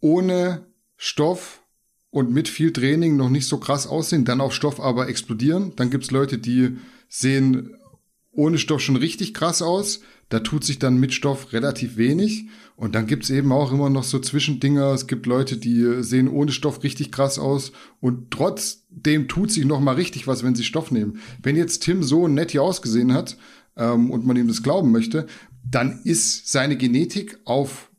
ohne 0.00 0.66
Stoff 0.96 1.62
und 2.10 2.32
mit 2.32 2.48
viel 2.48 2.72
Training 2.72 3.16
noch 3.16 3.28
nicht 3.28 3.46
so 3.46 3.58
krass 3.58 3.86
aussehen, 3.86 4.24
dann 4.24 4.40
auf 4.40 4.54
Stoff 4.54 4.80
aber 4.80 5.08
explodieren. 5.08 5.72
Dann 5.76 5.90
gibt's 5.90 6.10
Leute, 6.10 6.38
die 6.38 6.78
sehen 7.08 7.76
ohne 8.32 8.58
Stoff 8.58 8.80
schon 8.80 8.96
richtig 8.96 9.34
krass 9.34 9.62
aus. 9.62 10.00
Da 10.28 10.40
tut 10.40 10.64
sich 10.64 10.78
dann 10.78 10.98
mit 10.98 11.14
Stoff 11.14 11.52
relativ 11.52 11.96
wenig. 11.96 12.46
Und 12.76 12.94
dann 12.94 13.06
gibt's 13.06 13.30
eben 13.30 13.50
auch 13.50 13.72
immer 13.72 13.90
noch 13.90 14.04
so 14.04 14.18
Zwischendinger. 14.18 14.92
Es 14.92 15.06
gibt 15.06 15.26
Leute, 15.26 15.56
die 15.56 16.02
sehen 16.02 16.28
ohne 16.28 16.52
Stoff 16.52 16.82
richtig 16.82 17.10
krass 17.10 17.38
aus. 17.38 17.72
Und 18.00 18.30
trotzdem 18.30 19.28
tut 19.28 19.50
sich 19.50 19.64
noch 19.64 19.80
mal 19.80 19.94
richtig 19.94 20.26
was, 20.26 20.42
wenn 20.44 20.54
sie 20.54 20.64
Stoff 20.64 20.90
nehmen. 20.90 21.18
Wenn 21.42 21.56
jetzt 21.56 21.82
Tim 21.82 22.02
so 22.02 22.28
nett 22.28 22.52
hier 22.52 22.62
ausgesehen 22.62 23.14
hat 23.14 23.36
ähm, 23.76 24.10
und 24.10 24.26
man 24.26 24.36
ihm 24.36 24.48
das 24.48 24.62
glauben 24.62 24.92
möchte, 24.92 25.26
dann 25.64 26.00
ist 26.04 26.48
seine 26.48 26.76
Genetik 26.76 27.38
auf 27.44 27.90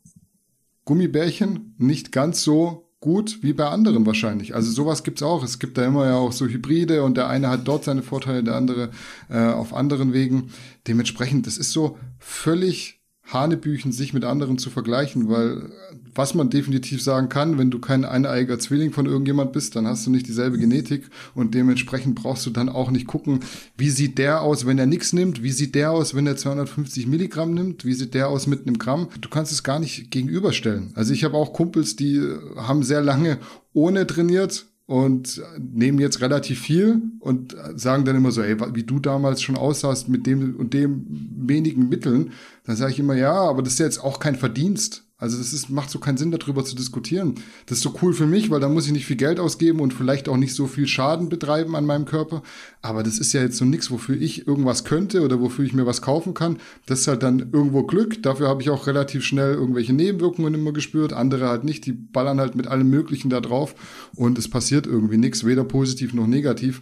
Gummibärchen 0.84 1.74
nicht 1.78 2.10
ganz 2.10 2.42
so 2.42 2.90
gut 3.00 3.42
wie 3.42 3.54
bei 3.54 3.66
anderen 3.66 4.04
wahrscheinlich. 4.04 4.54
Also 4.54 4.70
sowas 4.70 5.02
gibt's 5.04 5.22
auch. 5.22 5.42
Es 5.42 5.58
gibt 5.58 5.78
da 5.78 5.86
immer 5.86 6.06
ja 6.06 6.16
auch 6.16 6.32
so 6.32 6.46
Hybride 6.46 7.02
und 7.02 7.16
der 7.16 7.28
eine 7.28 7.48
hat 7.48 7.66
dort 7.66 7.84
seine 7.84 8.02
Vorteile, 8.02 8.44
der 8.44 8.56
andere 8.56 8.90
äh, 9.30 9.38
auf 9.38 9.72
anderen 9.72 10.12
Wegen. 10.12 10.50
Dementsprechend, 10.86 11.46
das 11.46 11.56
ist 11.56 11.72
so 11.72 11.98
völlig 12.20 13.00
Hanebüchen, 13.32 13.92
sich 13.92 14.12
mit 14.12 14.24
anderen 14.24 14.58
zu 14.58 14.70
vergleichen, 14.70 15.28
weil 15.28 15.70
was 16.14 16.34
man 16.34 16.50
definitiv 16.50 17.00
sagen 17.02 17.28
kann, 17.28 17.58
wenn 17.58 17.70
du 17.70 17.78
kein 17.78 18.04
eineiger 18.04 18.58
Zwilling 18.58 18.92
von 18.92 19.06
irgendjemand 19.06 19.52
bist, 19.52 19.76
dann 19.76 19.86
hast 19.86 20.06
du 20.06 20.10
nicht 20.10 20.26
dieselbe 20.26 20.58
Genetik 20.58 21.08
und 21.34 21.54
dementsprechend 21.54 22.16
brauchst 22.16 22.44
du 22.46 22.50
dann 22.50 22.68
auch 22.68 22.90
nicht 22.90 23.06
gucken, 23.06 23.40
wie 23.76 23.90
sieht 23.90 24.18
der 24.18 24.40
aus, 24.42 24.66
wenn 24.66 24.78
er 24.78 24.86
nichts 24.86 25.12
nimmt, 25.12 25.42
wie 25.42 25.52
sieht 25.52 25.74
der 25.74 25.92
aus, 25.92 26.14
wenn 26.14 26.26
er 26.26 26.36
250 26.36 27.06
Milligramm 27.06 27.54
nimmt, 27.54 27.84
wie 27.84 27.94
sieht 27.94 28.14
der 28.14 28.28
aus 28.28 28.46
mit 28.46 28.66
einem 28.66 28.78
Gramm. 28.78 29.08
Du 29.20 29.28
kannst 29.28 29.52
es 29.52 29.62
gar 29.62 29.78
nicht 29.78 30.10
gegenüberstellen. 30.10 30.90
Also 30.94 31.12
ich 31.12 31.22
habe 31.22 31.36
auch 31.36 31.52
Kumpels, 31.52 31.94
die 31.94 32.20
haben 32.56 32.82
sehr 32.82 33.02
lange 33.02 33.38
ohne 33.72 34.06
trainiert 34.06 34.66
und 34.90 35.40
nehmen 35.56 36.00
jetzt 36.00 36.20
relativ 36.20 36.62
viel 36.62 37.00
und 37.20 37.54
sagen 37.76 38.04
dann 38.04 38.16
immer 38.16 38.32
so, 38.32 38.42
ey, 38.42 38.56
wie 38.74 38.82
du 38.82 38.98
damals 38.98 39.40
schon 39.40 39.54
aussahst 39.56 40.08
mit 40.08 40.26
dem 40.26 40.56
und 40.56 40.74
dem 40.74 41.06
wenigen 41.36 41.88
Mitteln, 41.88 42.32
dann 42.64 42.74
sage 42.74 42.90
ich 42.90 42.98
immer, 42.98 43.14
ja, 43.14 43.34
aber 43.34 43.62
das 43.62 43.74
ist 43.74 43.78
jetzt 43.78 44.02
auch 44.02 44.18
kein 44.18 44.34
Verdienst. 44.34 45.04
Also 45.20 45.36
das 45.36 45.52
ist, 45.52 45.68
macht 45.68 45.90
so 45.90 45.98
keinen 45.98 46.16
Sinn, 46.16 46.30
darüber 46.30 46.64
zu 46.64 46.74
diskutieren. 46.74 47.34
Das 47.66 47.78
ist 47.78 47.84
so 47.84 47.94
cool 48.02 48.14
für 48.14 48.26
mich, 48.26 48.50
weil 48.50 48.58
da 48.58 48.68
muss 48.68 48.86
ich 48.86 48.92
nicht 48.92 49.04
viel 49.04 49.16
Geld 49.16 49.38
ausgeben 49.38 49.80
und 49.80 49.92
vielleicht 49.92 50.28
auch 50.28 50.38
nicht 50.38 50.54
so 50.54 50.66
viel 50.66 50.86
Schaden 50.86 51.28
betreiben 51.28 51.76
an 51.76 51.84
meinem 51.84 52.06
Körper. 52.06 52.42
Aber 52.80 53.02
das 53.02 53.18
ist 53.18 53.34
ja 53.34 53.42
jetzt 53.42 53.58
so 53.58 53.66
nichts, 53.66 53.90
wofür 53.90 54.20
ich 54.20 54.48
irgendwas 54.48 54.84
könnte 54.84 55.20
oder 55.20 55.40
wofür 55.40 55.64
ich 55.64 55.74
mir 55.74 55.84
was 55.84 56.00
kaufen 56.00 56.32
kann. 56.32 56.56
Das 56.86 57.00
ist 57.00 57.08
halt 57.08 57.22
dann 57.22 57.50
irgendwo 57.52 57.82
Glück. 57.82 58.22
Dafür 58.22 58.48
habe 58.48 58.62
ich 58.62 58.70
auch 58.70 58.86
relativ 58.86 59.24
schnell 59.24 59.54
irgendwelche 59.54 59.92
Nebenwirkungen 59.92 60.54
immer 60.54 60.72
gespürt. 60.72 61.12
Andere 61.12 61.48
halt 61.48 61.64
nicht. 61.64 61.84
Die 61.84 61.92
ballern 61.92 62.40
halt 62.40 62.54
mit 62.54 62.66
allem 62.66 62.88
Möglichen 62.88 63.28
da 63.28 63.40
drauf 63.40 63.74
und 64.16 64.38
es 64.38 64.48
passiert 64.48 64.86
irgendwie 64.86 65.18
nichts, 65.18 65.44
weder 65.44 65.64
positiv 65.64 66.14
noch 66.14 66.26
negativ 66.26 66.80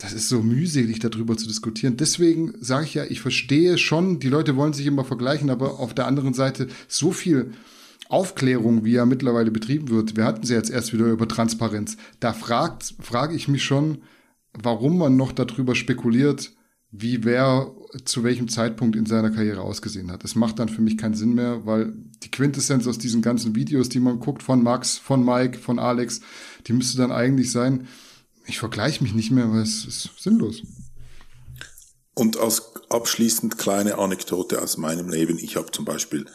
das 0.00 0.14
ist 0.14 0.28
so 0.28 0.42
mühselig, 0.42 0.98
darüber 0.98 1.36
zu 1.36 1.46
diskutieren. 1.46 1.96
Deswegen 1.96 2.54
sage 2.60 2.86
ich 2.86 2.94
ja, 2.94 3.04
ich 3.04 3.20
verstehe 3.20 3.76
schon, 3.76 4.18
die 4.18 4.28
Leute 4.28 4.56
wollen 4.56 4.72
sich 4.72 4.86
immer 4.86 5.04
vergleichen, 5.04 5.50
aber 5.50 5.78
auf 5.78 5.94
der 5.94 6.06
anderen 6.06 6.32
Seite 6.32 6.68
so 6.88 7.12
viel 7.12 7.52
Aufklärung, 8.10 8.84
wie 8.84 8.92
ja 8.92 9.06
mittlerweile 9.06 9.50
betrieben 9.50 9.88
wird. 9.88 10.16
Wir 10.16 10.24
hatten 10.24 10.44
sie 10.44 10.54
jetzt 10.54 10.70
erst 10.70 10.92
wieder 10.92 11.06
über 11.06 11.28
Transparenz. 11.28 11.96
Da 12.18 12.32
fragt, 12.32 12.94
frage 13.00 13.34
ich 13.34 13.48
mich 13.48 13.64
schon, 13.64 14.02
warum 14.52 14.98
man 14.98 15.16
noch 15.16 15.32
darüber 15.32 15.74
spekuliert, 15.74 16.52
wie 16.90 17.24
wer 17.24 17.72
zu 18.04 18.24
welchem 18.24 18.48
Zeitpunkt 18.48 18.96
in 18.96 19.06
seiner 19.06 19.30
Karriere 19.30 19.62
ausgesehen 19.62 20.10
hat. 20.10 20.24
Es 20.24 20.34
macht 20.34 20.58
dann 20.58 20.68
für 20.68 20.82
mich 20.82 20.98
keinen 20.98 21.14
Sinn 21.14 21.34
mehr, 21.34 21.64
weil 21.66 21.92
die 22.24 22.30
Quintessenz 22.30 22.86
aus 22.88 22.98
diesen 22.98 23.22
ganzen 23.22 23.54
Videos, 23.54 23.88
die 23.88 24.00
man 24.00 24.18
guckt 24.18 24.42
von 24.42 24.62
Max, 24.62 24.98
von 24.98 25.24
Mike, 25.24 25.58
von 25.58 25.78
Alex, 25.78 26.20
die 26.66 26.72
müsste 26.72 26.98
dann 26.98 27.12
eigentlich 27.12 27.52
sein, 27.52 27.86
ich 28.46 28.58
vergleiche 28.58 29.04
mich 29.04 29.14
nicht 29.14 29.30
mehr, 29.30 29.52
weil 29.52 29.62
es 29.62 29.84
ist 29.84 30.10
sinnlos. 30.18 30.62
Und 32.14 32.36
als 32.38 32.72
abschließend 32.88 33.56
kleine 33.56 33.98
Anekdote 33.98 34.60
aus 34.60 34.76
meinem 34.76 35.08
Leben, 35.08 35.38
ich 35.38 35.56
habe 35.56 35.70
zum 35.70 35.84
Beispiel 35.84 36.26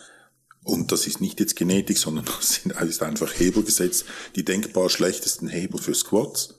und 0.66 0.92
das 0.92 1.06
ist 1.06 1.22
nicht 1.22 1.40
jetzt 1.40 1.56
Genetik, 1.56 1.98
sondern 1.98 2.26
das 2.38 2.62
ist 2.90 3.02
einfach 3.04 3.32
Hebel 3.40 3.64
gesetzt, 3.64 4.06
die 4.36 4.44
denkbar 4.44 4.90
schlechtesten 4.90 5.48
Hebel 5.48 5.80
für 5.80 5.94
Squats. 5.94 6.56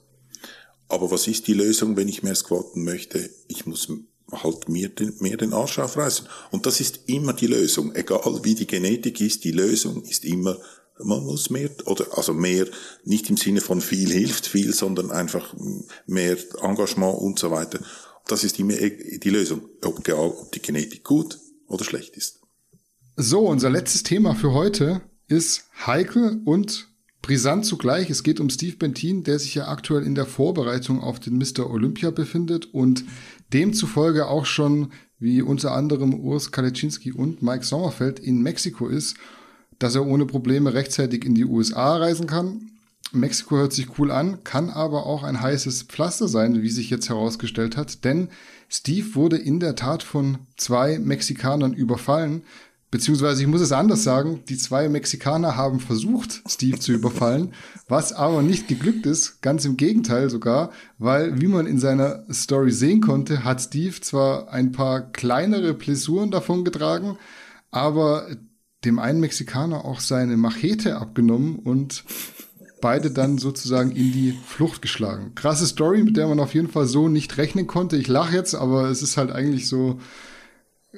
Aber 0.89 1.11
was 1.11 1.27
ist 1.27 1.49
die 1.49 1.55
Lösung, 1.55 1.97
wenn 1.97 2.09
ich 2.09 2.23
mehr 2.23 2.37
squatten 2.37 2.85
möchte? 2.85 3.29
Ich 3.49 3.67
muss 3.67 3.89
halt 4.31 4.69
mir 4.69 4.89
den, 4.89 5.15
mehr 5.19 5.37
den 5.37 5.53
Arsch 5.53 5.81
aufreißen. 5.81 6.29
Und 6.53 6.67
das 6.67 6.81
ist 6.81 7.01
immer 7.07 7.33
die 7.33 7.49
Lösung. 7.49 7.97
Egal 7.97 8.41
wie 8.45 8.55
die 8.55 8.69
Genetik 8.69 9.21
ist, 9.21 9.43
die 9.43 9.51
Lösung 9.51 10.05
ist 10.05 10.25
immer, 10.25 10.57
man 11.01 11.25
muss 11.25 11.51
mehr, 11.51 11.71
oder, 11.87 12.17
also 12.17 12.33
mehr, 12.33 12.69
nicht 13.05 13.29
im 13.29 13.37
Sinne 13.37 13.61
von 13.61 13.81
viel 13.81 14.11
hilft 14.13 14.47
viel, 14.47 14.73
sondern 14.73 15.11
einfach 15.11 15.53
mehr 16.07 16.37
Engagement 16.63 17.19
und 17.19 17.41
so 17.41 17.51
weiter. 17.51 17.81
Das 18.29 18.45
ist 18.45 18.61
immer 18.61 18.75
die 18.75 19.31
Lösung. 19.31 19.63
Ob, 19.85 20.09
ob 20.09 20.53
die 20.53 20.63
Genetik 20.63 21.03
gut 21.03 21.41
oder 21.67 21.85
schlecht 21.85 22.17
ist. 22.17 22.46
So, 23.19 23.49
unser 23.49 23.71
letztes 23.71 24.03
Thema 24.03 24.35
für 24.35 24.53
heute 24.53 25.01
ist 25.27 25.71
heikel 25.87 26.43
und 26.45 26.89
brisant 27.23 27.65
zugleich. 27.65 28.11
Es 28.11 28.23
geht 28.23 28.41
um 28.41 28.51
Steve 28.51 28.77
Bentin, 28.77 29.25
der 29.25 29.39
sich 29.39 29.55
ja 29.55 29.69
aktuell 29.69 30.03
in 30.05 30.15
der 30.15 30.27
Vorbereitung 30.27 31.01
auf 31.01 31.19
den 31.19 31.39
Mr. 31.39 31.71
Olympia 31.71 32.11
befindet 32.11 32.75
und 32.75 33.07
demzufolge 33.55 34.27
auch 34.27 34.45
schon, 34.45 34.93
wie 35.19 35.41
unter 35.41 35.73
anderem 35.73 36.13
Urs 36.13 36.53
Kalecinski 36.53 37.11
und 37.11 37.43
Mike 37.43 37.65
Sommerfeld 37.65 38.19
in 38.19 38.43
Mexiko 38.43 38.87
ist, 38.87 39.17
dass 39.79 39.95
er 39.95 40.05
ohne 40.05 40.27
Probleme 40.27 40.75
rechtzeitig 40.75 41.25
in 41.25 41.35
die 41.35 41.47
USA 41.47 41.97
reisen 41.97 42.27
kann. 42.27 42.71
Mexiko 43.13 43.57
hört 43.57 43.73
sich 43.73 43.99
cool 43.99 44.11
an, 44.11 44.45
kann 44.45 44.69
aber 44.69 45.07
auch 45.07 45.23
ein 45.23 45.41
heißes 45.41 45.85
Pflaster 45.85 46.29
sein, 46.29 46.61
wie 46.61 46.69
sich 46.69 46.91
jetzt 46.91 47.09
herausgestellt 47.09 47.79
hat, 47.79 48.05
denn 48.05 48.29
Steve 48.69 49.15
wurde 49.15 49.39
in 49.39 49.61
der 49.61 49.77
Tat 49.77 50.03
von 50.03 50.39
zwei 50.57 50.99
Mexikanern 50.99 51.73
überfallen, 51.73 52.43
Beziehungsweise 52.97 53.43
ich 53.43 53.47
muss 53.47 53.61
es 53.61 53.73
anders 53.73 54.05
sagen, 54.05 54.41
die 54.49 54.57
zwei 54.57 54.89
Mexikaner 54.89 55.55
haben 55.55 55.81
versucht, 55.81 56.41
Steve 56.49 56.79
zu 56.79 56.93
überfallen, 56.93 57.53
was 57.89 58.15
aber 58.15 58.41
nicht 58.41 58.69
geglückt 58.69 59.05
ist, 59.05 59.43
ganz 59.43 59.67
im 59.67 59.77
Gegenteil 59.77 60.31
sogar, 60.31 60.71
weil, 60.97 61.39
wie 61.39 61.47
man 61.47 61.67
in 61.67 61.79
seiner 61.79 62.25
Story 62.33 62.71
sehen 62.71 63.03
konnte, 63.03 63.45
hat 63.45 63.61
Steve 63.61 64.01
zwar 64.01 64.51
ein 64.51 64.73
paar 64.73 65.13
kleinere 65.13 65.75
Blessuren 65.75 66.31
davon 66.31 66.65
getragen, 66.65 67.19
aber 67.71 68.29
dem 68.87 68.99
einen 68.99 69.21
Mexikaner 69.21 69.85
auch 69.85 70.01
seine 70.01 70.39
Machete 70.39 70.97
abgenommen 70.97 71.57
und 71.57 72.03
beide 72.81 73.11
dann 73.11 73.37
sozusagen 73.37 73.91
in 73.91 74.11
die 74.11 74.39
Flucht 74.47 74.81
geschlagen. 74.81 75.35
Krasse 75.35 75.67
Story, 75.67 76.03
mit 76.03 76.17
der 76.17 76.29
man 76.29 76.41
auf 76.41 76.55
jeden 76.55 76.69
Fall 76.71 76.87
so 76.87 77.09
nicht 77.09 77.37
rechnen 77.37 77.67
konnte. 77.67 77.99
Ich 77.99 78.09
lache 78.09 78.35
jetzt, 78.35 78.55
aber 78.55 78.89
es 78.89 79.03
ist 79.03 79.19
halt 79.19 79.31
eigentlich 79.31 79.69
so, 79.69 80.01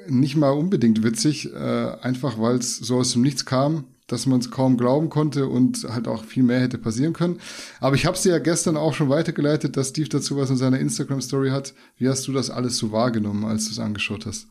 nicht 0.07 0.37
mal 0.37 0.51
unbedingt 0.51 1.03
witzig, 1.03 1.53
äh, 1.53 1.57
einfach 1.57 2.39
weil 2.41 2.57
es 2.57 2.77
so 2.77 2.99
aus 2.99 3.13
dem 3.13 3.23
Nichts 3.23 3.45
kam, 3.45 3.85
dass 4.07 4.27
man 4.27 4.41
es 4.41 4.51
kaum 4.51 4.77
glauben 4.77 5.11
konnte 5.11 5.47
und 5.47 5.85
halt 5.85 6.09
auch 6.09 6.25
viel 6.25 6.43
mehr 6.43 6.61
hätte 6.61 6.79
passieren 6.79 7.13
können. 7.13 7.41
Aber 7.81 7.95
ich 7.95 8.07
habe 8.07 8.17
es 8.17 8.23
dir 8.23 8.33
ja 8.33 8.39
gestern 8.39 8.77
auch 8.77 8.95
schon 8.95 9.11
weitergeleitet, 9.11 9.77
dass 9.77 9.91
Steve 9.91 10.09
dazu 10.09 10.37
was 10.37 10.51
in 10.51 10.57
seiner 10.57 10.81
Instagram-Story 10.81 11.51
hat. 11.51 11.75
Wie 11.97 12.09
hast 12.09 12.27
du 12.27 12.33
das 12.33 12.51
alles 12.51 12.79
so 12.79 12.91
wahrgenommen, 12.91 13.45
als 13.45 13.67
du 13.67 13.73
es 13.73 13.79
angeschaut 13.79 14.27
hast? 14.27 14.47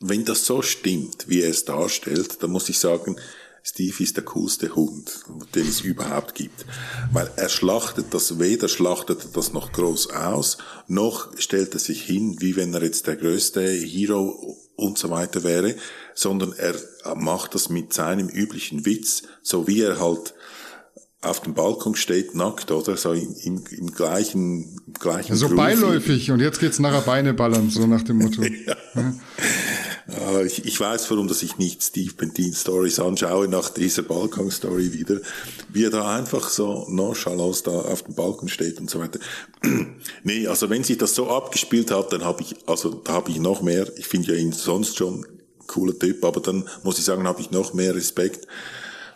Wenn 0.00 0.24
das 0.24 0.44
so 0.46 0.62
stimmt, 0.62 1.28
wie 1.28 1.42
er 1.42 1.50
es 1.50 1.64
darstellt, 1.64 2.42
dann 2.42 2.50
muss 2.50 2.68
ich 2.68 2.78
sagen, 2.78 3.16
Steve 3.68 4.04
ist 4.04 4.16
der 4.16 4.24
coolste 4.24 4.76
Hund, 4.76 5.24
den 5.56 5.66
es 5.66 5.80
überhaupt 5.80 6.36
gibt. 6.36 6.64
Weil 7.12 7.28
er 7.34 7.48
schlachtet 7.48 8.06
das, 8.14 8.38
weder 8.38 8.68
schlachtet 8.68 9.24
er 9.24 9.30
das 9.32 9.52
noch 9.52 9.72
groß 9.72 10.10
aus, 10.10 10.58
noch 10.86 11.36
stellt 11.36 11.74
er 11.74 11.80
sich 11.80 12.02
hin, 12.02 12.36
wie 12.38 12.54
wenn 12.54 12.72
er 12.74 12.84
jetzt 12.84 13.08
der 13.08 13.16
größte 13.16 13.68
Hero 13.68 14.56
und 14.76 14.98
so 14.98 15.10
weiter 15.10 15.42
wäre, 15.42 15.74
sondern 16.14 16.52
er 16.52 16.74
macht 17.14 17.54
das 17.54 17.68
mit 17.68 17.92
seinem 17.92 18.28
üblichen 18.28 18.84
Witz, 18.86 19.22
so 19.42 19.66
wie 19.66 19.80
er 19.80 19.98
halt 20.00 20.34
auf 21.22 21.40
dem 21.40 21.54
Balkon 21.54 21.96
steht, 21.96 22.34
nackt, 22.34 22.70
oder? 22.70 22.96
So 22.96 23.12
im, 23.12 23.34
im, 23.42 23.64
im 23.70 23.90
gleichen, 23.92 24.78
im 24.86 24.92
gleichen 24.94 25.34
So 25.34 25.48
Groove. 25.48 25.56
beiläufig 25.56 26.30
und 26.30 26.40
jetzt 26.40 26.60
geht's 26.60 26.78
nachher 26.78 27.00
Beine 27.00 27.34
ballern, 27.34 27.70
so 27.70 27.86
nach 27.86 28.02
dem 28.02 28.18
Motto. 28.18 28.42
ja. 28.66 28.76
Ja. 30.08 30.42
ich, 30.42 30.64
ich 30.64 30.78
weiß, 30.78 31.10
warum 31.10 31.26
dass 31.26 31.42
ich 31.42 31.58
nicht 31.58 31.82
Steve 31.82 32.12
Bentin 32.14 32.54
Stories 32.54 33.00
anschaue 33.00 33.48
nach 33.48 33.70
dieser 33.70 34.02
Balkon-Story 34.02 34.92
wieder, 34.92 35.20
wie 35.72 35.84
er 35.84 35.90
da 35.90 36.14
einfach 36.16 36.48
so 36.48 36.86
nonchalant 36.88 37.66
da 37.66 37.72
auf 37.72 38.02
dem 38.04 38.14
Balkon 38.14 38.48
steht 38.48 38.78
und 38.78 38.88
so 38.88 39.00
weiter. 39.00 39.18
nee, 40.22 40.46
also 40.46 40.70
wenn 40.70 40.84
sich 40.84 40.98
das 40.98 41.14
so 41.14 41.28
abgespielt 41.28 41.90
hat, 41.90 42.12
dann 42.12 42.24
habe 42.24 42.42
ich, 42.42 42.54
also 42.66 42.90
da 42.90 43.14
habe 43.14 43.30
ich 43.30 43.40
noch 43.40 43.62
mehr, 43.62 43.86
ich 43.96 44.06
finde 44.06 44.32
ja 44.32 44.38
ihn 44.38 44.52
sonst 44.52 44.96
schon 44.96 45.26
cooler 45.66 45.98
Typ, 45.98 46.24
aber 46.24 46.40
dann 46.40 46.68
muss 46.84 46.98
ich 46.98 47.04
sagen, 47.04 47.26
habe 47.26 47.40
ich 47.40 47.50
noch 47.50 47.74
mehr 47.74 47.94
Respekt 47.94 48.46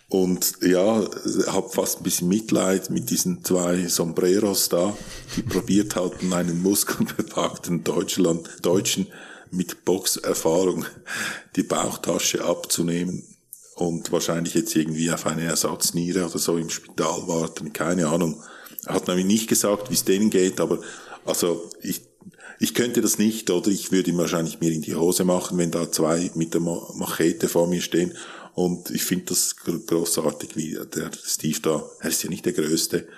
und 0.09 0.55
ja, 0.63 1.09
habe 1.47 1.69
fast 1.71 2.01
ein 2.01 2.03
bisschen 2.03 2.27
Mitleid 2.27 2.91
mit 2.91 3.11
diesen 3.11 3.45
zwei 3.45 3.87
Sombreros 3.87 4.69
da, 4.69 4.97
die 5.37 5.43
probiert 5.43 5.95
hatten, 5.95 6.33
einen 6.33 6.61
muskelbepackten 6.63 7.85
Deutschland, 7.85 8.49
Deutschen 8.63 9.07
mit 9.51 9.85
Boxerfahrung 9.85 10.87
die 11.57 11.63
Bauchtasche 11.63 12.45
abzunehmen 12.45 13.25
und 13.75 14.13
wahrscheinlich 14.13 14.55
jetzt 14.55 14.75
irgendwie 14.77 15.11
auf 15.11 15.27
eine 15.27 15.45
Ersatzniere 15.45 16.27
oder 16.27 16.39
so 16.39 16.57
im 16.57 16.71
Spital 16.71 17.27
warten, 17.27 17.73
keine 17.73 18.09
Ahnung. 18.09 18.43
Er 18.87 18.95
hat 18.95 19.09
nämlich 19.09 19.27
nicht 19.27 19.49
gesagt, 19.49 19.91
wie 19.91 19.95
es 19.95 20.05
denen 20.05 20.31
geht, 20.31 20.61
aber 20.61 20.81
also 21.25 21.71
ich, 21.83 22.03
ich 22.59 22.75
könnte 22.75 23.01
das 23.01 23.19
nicht 23.19 23.51
oder 23.51 23.69
ich 23.69 23.91
würde 23.93 24.11
ihm 24.11 24.19
wahrscheinlich 24.19 24.61
mir 24.61 24.73
in 24.73 24.83
die 24.83 24.95
Hose 24.95 25.25
machen, 25.25 25.59
wenn 25.59 25.71
da 25.71 25.91
zwei 25.91 26.31
mit 26.35 26.55
der 26.55 26.61
Machete 26.61 27.49
vor 27.49 27.67
mir 27.67 27.81
stehen 27.81 28.15
und 28.55 28.91
ich 28.91 29.05
finde 29.05 29.27
das 29.27 29.57
großartig, 29.57 30.57
wie 30.57 30.79
der 30.95 31.11
Steve 31.25 31.61
da, 31.61 31.91
er 32.01 32.11
ist 32.11 32.23
ja 32.23 32.31
nicht 32.31 32.45
der 32.45 32.53
Größte, 32.53 33.09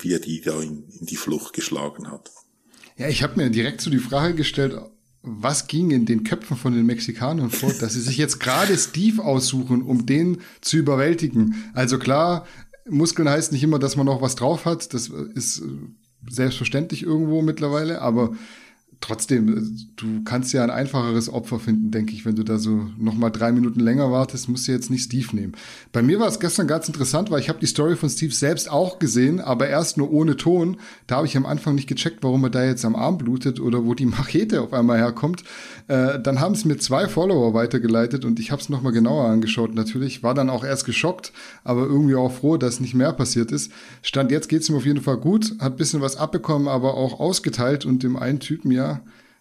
wie 0.00 0.12
er 0.12 0.20
die 0.20 0.40
da 0.40 0.60
in, 0.60 0.88
in 1.00 1.06
die 1.06 1.16
Flucht 1.16 1.52
geschlagen 1.52 2.10
hat. 2.10 2.30
Ja, 2.96 3.08
ich 3.08 3.22
habe 3.22 3.36
mir 3.36 3.50
direkt 3.50 3.80
so 3.80 3.90
die 3.90 3.98
Frage 3.98 4.34
gestellt, 4.34 4.74
was 5.22 5.66
ging 5.66 5.90
in 5.90 6.06
den 6.06 6.24
Köpfen 6.24 6.56
von 6.56 6.72
den 6.72 6.86
Mexikanern 6.86 7.50
vor, 7.50 7.72
dass 7.72 7.94
sie 7.94 8.00
sich 8.00 8.16
jetzt 8.16 8.40
gerade 8.40 8.76
Steve 8.76 9.24
aussuchen, 9.24 9.82
um 9.82 10.06
den 10.06 10.38
zu 10.60 10.76
überwältigen. 10.76 11.70
Also 11.74 11.98
klar, 11.98 12.46
Muskeln 12.88 13.28
heißt 13.28 13.52
nicht 13.52 13.62
immer, 13.62 13.78
dass 13.78 13.96
man 13.96 14.06
noch 14.06 14.22
was 14.22 14.36
drauf 14.36 14.64
hat. 14.64 14.94
Das 14.94 15.08
ist 15.08 15.62
selbstverständlich 16.28 17.02
irgendwo 17.02 17.42
mittlerweile, 17.42 18.00
aber 18.00 18.34
trotzdem, 19.00 19.88
du 19.96 20.22
kannst 20.24 20.52
ja 20.52 20.62
ein 20.62 20.70
einfacheres 20.70 21.28
Opfer 21.28 21.60
finden, 21.60 21.90
denke 21.90 22.12
ich, 22.12 22.24
wenn 22.24 22.34
du 22.34 22.42
da 22.42 22.58
so 22.58 22.88
nochmal 22.98 23.30
drei 23.30 23.52
Minuten 23.52 23.80
länger 23.80 24.10
wartest, 24.10 24.48
musst 24.48 24.66
du 24.66 24.72
jetzt 24.72 24.90
nicht 24.90 25.04
Steve 25.04 25.36
nehmen. 25.36 25.52
Bei 25.92 26.02
mir 26.02 26.18
war 26.18 26.28
es 26.28 26.40
gestern 26.40 26.66
ganz 26.66 26.88
interessant, 26.88 27.30
weil 27.30 27.40
ich 27.40 27.48
habe 27.48 27.60
die 27.60 27.66
Story 27.66 27.96
von 27.96 28.10
Steve 28.10 28.34
selbst 28.34 28.70
auch 28.70 28.98
gesehen, 28.98 29.40
aber 29.40 29.68
erst 29.68 29.98
nur 29.98 30.10
ohne 30.10 30.36
Ton. 30.36 30.78
Da 31.06 31.16
habe 31.16 31.26
ich 31.26 31.36
am 31.36 31.46
Anfang 31.46 31.76
nicht 31.76 31.88
gecheckt, 31.88 32.22
warum 32.22 32.42
er 32.44 32.50
da 32.50 32.64
jetzt 32.64 32.84
am 32.84 32.96
Arm 32.96 33.18
blutet 33.18 33.60
oder 33.60 33.84
wo 33.84 33.94
die 33.94 34.06
Machete 34.06 34.62
auf 34.62 34.72
einmal 34.72 34.98
herkommt. 34.98 35.44
Äh, 35.86 36.20
dann 36.20 36.40
haben 36.40 36.54
es 36.54 36.64
mir 36.64 36.78
zwei 36.78 37.06
Follower 37.06 37.54
weitergeleitet 37.54 38.24
und 38.24 38.40
ich 38.40 38.50
habe 38.50 38.60
es 38.60 38.68
nochmal 38.68 38.92
genauer 38.92 39.26
angeschaut. 39.26 39.74
Natürlich 39.74 40.24
war 40.24 40.34
dann 40.34 40.50
auch 40.50 40.64
erst 40.64 40.84
geschockt, 40.84 41.32
aber 41.62 41.82
irgendwie 41.82 42.16
auch 42.16 42.32
froh, 42.32 42.56
dass 42.56 42.80
nicht 42.80 42.94
mehr 42.94 43.12
passiert 43.12 43.52
ist. 43.52 43.70
Stand 44.02 44.32
jetzt 44.32 44.48
geht 44.48 44.62
es 44.62 44.68
ihm 44.68 44.76
auf 44.76 44.86
jeden 44.86 45.02
Fall 45.02 45.18
gut, 45.18 45.54
hat 45.60 45.76
bisschen 45.76 46.00
was 46.00 46.16
abbekommen, 46.16 46.66
aber 46.66 46.94
auch 46.94 47.20
ausgeteilt 47.20 47.86
und 47.86 48.02
dem 48.02 48.16
einen 48.16 48.40
Typen 48.40 48.72
ja 48.72 48.87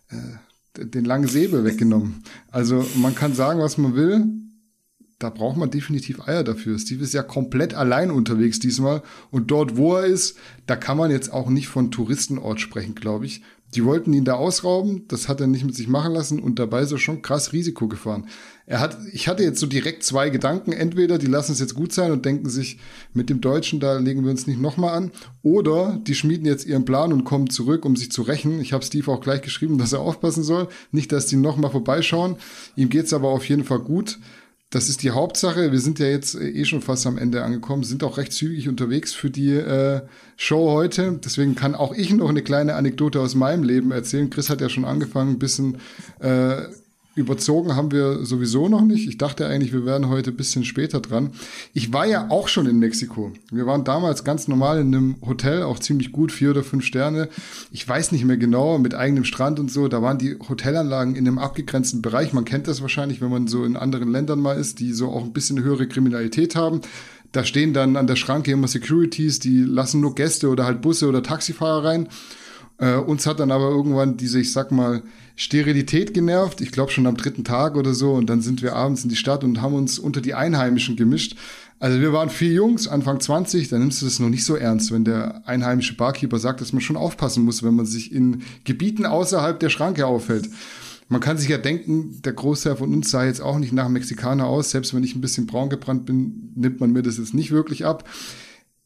äh, 0.09 0.85
den 0.85 1.05
langen 1.05 1.27
Säbel 1.27 1.63
weggenommen. 1.63 2.23
Also 2.51 2.85
man 2.95 3.15
kann 3.15 3.33
sagen, 3.33 3.59
was 3.59 3.77
man 3.77 3.95
will. 3.95 4.25
Da 5.19 5.31
braucht 5.31 5.57
man 5.57 5.71
definitiv 5.71 6.27
Eier 6.27 6.43
dafür. 6.43 6.77
Steve 6.77 7.03
ist 7.03 7.15
ja 7.15 7.23
komplett 7.23 7.73
allein 7.73 8.11
unterwegs 8.11 8.59
diesmal. 8.59 9.01
Und 9.31 9.49
dort, 9.49 9.75
wo 9.75 9.95
er 9.95 10.05
ist, 10.05 10.37
da 10.67 10.75
kann 10.75 10.97
man 10.97 11.09
jetzt 11.09 11.33
auch 11.33 11.49
nicht 11.49 11.67
von 11.67 11.89
Touristenort 11.89 12.59
sprechen, 12.59 12.93
glaube 12.93 13.25
ich. 13.25 13.41
Die 13.73 13.83
wollten 13.83 14.13
ihn 14.13 14.25
da 14.25 14.35
ausrauben, 14.35 15.07
das 15.07 15.27
hat 15.27 15.41
er 15.41 15.47
nicht 15.47 15.65
mit 15.65 15.75
sich 15.75 15.87
machen 15.87 16.13
lassen 16.13 16.39
und 16.39 16.57
dabei 16.57 16.81
ist 16.81 16.91
er 16.91 16.99
schon 16.99 17.21
krass 17.21 17.51
Risiko 17.51 17.87
gefahren. 17.87 18.27
Er 18.69 18.81
hat, 18.81 18.97
ich 19.13 19.29
hatte 19.29 19.43
jetzt 19.43 19.61
so 19.61 19.65
direkt 19.65 20.03
zwei 20.03 20.29
Gedanken. 20.29 20.73
Entweder 20.73 21.17
die 21.17 21.25
lassen 21.25 21.53
es 21.53 21.59
jetzt 21.59 21.73
gut 21.73 21.93
sein 21.93 22.11
und 22.11 22.25
denken 22.25 22.49
sich, 22.49 22.79
mit 23.13 23.29
dem 23.29 23.39
Deutschen, 23.39 23.79
da 23.79 23.97
legen 23.97 24.25
wir 24.25 24.31
uns 24.31 24.45
nicht 24.45 24.59
nochmal 24.59 24.93
an. 24.93 25.11
Oder 25.41 26.01
die 26.05 26.15
schmieden 26.15 26.45
jetzt 26.45 26.65
ihren 26.65 26.83
Plan 26.83 27.13
und 27.13 27.23
kommen 27.23 27.49
zurück, 27.49 27.85
um 27.85 27.95
sich 27.95 28.11
zu 28.11 28.23
rächen. 28.23 28.59
Ich 28.59 28.73
habe 28.73 28.83
Steve 28.83 29.09
auch 29.09 29.21
gleich 29.21 29.41
geschrieben, 29.41 29.77
dass 29.77 29.93
er 29.93 30.01
aufpassen 30.01 30.43
soll. 30.43 30.67
Nicht, 30.91 31.13
dass 31.13 31.27
die 31.27 31.37
nochmal 31.37 31.71
vorbeischauen. 31.71 32.35
Ihm 32.75 32.89
geht's 32.89 33.13
aber 33.13 33.29
auf 33.29 33.47
jeden 33.47 33.63
Fall 33.63 33.79
gut. 33.79 34.19
Das 34.69 34.89
ist 34.89 35.01
die 35.01 35.11
Hauptsache. 35.11 35.71
Wir 35.71 35.79
sind 35.79 35.97
ja 35.99 36.07
jetzt 36.07 36.35
äh, 36.35 36.49
eh 36.49 36.65
schon 36.65 36.81
fast 36.81 37.07
am 37.07 37.17
Ende 37.17 37.43
angekommen, 37.43 37.83
sind 37.83 38.03
auch 38.03 38.17
recht 38.17 38.33
zügig 38.33 38.67
unterwegs 38.67 39.13
für 39.13 39.29
die 39.29 39.53
äh, 39.53 40.01
Show 40.35 40.71
heute. 40.71 41.17
Deswegen 41.23 41.55
kann 41.55 41.73
auch 41.73 41.93
ich 41.93 42.13
noch 42.13 42.27
eine 42.27 42.43
kleine 42.43 42.75
Anekdote 42.75 43.21
aus 43.21 43.33
meinem 43.33 43.63
Leben 43.63 43.91
erzählen. 43.91 44.29
Chris 44.29 44.49
hat 44.49 44.59
ja 44.59 44.67
schon 44.67 44.83
angefangen, 44.83 45.35
ein 45.35 45.39
bisschen 45.39 45.77
äh, 46.19 46.63
Überzogen 47.17 47.75
haben 47.75 47.91
wir 47.91 48.23
sowieso 48.23 48.69
noch 48.69 48.81
nicht. 48.81 49.07
Ich 49.07 49.17
dachte 49.17 49.47
eigentlich, 49.47 49.73
wir 49.73 49.85
wären 49.85 50.07
heute 50.07 50.29
ein 50.29 50.37
bisschen 50.37 50.63
später 50.63 51.01
dran. 51.01 51.31
Ich 51.73 51.91
war 51.91 52.05
ja 52.05 52.29
auch 52.29 52.47
schon 52.47 52.67
in 52.67 52.77
Mexiko. 52.79 53.31
Wir 53.51 53.65
waren 53.65 53.83
damals 53.83 54.23
ganz 54.23 54.47
normal 54.47 54.79
in 54.79 54.93
einem 54.93 55.15
Hotel, 55.25 55.63
auch 55.63 55.79
ziemlich 55.79 56.11
gut, 56.11 56.31
vier 56.31 56.51
oder 56.51 56.63
fünf 56.63 56.85
Sterne. 56.85 57.27
Ich 57.71 57.87
weiß 57.87 58.11
nicht 58.11 58.23
mehr 58.23 58.37
genau, 58.37 58.77
mit 58.77 58.93
eigenem 58.93 59.23
Strand 59.23 59.59
und 59.59 59.71
so. 59.71 59.87
Da 59.87 60.01
waren 60.01 60.19
die 60.19 60.37
Hotelanlagen 60.47 61.15
in 61.15 61.27
einem 61.27 61.39
abgegrenzten 61.39 62.01
Bereich. 62.01 62.33
Man 62.33 62.45
kennt 62.45 62.67
das 62.67 62.81
wahrscheinlich, 62.81 63.19
wenn 63.19 63.31
man 63.31 63.47
so 63.47 63.65
in 63.65 63.75
anderen 63.75 64.11
Ländern 64.11 64.39
mal 64.39 64.57
ist, 64.57 64.79
die 64.79 64.93
so 64.93 65.09
auch 65.09 65.23
ein 65.23 65.33
bisschen 65.33 65.63
höhere 65.63 65.87
Kriminalität 65.87 66.55
haben. 66.55 66.81
Da 67.31 67.43
stehen 67.43 67.73
dann 67.73 67.97
an 67.97 68.07
der 68.07 68.15
Schranke 68.15 68.51
immer 68.51 68.67
Securities, 68.67 69.39
die 69.39 69.61
lassen 69.61 70.01
nur 70.01 70.15
Gäste 70.15 70.49
oder 70.49 70.65
halt 70.65 70.81
Busse 70.81 71.07
oder 71.07 71.23
Taxifahrer 71.23 71.83
rein. 71.83 72.09
Äh, 72.79 72.95
uns 72.95 73.25
hat 73.25 73.39
dann 73.39 73.51
aber 73.51 73.69
irgendwann 73.69 74.17
diese, 74.17 74.39
ich 74.39 74.51
sag 74.51 74.71
mal, 74.71 75.01
Sterilität 75.35 76.13
genervt. 76.13 76.61
Ich 76.61 76.71
glaube 76.71 76.91
schon 76.91 77.07
am 77.07 77.17
dritten 77.17 77.43
Tag 77.43 77.75
oder 77.75 77.93
so. 77.93 78.13
Und 78.13 78.29
dann 78.29 78.41
sind 78.41 78.61
wir 78.61 78.75
abends 78.75 79.03
in 79.03 79.09
die 79.09 79.15
Stadt 79.15 79.43
und 79.43 79.61
haben 79.61 79.75
uns 79.75 79.99
unter 79.99 80.21
die 80.21 80.33
Einheimischen 80.33 80.95
gemischt. 80.95 81.35
Also 81.79 82.01
wir 82.01 82.11
waren 82.11 82.29
vier 82.29 82.53
Jungs, 82.53 82.87
Anfang 82.87 83.19
20, 83.19 83.69
da 83.69 83.77
nimmst 83.77 84.01
du 84.01 84.05
das 84.05 84.19
noch 84.19 84.29
nicht 84.29 84.43
so 84.43 84.55
ernst, 84.55 84.91
wenn 84.91 85.05
der 85.05 85.47
einheimische 85.47 85.95
Barkeeper 85.95 86.39
sagt, 86.39 86.59
dass 86.59 86.73
man 86.73 86.81
schon 86.81 86.97
aufpassen 86.97 87.45
muss, 87.45 87.61
wenn 87.61 87.75
man 87.75 87.85
sich 87.85 88.11
in 88.11 88.41
Gebieten 88.63 89.05
außerhalb 89.05 89.59
der 89.59 89.69
Schranke 89.69 90.07
aufhält. 90.07 90.49
Man 91.07 91.21
kann 91.21 91.37
sich 91.37 91.49
ja 91.49 91.59
denken, 91.59 92.19
der 92.23 92.33
Großteil 92.33 92.77
von 92.77 92.91
uns 92.93 93.11
sah 93.11 93.25
jetzt 93.25 93.41
auch 93.41 93.59
nicht 93.59 93.73
nach 93.73 93.89
Mexikaner 93.89 94.45
aus. 94.45 94.71
Selbst 94.71 94.93
wenn 94.93 95.03
ich 95.03 95.15
ein 95.15 95.21
bisschen 95.21 95.45
braun 95.45 95.69
gebrannt 95.69 96.05
bin, 96.05 96.51
nimmt 96.55 96.79
man 96.79 96.91
mir 96.91 97.03
das 97.03 97.17
jetzt 97.17 97.33
nicht 97.33 97.51
wirklich 97.51 97.85
ab. 97.85 98.09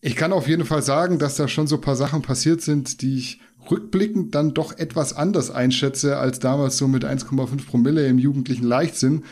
Ich 0.03 0.15
kann 0.15 0.33
auf 0.33 0.47
jeden 0.47 0.65
Fall 0.65 0.81
sagen, 0.81 1.19
dass 1.19 1.35
da 1.35 1.47
schon 1.47 1.67
so 1.67 1.77
paar 1.77 1.95
Sachen 1.95 2.23
passiert 2.23 2.61
sind, 2.61 3.03
die 3.03 3.19
ich 3.19 3.39
rückblickend 3.69 4.33
dann 4.33 4.55
doch 4.55 4.75
etwas 4.77 5.15
anders 5.15 5.51
einschätze 5.51 6.17
als 6.17 6.39
damals 6.39 6.77
so 6.77 6.87
mit 6.87 7.05
1,5 7.05 7.67
Promille 7.67 8.07
im 8.07 8.17
jugendlichen 8.17 8.65
Leichtsinn. 8.65 9.23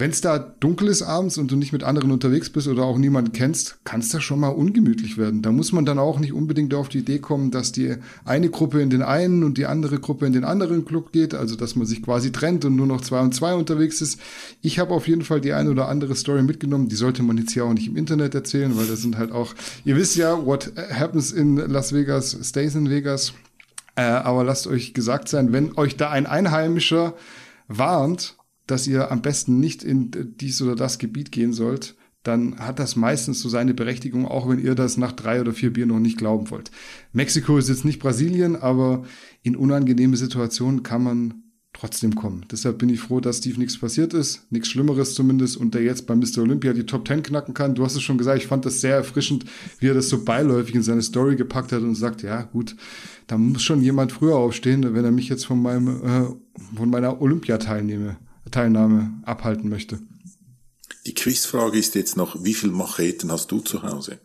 Wenn 0.00 0.12
es 0.12 0.20
da 0.20 0.38
dunkel 0.38 0.86
ist 0.86 1.02
abends 1.02 1.38
und 1.38 1.50
du 1.50 1.56
nicht 1.56 1.72
mit 1.72 1.82
anderen 1.82 2.12
unterwegs 2.12 2.50
bist 2.50 2.68
oder 2.68 2.84
auch 2.84 2.98
niemanden 2.98 3.32
kennst, 3.32 3.84
kann 3.84 3.98
es 3.98 4.10
da 4.10 4.20
schon 4.20 4.38
mal 4.38 4.50
ungemütlich 4.50 5.18
werden. 5.18 5.42
Da 5.42 5.50
muss 5.50 5.72
man 5.72 5.84
dann 5.84 5.98
auch 5.98 6.20
nicht 6.20 6.32
unbedingt 6.32 6.72
auf 6.72 6.88
die 6.88 6.98
Idee 6.98 7.18
kommen, 7.18 7.50
dass 7.50 7.72
die 7.72 7.96
eine 8.24 8.48
Gruppe 8.48 8.80
in 8.80 8.90
den 8.90 9.02
einen 9.02 9.42
und 9.42 9.58
die 9.58 9.66
andere 9.66 9.98
Gruppe 9.98 10.26
in 10.26 10.32
den 10.32 10.44
anderen 10.44 10.84
Club 10.84 11.10
geht, 11.10 11.34
also 11.34 11.56
dass 11.56 11.74
man 11.74 11.84
sich 11.84 12.00
quasi 12.00 12.30
trennt 12.30 12.64
und 12.64 12.76
nur 12.76 12.86
noch 12.86 13.00
zwei 13.00 13.18
und 13.18 13.34
zwei 13.34 13.54
unterwegs 13.54 14.00
ist. 14.00 14.20
Ich 14.62 14.78
habe 14.78 14.94
auf 14.94 15.08
jeden 15.08 15.22
Fall 15.22 15.40
die 15.40 15.52
eine 15.52 15.72
oder 15.72 15.88
andere 15.88 16.14
Story 16.14 16.44
mitgenommen, 16.44 16.88
die 16.88 16.94
sollte 16.94 17.24
man 17.24 17.36
jetzt 17.36 17.50
hier 17.50 17.64
auch 17.64 17.74
nicht 17.74 17.88
im 17.88 17.96
Internet 17.96 18.36
erzählen, 18.36 18.76
weil 18.76 18.86
das 18.86 19.02
sind 19.02 19.18
halt 19.18 19.32
auch, 19.32 19.52
ihr 19.84 19.96
wisst 19.96 20.14
ja, 20.14 20.46
what 20.46 20.72
happens 20.92 21.32
in 21.32 21.56
Las 21.56 21.92
Vegas 21.92 22.38
stays 22.44 22.76
in 22.76 22.88
Vegas. 22.88 23.32
Äh, 23.96 24.02
aber 24.02 24.44
lasst 24.44 24.68
euch 24.68 24.94
gesagt 24.94 25.28
sein, 25.28 25.52
wenn 25.52 25.76
euch 25.76 25.96
da 25.96 26.08
ein 26.10 26.26
Einheimischer 26.26 27.14
warnt, 27.66 28.37
dass 28.70 28.86
ihr 28.86 29.10
am 29.10 29.22
besten 29.22 29.58
nicht 29.58 29.82
in 29.82 30.10
dies 30.40 30.62
oder 30.62 30.76
das 30.76 30.98
Gebiet 30.98 31.32
gehen 31.32 31.52
sollt, 31.52 31.96
dann 32.22 32.58
hat 32.58 32.78
das 32.78 32.96
meistens 32.96 33.40
so 33.40 33.48
seine 33.48 33.74
Berechtigung, 33.74 34.26
auch 34.26 34.48
wenn 34.48 34.58
ihr 34.58 34.74
das 34.74 34.96
nach 34.96 35.12
drei 35.12 35.40
oder 35.40 35.52
vier 35.52 35.72
Bier 35.72 35.86
noch 35.86 36.00
nicht 36.00 36.18
glauben 36.18 36.50
wollt. 36.50 36.70
Mexiko 37.12 37.58
ist 37.58 37.68
jetzt 37.68 37.84
nicht 37.84 38.00
Brasilien, 38.00 38.56
aber 38.56 39.04
in 39.42 39.56
unangenehme 39.56 40.16
Situationen 40.16 40.82
kann 40.82 41.02
man 41.02 41.42
trotzdem 41.72 42.14
kommen. 42.14 42.44
Deshalb 42.50 42.78
bin 42.78 42.88
ich 42.88 43.00
froh, 43.00 43.20
dass 43.20 43.38
Steve 43.38 43.58
nichts 43.58 43.78
passiert 43.78 44.12
ist, 44.12 44.50
nichts 44.50 44.68
Schlimmeres 44.68 45.14
zumindest 45.14 45.56
und 45.56 45.74
der 45.74 45.82
jetzt 45.82 46.06
bei 46.06 46.16
Mr. 46.16 46.38
Olympia 46.38 46.72
die 46.72 46.86
Top 46.86 47.06
10 47.06 47.22
knacken 47.22 47.54
kann. 47.54 47.74
Du 47.74 47.84
hast 47.84 47.94
es 47.94 48.02
schon 48.02 48.18
gesagt, 48.18 48.38
ich 48.42 48.48
fand 48.48 48.66
das 48.66 48.80
sehr 48.80 48.96
erfrischend, 48.96 49.44
wie 49.78 49.86
er 49.86 49.94
das 49.94 50.08
so 50.08 50.24
beiläufig 50.24 50.74
in 50.74 50.82
seine 50.82 51.02
Story 51.02 51.36
gepackt 51.36 51.72
hat 51.72 51.82
und 51.82 51.94
sagt, 51.94 52.22
ja 52.22 52.42
gut, 52.42 52.74
da 53.26 53.38
muss 53.38 53.62
schon 53.62 53.82
jemand 53.82 54.12
früher 54.12 54.36
aufstehen, 54.36 54.94
wenn 54.94 55.04
er 55.04 55.12
mich 55.12 55.28
jetzt 55.28 55.46
von 55.46 55.62
meinem 55.62 55.88
äh, 56.02 56.76
von 56.76 56.90
meiner 56.90 57.20
Olympiateilnehme 57.22 58.16
Teilnahme 58.50 59.12
abhalten 59.24 59.68
möchte. 59.68 60.00
Die 61.06 61.14
Quizfrage 61.14 61.78
ist 61.78 61.94
jetzt 61.94 62.16
noch, 62.16 62.44
wie 62.44 62.54
viele 62.54 62.72
Macheten 62.72 63.32
hast 63.32 63.50
du 63.50 63.60
zu 63.60 63.82
Hause? 63.82 64.18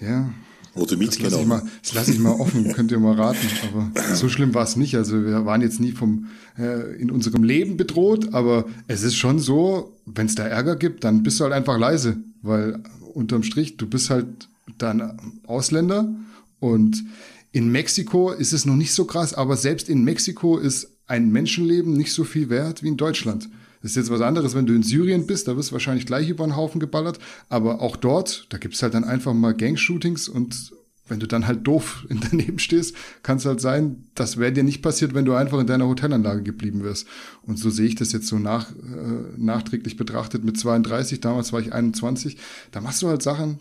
Ja. 0.00 0.32
Oder 0.74 0.96
mitgenommen? 0.96 1.20
Das 1.20 1.30
lasse 1.30 1.42
ich 1.42 1.48
mal, 1.48 1.62
das 1.82 1.94
lasse 1.94 2.12
ich 2.12 2.18
mal 2.18 2.32
offen, 2.32 2.72
könnt 2.74 2.90
ihr 2.92 2.98
mal 2.98 3.16
raten. 3.16 3.46
Aber 3.68 4.14
so 4.14 4.28
schlimm 4.28 4.54
war 4.54 4.64
es 4.64 4.76
nicht. 4.76 4.94
Also 4.94 5.24
wir 5.24 5.44
waren 5.44 5.62
jetzt 5.62 5.80
nie 5.80 5.92
vom 5.92 6.28
äh, 6.58 6.96
in 6.96 7.10
unserem 7.10 7.42
Leben 7.42 7.76
bedroht, 7.76 8.32
aber 8.32 8.66
es 8.86 9.02
ist 9.02 9.16
schon 9.16 9.38
so, 9.40 9.96
wenn 10.06 10.26
es 10.26 10.36
da 10.36 10.46
Ärger 10.46 10.76
gibt, 10.76 11.04
dann 11.04 11.22
bist 11.22 11.40
du 11.40 11.44
halt 11.44 11.52
einfach 11.52 11.78
leise, 11.78 12.18
weil 12.42 12.82
unterm 13.14 13.42
Strich, 13.42 13.76
du 13.76 13.86
bist 13.86 14.10
halt 14.10 14.48
dann 14.78 15.40
Ausländer 15.46 16.14
und 16.60 17.04
in 17.52 17.70
Mexiko 17.70 18.30
ist 18.30 18.52
es 18.52 18.64
noch 18.64 18.76
nicht 18.76 18.94
so 18.94 19.04
krass, 19.04 19.34
aber 19.34 19.56
selbst 19.56 19.88
in 19.88 20.04
Mexiko 20.04 20.56
ist 20.56 20.99
ein 21.10 21.30
Menschenleben 21.30 21.92
nicht 21.92 22.12
so 22.12 22.24
viel 22.24 22.48
wert 22.48 22.82
wie 22.82 22.88
in 22.88 22.96
Deutschland. 22.96 23.48
Das 23.82 23.92
ist 23.92 23.96
jetzt 23.96 24.10
was 24.10 24.20
anderes, 24.20 24.54
wenn 24.54 24.66
du 24.66 24.74
in 24.74 24.82
Syrien 24.82 25.26
bist, 25.26 25.48
da 25.48 25.56
wirst 25.56 25.70
du 25.70 25.72
wahrscheinlich 25.72 26.06
gleich 26.06 26.28
über 26.28 26.44
einen 26.44 26.56
Haufen 26.56 26.80
geballert. 26.80 27.18
Aber 27.48 27.80
auch 27.80 27.96
dort, 27.96 28.46
da 28.50 28.58
gibt's 28.58 28.82
halt 28.82 28.94
dann 28.94 29.04
einfach 29.04 29.34
mal 29.34 29.54
Gang-Shootings 29.54 30.28
und 30.28 30.72
wenn 31.08 31.18
du 31.18 31.26
dann 31.26 31.48
halt 31.48 31.66
doof 31.66 32.06
daneben 32.30 32.60
stehst, 32.60 32.94
kann 33.24 33.38
es 33.38 33.44
halt 33.44 33.60
sein, 33.60 34.04
das 34.14 34.36
wäre 34.36 34.52
dir 34.52 34.62
nicht 34.62 34.82
passiert, 34.82 35.12
wenn 35.12 35.24
du 35.24 35.34
einfach 35.34 35.58
in 35.58 35.66
deiner 35.66 35.88
Hotelanlage 35.88 36.42
geblieben 36.42 36.84
wärst. 36.84 37.08
Und 37.42 37.58
so 37.58 37.70
sehe 37.70 37.88
ich 37.88 37.96
das 37.96 38.12
jetzt 38.12 38.28
so 38.28 38.38
nach, 38.38 38.70
äh, 38.70 39.36
nachträglich 39.36 39.96
betrachtet 39.96 40.44
mit 40.44 40.58
32, 40.58 41.20
damals 41.20 41.52
war 41.52 41.60
ich 41.60 41.72
21. 41.72 42.36
Da 42.70 42.80
machst 42.80 43.02
du 43.02 43.08
halt 43.08 43.22
Sachen 43.22 43.58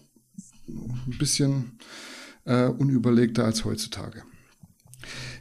ein 0.68 1.18
bisschen 1.18 1.80
äh, 2.46 2.68
unüberlegter 2.68 3.46
als 3.46 3.66
heutzutage. 3.66 4.22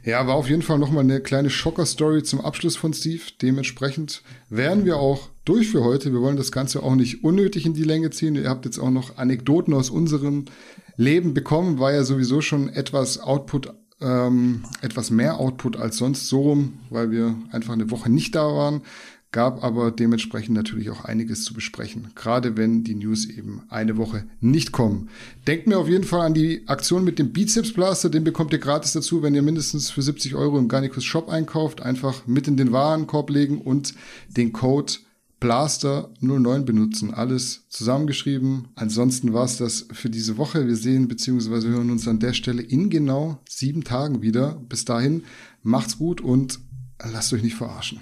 Ja, 0.03 0.25
war 0.27 0.35
auf 0.35 0.49
jeden 0.49 0.61
Fall 0.61 0.79
nochmal 0.79 1.03
eine 1.03 1.19
kleine 1.19 1.49
Schocker-Story 1.49 2.23
zum 2.23 2.41
Abschluss 2.41 2.77
von 2.77 2.93
Steve. 2.93 3.21
Dementsprechend 3.41 4.23
wären 4.49 4.85
wir 4.85 4.97
auch 4.97 5.29
durch 5.45 5.69
für 5.69 5.83
heute. 5.83 6.13
Wir 6.13 6.21
wollen 6.21 6.37
das 6.37 6.51
Ganze 6.51 6.83
auch 6.83 6.95
nicht 6.95 7.23
unnötig 7.23 7.65
in 7.65 7.73
die 7.73 7.83
Länge 7.83 8.09
ziehen. 8.09 8.35
Ihr 8.35 8.49
habt 8.49 8.65
jetzt 8.65 8.79
auch 8.79 8.91
noch 8.91 9.17
Anekdoten 9.17 9.73
aus 9.73 9.89
unserem 9.89 10.45
Leben 10.95 11.33
bekommen. 11.33 11.79
War 11.79 11.91
ja 11.91 12.03
sowieso 12.03 12.41
schon 12.41 12.69
etwas 12.69 13.19
Output, 13.19 13.73
ähm, 14.01 14.63
etwas 14.81 15.09
mehr 15.11 15.39
Output 15.39 15.75
als 15.75 15.97
sonst 15.97 16.27
so 16.27 16.41
rum, 16.41 16.79
weil 16.89 17.11
wir 17.11 17.35
einfach 17.51 17.73
eine 17.73 17.91
Woche 17.91 18.09
nicht 18.09 18.35
da 18.35 18.45
waren 18.45 18.81
gab 19.31 19.63
aber 19.63 19.91
dementsprechend 19.91 20.55
natürlich 20.55 20.89
auch 20.89 21.05
einiges 21.05 21.43
zu 21.43 21.53
besprechen, 21.53 22.09
gerade 22.15 22.57
wenn 22.57 22.83
die 22.83 22.95
News 22.95 23.25
eben 23.25 23.61
eine 23.69 23.97
Woche 23.97 24.25
nicht 24.39 24.71
kommen. 24.71 25.09
Denkt 25.45 25.67
mir 25.67 25.77
auf 25.77 25.87
jeden 25.87 26.03
Fall 26.03 26.25
an 26.25 26.33
die 26.33 26.67
Aktion 26.67 27.03
mit 27.03 27.19
dem 27.19 27.31
Bizeps 27.31 27.73
Blaster, 27.73 28.09
den 28.09 28.23
bekommt 28.23 28.53
ihr 28.53 28.59
gratis 28.59 28.93
dazu, 28.93 29.21
wenn 29.21 29.35
ihr 29.35 29.43
mindestens 29.43 29.91
für 29.91 30.01
70 30.01 30.35
Euro 30.35 30.57
im 30.57 30.67
Garnicus 30.67 31.03
Shop 31.03 31.29
einkauft, 31.29 31.81
einfach 31.81 32.25
mit 32.25 32.47
in 32.47 32.57
den 32.57 32.71
Warenkorb 32.71 33.29
legen 33.29 33.61
und 33.61 33.93
den 34.35 34.51
Code 34.51 34.93
Blaster 35.39 36.11
09 36.19 36.65
benutzen. 36.65 37.13
Alles 37.13 37.63
zusammengeschrieben. 37.69 38.67
Ansonsten 38.75 39.31
war 39.33 39.45
es 39.45 39.57
das 39.57 39.87
für 39.91 40.09
diese 40.09 40.37
Woche. 40.37 40.67
Wir 40.67 40.75
sehen 40.75 41.07
bzw. 41.07 41.67
hören 41.69 41.91
uns 41.91 42.07
an 42.07 42.19
der 42.19 42.33
Stelle 42.33 42.61
in 42.61 42.89
genau 42.89 43.39
sieben 43.47 43.83
Tagen 43.83 44.21
wieder. 44.21 44.61
Bis 44.67 44.83
dahin, 44.83 45.23
macht's 45.63 45.97
gut 45.97 46.19
und 46.19 46.59
lasst 46.99 47.31
euch 47.31 47.43
nicht 47.43 47.55
verarschen. 47.55 48.01